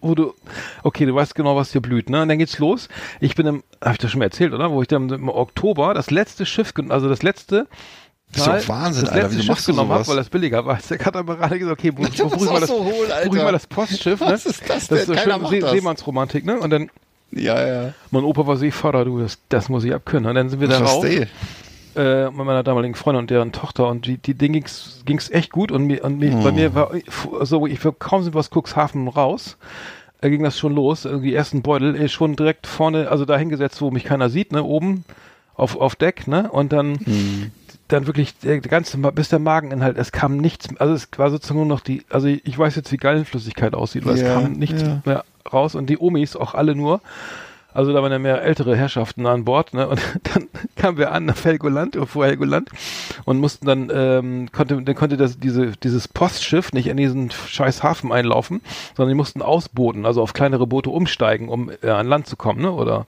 [0.02, 0.34] wo du,
[0.84, 2.22] okay, du weißt genau, was dir blüht, ne?
[2.24, 2.90] Und dann geht's los.
[3.20, 4.72] Ich bin im, hab ich das schon mal erzählt, oder?
[4.72, 7.68] Wo ich dann im Oktober das letzte Schiff, also das letzte
[8.34, 9.32] Das ist doch Mal Wahnsinn, das Alter.
[9.32, 10.80] Wieso Schiff machst du genommen habe, weil das billiger war.
[10.90, 14.20] Der Katamaran gesagt, okay, Das buch, ist mal das, so hohl, ich mal das Postschiff,
[14.22, 14.28] ne?
[14.28, 14.98] Was ist das Das denn?
[15.00, 15.72] ist so Keiner schön See das.
[15.72, 16.60] Seemannsromantik, ne?
[16.60, 16.90] Und dann,
[17.32, 17.94] Ja, ja.
[18.12, 20.30] mein Opa war Seefahrer, du, das, das muss ich abkönnen.
[20.30, 21.28] Und dann sind wir Ich da verstehe.
[21.96, 25.52] Äh, mit meiner damaligen Freundin und deren Tochter und die, die denen ging's, ging's echt
[25.52, 26.44] gut und mir, und mir, Oh.
[26.44, 26.92] bei mir war,
[27.42, 29.58] so, ich kaum sind wir aus Cuxhaven raus,
[30.22, 33.38] äh, ging das schon los, äh, die ersten Beutel, äh, schon direkt vorne, also da
[33.38, 35.04] hingesetzt, wo mich keiner sieht, ne, oben
[35.56, 37.52] auf, auf Deck, ne, und dann, Hm.
[37.88, 41.68] dann wirklich der ganze, bis der Mageninhalt, es kam nichts, also es war sozusagen nur
[41.68, 45.02] noch die, also ich weiß jetzt, wie Gallenflüssigkeit aussieht, weil Ja, es kam nichts ja.
[45.06, 47.02] mehr raus und die Omis auch alle nur,
[47.74, 49.88] also da waren ja mehr ältere Herrschaften an Bord, ne?
[49.88, 50.02] Und
[50.34, 52.70] dann kamen wir an nach Helgoland, oder vor Helgoland,
[53.26, 57.84] und mussten dann, ähm, konnte, dann konnte das, diese, dieses Postschiff nicht in diesen scheiß
[57.84, 58.62] Hafen einlaufen,
[58.96, 62.62] sondern die mussten ausbooten, also auf kleinere Boote umsteigen, um äh, an Land zu kommen,
[62.62, 62.72] ne?
[62.72, 63.06] Oder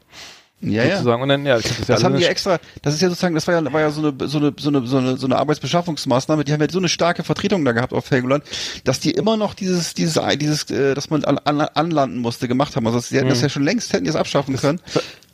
[0.64, 0.92] Ja, ja.
[0.98, 1.22] sozusagen.
[1.22, 3.54] Und dann, ja, das, ja Das haben die extra, das ist ja sozusagen, das war
[3.54, 6.54] ja, war ja so eine, so eine, so eine, so eine, so eine Arbeitsbeschaffungsmaßnahme, die
[6.54, 8.44] haben ja so eine starke Vertretung da gehabt auf Helgoland,
[8.84, 12.76] dass die immer noch dieses, dieses, dieses, äh, dass man an, an, anlanden musste, gemacht
[12.76, 12.86] haben.
[12.88, 14.80] Also sie hätten das ja schon längst, hätten die es abschaffen können.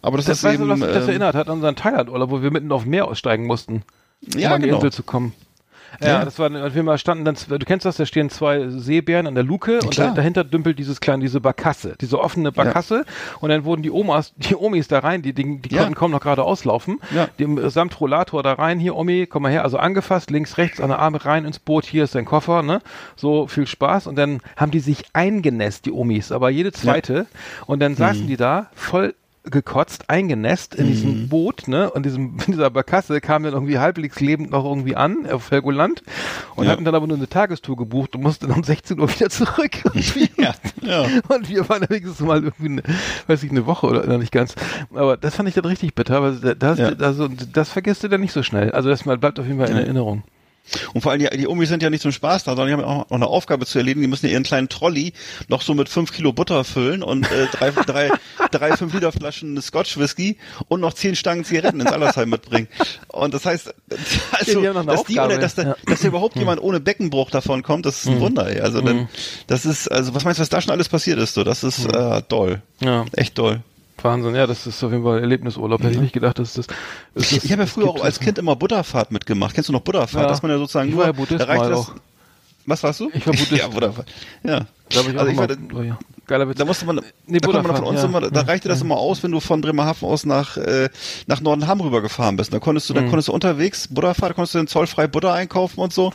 [0.02, 0.32] Aber das, Mhm.
[0.32, 2.52] Das ist eben, du, was mich das ähm, erinnert hat an unseren Thailand-Urlaub, wo wir
[2.52, 3.84] mitten auf Meer aussteigen mussten,
[4.34, 4.78] um Ja, an die genau.
[4.78, 5.34] Insel zu kommen.
[6.02, 9.36] Ja, das war, wir mal standen dann, du kennst das, da stehen zwei Seebären an
[9.36, 13.06] der Luke und da, dahinter dümpelt dieses kleine, diese Barkasse, diese offene Barkasse.
[13.42, 16.22] Und dann wurden die Omas, die Omis da rein, die, die, die konnten kaum noch
[16.22, 17.28] gerade auslaufen, Ja.
[17.40, 20.90] die samt Rollator da rein, hier Omi, komm mal her, also angefasst, links, rechts, an
[20.90, 22.82] der Arme rein ins Boot, hier ist dein Koffer, ne,
[23.16, 24.08] so viel Spaß.
[24.08, 27.26] Und dann haben die sich eingenässt, die Omis, aber jede zweite.
[27.66, 29.14] Und dann saßen die da voll
[29.44, 30.90] gekotzt, eingenässt in Mhm.
[30.92, 34.96] diesem Boot, ne, und diesem, in dieser Barkasse kam dann irgendwie halbwegs lebend noch irgendwie
[34.96, 36.04] an, auf Helgoland,
[36.56, 36.72] und Ja.
[36.72, 39.72] hatten dann aber nur eine Tagestour gebucht und mussten dann um 16 Uhr wieder zurück.
[39.94, 41.06] Und wir, Ja, ja.
[41.30, 42.84] und wir waren wenigstens mal irgendwie, eine,
[43.28, 44.56] weiß ich, eine Woche oder noch nicht ganz.
[44.94, 46.90] Aber das fand ich dann richtig bitter, weil das, Ja.
[47.00, 48.72] also, das vergisst du dann nicht so schnell.
[48.72, 50.24] Also das mal bleibt auf jeden Fall in Erinnerung.
[50.94, 52.84] Und vor allem die, die Omis sind ja nicht zum Spaß da, sondern die haben
[52.84, 54.02] auch noch eine Aufgabe zu erledigen.
[54.02, 55.14] Die müssen ja ihren kleinen Trolley
[55.48, 58.12] noch so mit fünf Kilo Butter füllen und äh, drei, drei,
[58.52, 60.38] drei fünf Liter Flaschen Scotch Whisky
[60.68, 62.68] und noch zehn Stangen Zigaretten ins Allersheim mitbringen.
[63.08, 63.74] Und das heißt,
[64.32, 65.76] also, die dass, die ohne, dass, da, ja.
[65.86, 68.48] dass da überhaupt jemand ohne Beckenbruch davon kommt, das ist ein Wunder.
[68.48, 68.62] Ey.
[68.62, 69.10] Also dann,
[69.48, 71.34] das ist, also was meinst du, was da schon alles passiert ist?
[71.34, 73.62] So, das ist äh, toll, Ja, echt toll.
[74.04, 74.36] Wahnsinn.
[74.36, 75.82] Ja, das ist auf jeden Fall Erlebnisurlaub.
[75.82, 76.68] Hätte ich nicht gedacht, dass das.
[77.14, 78.00] das Ich habe ja früher gibt.
[78.00, 79.54] auch als Kind immer Butterfahrt mitgemacht.
[79.56, 80.24] Kennst du noch Butterfahrt?
[80.24, 80.30] Ja.
[80.30, 81.94] Dass man ja sozusagen Ich nur, war ja Buddhist da reichte mal das, auch.
[82.66, 83.10] Was warst du?
[83.14, 83.52] Ich war Buddhist.
[83.62, 84.08] Ja, Butterfahrt.
[84.44, 84.60] Ja.
[84.92, 85.98] Da ich auch also ich war, oh ja.
[86.28, 86.58] Geiler Witz.
[86.60, 88.08] da musste man, Nee, da man Butterfahrt, von uns ja.
[88.08, 90.90] immer, da reichte das immer aus, wenn du von Bremerhaven aus nach, äh,
[91.26, 92.54] nach Nordenham rübergefahren bist.
[92.54, 92.98] Da konntest du, Mhm.
[92.98, 96.12] dann konntest du unterwegs Butterfahrt, da konntest du dann zollfrei Butter einkaufen und so.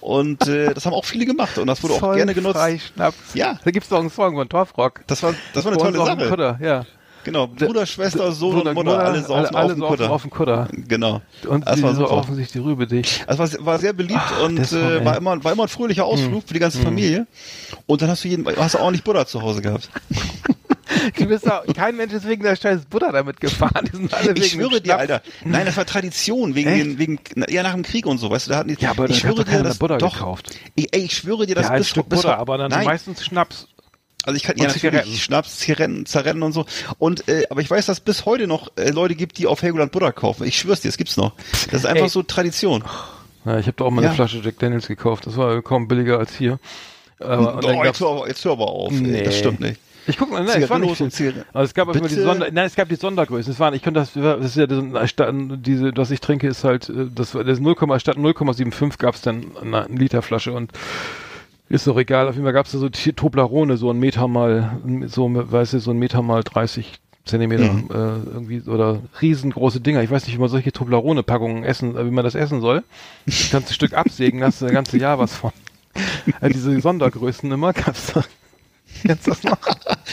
[0.00, 2.54] Und äh, das haben auch viele gemacht und das wurde auch gerne genutzt.
[2.56, 3.16] Zollfrei Schnaps.
[3.34, 3.58] Ja.
[3.64, 5.02] Da gibt's doch einen Song von Torfrock.
[5.06, 6.28] Das war, das war eine tolle Sache.
[6.28, 6.84] Kutter, ja.
[7.24, 7.46] Genau.
[7.48, 10.10] Bruder, Schwester, Sohn Bruder, und Mutter, alle saufen alle, alle auf dem saufen Kutter.
[10.10, 10.68] auf dem Kutter.
[10.88, 11.22] Genau.
[11.48, 12.12] Und das die war so super.
[12.12, 13.24] offensichtlich rübe dich.
[13.26, 14.98] Also war, war sehr beliebt und das war, äh.
[14.98, 15.04] Hm.
[15.04, 17.26] war immer war immer ein fröhlicher Ausflug für die ganze Familie.
[17.86, 19.90] Und dann hast du jeden hast du ordentlich Butter zu Hause gehabt.
[21.16, 23.88] Du bist auch, kein Mensch ist wegen der scheiß Butter damit gefahren.
[23.90, 24.98] Die sind alle wegen Ich schwöre dir.
[24.98, 25.22] Alter.
[25.44, 27.18] Nein, das war Tradition wegen den wegen
[27.48, 29.44] ja nach dem Krieg und so, weißt du, da hatten die Ja, aber ich schwöre
[29.44, 30.50] dir, das Butter doch, gekauft.
[30.74, 32.84] Ich, ey, ich schwöre dir, das Ja, ein bis Stück bis Butter, aber dann nein,
[32.84, 33.68] meistens Schnaps.
[34.24, 35.12] Also ich kann ja natürlich Zigaretten.
[35.12, 36.66] Schnaps, Zigaretten, Zerrennen und so.
[36.98, 39.92] Und äh, aber ich weiß, dass bis heute noch äh, Leute gibt, die auf Helgoland
[39.92, 40.46] Butter kaufen.
[40.46, 41.32] Ich schwör's dir, es gibt's noch.
[41.70, 42.08] Das ist einfach Ey.
[42.10, 42.84] so Tradition.
[43.44, 44.14] Ja, ich habe da auch mal eine Ja.
[44.14, 45.26] Flasche Jack Daniels gekauft.
[45.26, 46.58] Das war kaum billiger als hier.
[47.20, 48.92] Aber, oh, jetzt, hör aber, jetzt hör aber auf.
[48.92, 49.22] Ey, Nee.
[49.22, 49.80] das stimmt nicht.
[50.06, 51.46] Ich guck mal, nein, es war nicht viel.
[51.54, 52.26] Aber es gab auch immer die Bitte?
[52.26, 53.50] Sonder, nein, es gab die Sondergrößen.
[53.52, 55.34] Es waren, ich könnte das, das ist ja ein- statt,
[55.64, 59.22] diese, was ich trinke, ist halt, äh, das war das 0, statt 0,75 gab es
[59.22, 60.72] dann eine, eine Literflasche und
[61.68, 62.28] ist doch egal.
[62.28, 65.78] Auf jeden Fall gab es da so Toblerone, so ein Meter mal, so, weißt du,
[65.80, 67.88] so ein Meter mal 30 Zentimeter, Mhm.
[67.90, 67.94] äh,
[68.34, 70.02] irgendwie, oder riesengroße Dinger.
[70.02, 72.84] Ich weiß nicht, wie man solche Toblerone-Packungen essen, äh, wie man das essen soll.
[73.24, 75.50] Du kannst ein Stück absägen, hast du ein ganze Jahr was von.
[76.42, 78.24] Äh, diese Sondergrößen immer gab's da.
[79.06, 79.56] Kennst du das noch?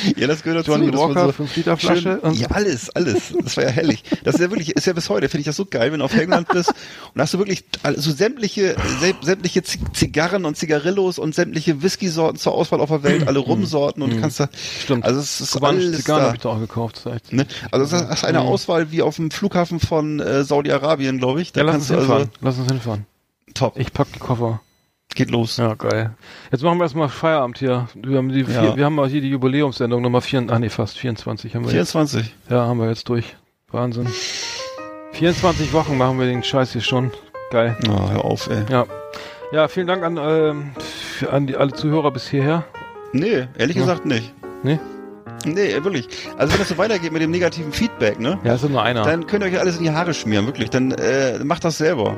[0.18, 0.72] Ja, das gehört dazu.
[0.78, 3.34] Johnny Walker, 5 Liter Flasche schön- Ja, alles, alles.
[3.44, 4.04] Das war ja herrlich.
[4.24, 6.06] Das ist ja wirklich, ist ja bis heute, finde ich das so geil, wenn du
[6.06, 6.74] auf Helgoland bist
[7.14, 12.54] und hast du wirklich also sämtliche, sä- sämtliche Zigarren und Zigarillos und sämtliche Whisky-Sorten zur
[12.54, 14.50] Auswahl auf der Welt, alle Rumsorten und du kannst da,
[14.84, 15.04] Stimmt.
[15.06, 16.98] also es ist Kubanische alles Zigarren habe ich da auch gekauft.
[16.98, 17.34] Ist echt.
[17.34, 17.46] Ne?
[17.72, 21.52] Also das hast eine Auswahl wie auf dem Flughafen von äh, Saudi-Arabien, glaube ich.
[21.54, 22.22] Da Ja, lass uns du hinfahren.
[22.24, 23.06] also Lass uns hinfahren.
[23.54, 23.78] top.
[23.80, 24.62] Ich pack die Koffer.
[25.16, 25.58] Geht los.
[25.58, 26.12] Ja, geil.
[26.52, 27.88] Jetzt machen wir erstmal Feierabend hier.
[27.96, 28.76] Wir haben, die vier, Ja.
[28.78, 31.92] wir haben mal hier die Jubiläumssendung Nummer 4, ach nee, fast 24 haben wir jetzt.
[31.92, 32.34] 24.
[32.50, 33.36] Ja, haben wir jetzt durch.
[33.72, 34.08] Wahnsinn.
[35.14, 37.12] 24 Wochen machen wir den Scheiß hier schon.
[37.52, 37.76] Geil.
[37.90, 38.64] Oh, hör auf, ey.
[38.70, 38.86] Ja.
[39.52, 40.72] Ja, vielen Dank an, ähm,
[41.30, 42.64] an die, alle Zuhörer bis hierher.
[43.12, 43.82] Nee, ehrlich Ja.
[43.84, 44.34] gesagt nicht.
[44.64, 44.80] Nee?
[45.46, 46.08] Nee, wirklich.
[46.38, 48.40] Also wenn das so weitergeht mit dem negativen Feedback, ne?
[48.46, 49.04] Ja, ist nur einer.
[49.04, 50.70] Dann könnt ihr euch alles in die Haare schmieren, wirklich.
[50.70, 52.18] Dann äh, macht das selber.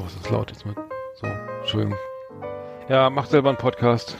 [0.00, 0.74] Oh, ist das laut jetzt mal.
[1.20, 1.26] So,
[1.62, 1.96] Entschuldigung.
[2.88, 4.16] Ja, macht selber einen Podcast.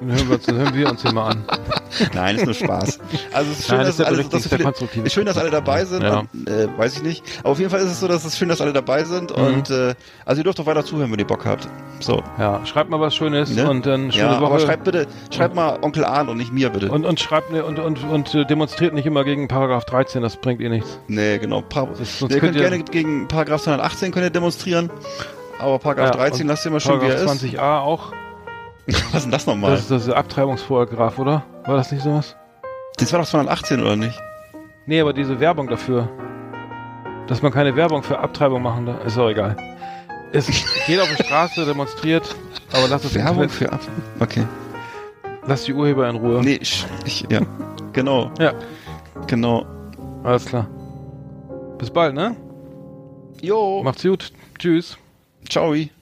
[0.00, 1.44] Dann hören wir uns, hören wir uns hier mal an.
[2.14, 2.98] Nein, ist nur Spaß.
[3.34, 4.42] Also es ist schön, Nein, das dass, ja alle, dass
[4.78, 6.02] so viele, ist schön, dass alle dabei sind.
[6.02, 6.20] Ja.
[6.20, 7.22] Und, äh, weiß ich nicht.
[7.40, 9.36] Aber auf jeden Fall ist es so, dass es schön, dass alle dabei sind.
[9.36, 9.44] Mhm.
[9.44, 11.68] Und äh, also ihr dürft doch weiter zuhören, wenn ihr Bock habt.
[12.00, 12.22] So.
[12.38, 13.68] Ja, schreibt mal was Schönes Ne?
[13.68, 14.46] und dann schöne Ja, Woche.
[14.54, 16.90] aber schreibt bitte, schreibt mal Onkel Arn und nicht mir bitte.
[16.90, 20.38] und, und schreibt ne, und, und, und äh, demonstriert nicht immer gegen Paragraph 13, das
[20.38, 20.98] bringt ihr nichts.
[21.08, 21.60] nee, genau.
[21.60, 24.88] Pa sonst ihr könnt könnt ihr- gerne gegen Paragraph 218 könnt ihr demonstrieren.
[25.60, 27.28] Aber Paragraph Ja, 13 und lasst ihr mal schön, wie er ist.
[27.28, 28.12] 20a auch.
[28.86, 29.70] Was ist denn das nochmal?
[29.72, 31.44] Das ist das Abtreibungsparagraph, oder?
[31.64, 32.34] War das nicht sowas?
[32.96, 34.18] Das war doch 218, oder nicht?
[34.86, 36.08] Nee, aber diese Werbung dafür.
[37.26, 39.56] Dass man keine Werbung für Abtreibung machen darf, ist auch egal.
[40.32, 40.46] Es
[40.86, 42.34] geht auf die Straße, demonstriert,
[42.72, 43.80] aber lasst es Werbung für Ab
[44.18, 44.44] Okay.
[45.46, 46.40] Lasst die Urheber in Ruhe.
[46.42, 47.40] Nee, ich, ich ja.
[47.92, 48.52] Genau, Ja,
[49.26, 49.64] genau.
[50.24, 50.68] alles klar.
[51.78, 52.36] Bis bald, ne?
[53.40, 54.32] Jo, Macht's gut.
[54.58, 54.98] Tschüss.
[55.50, 55.99] Ciao.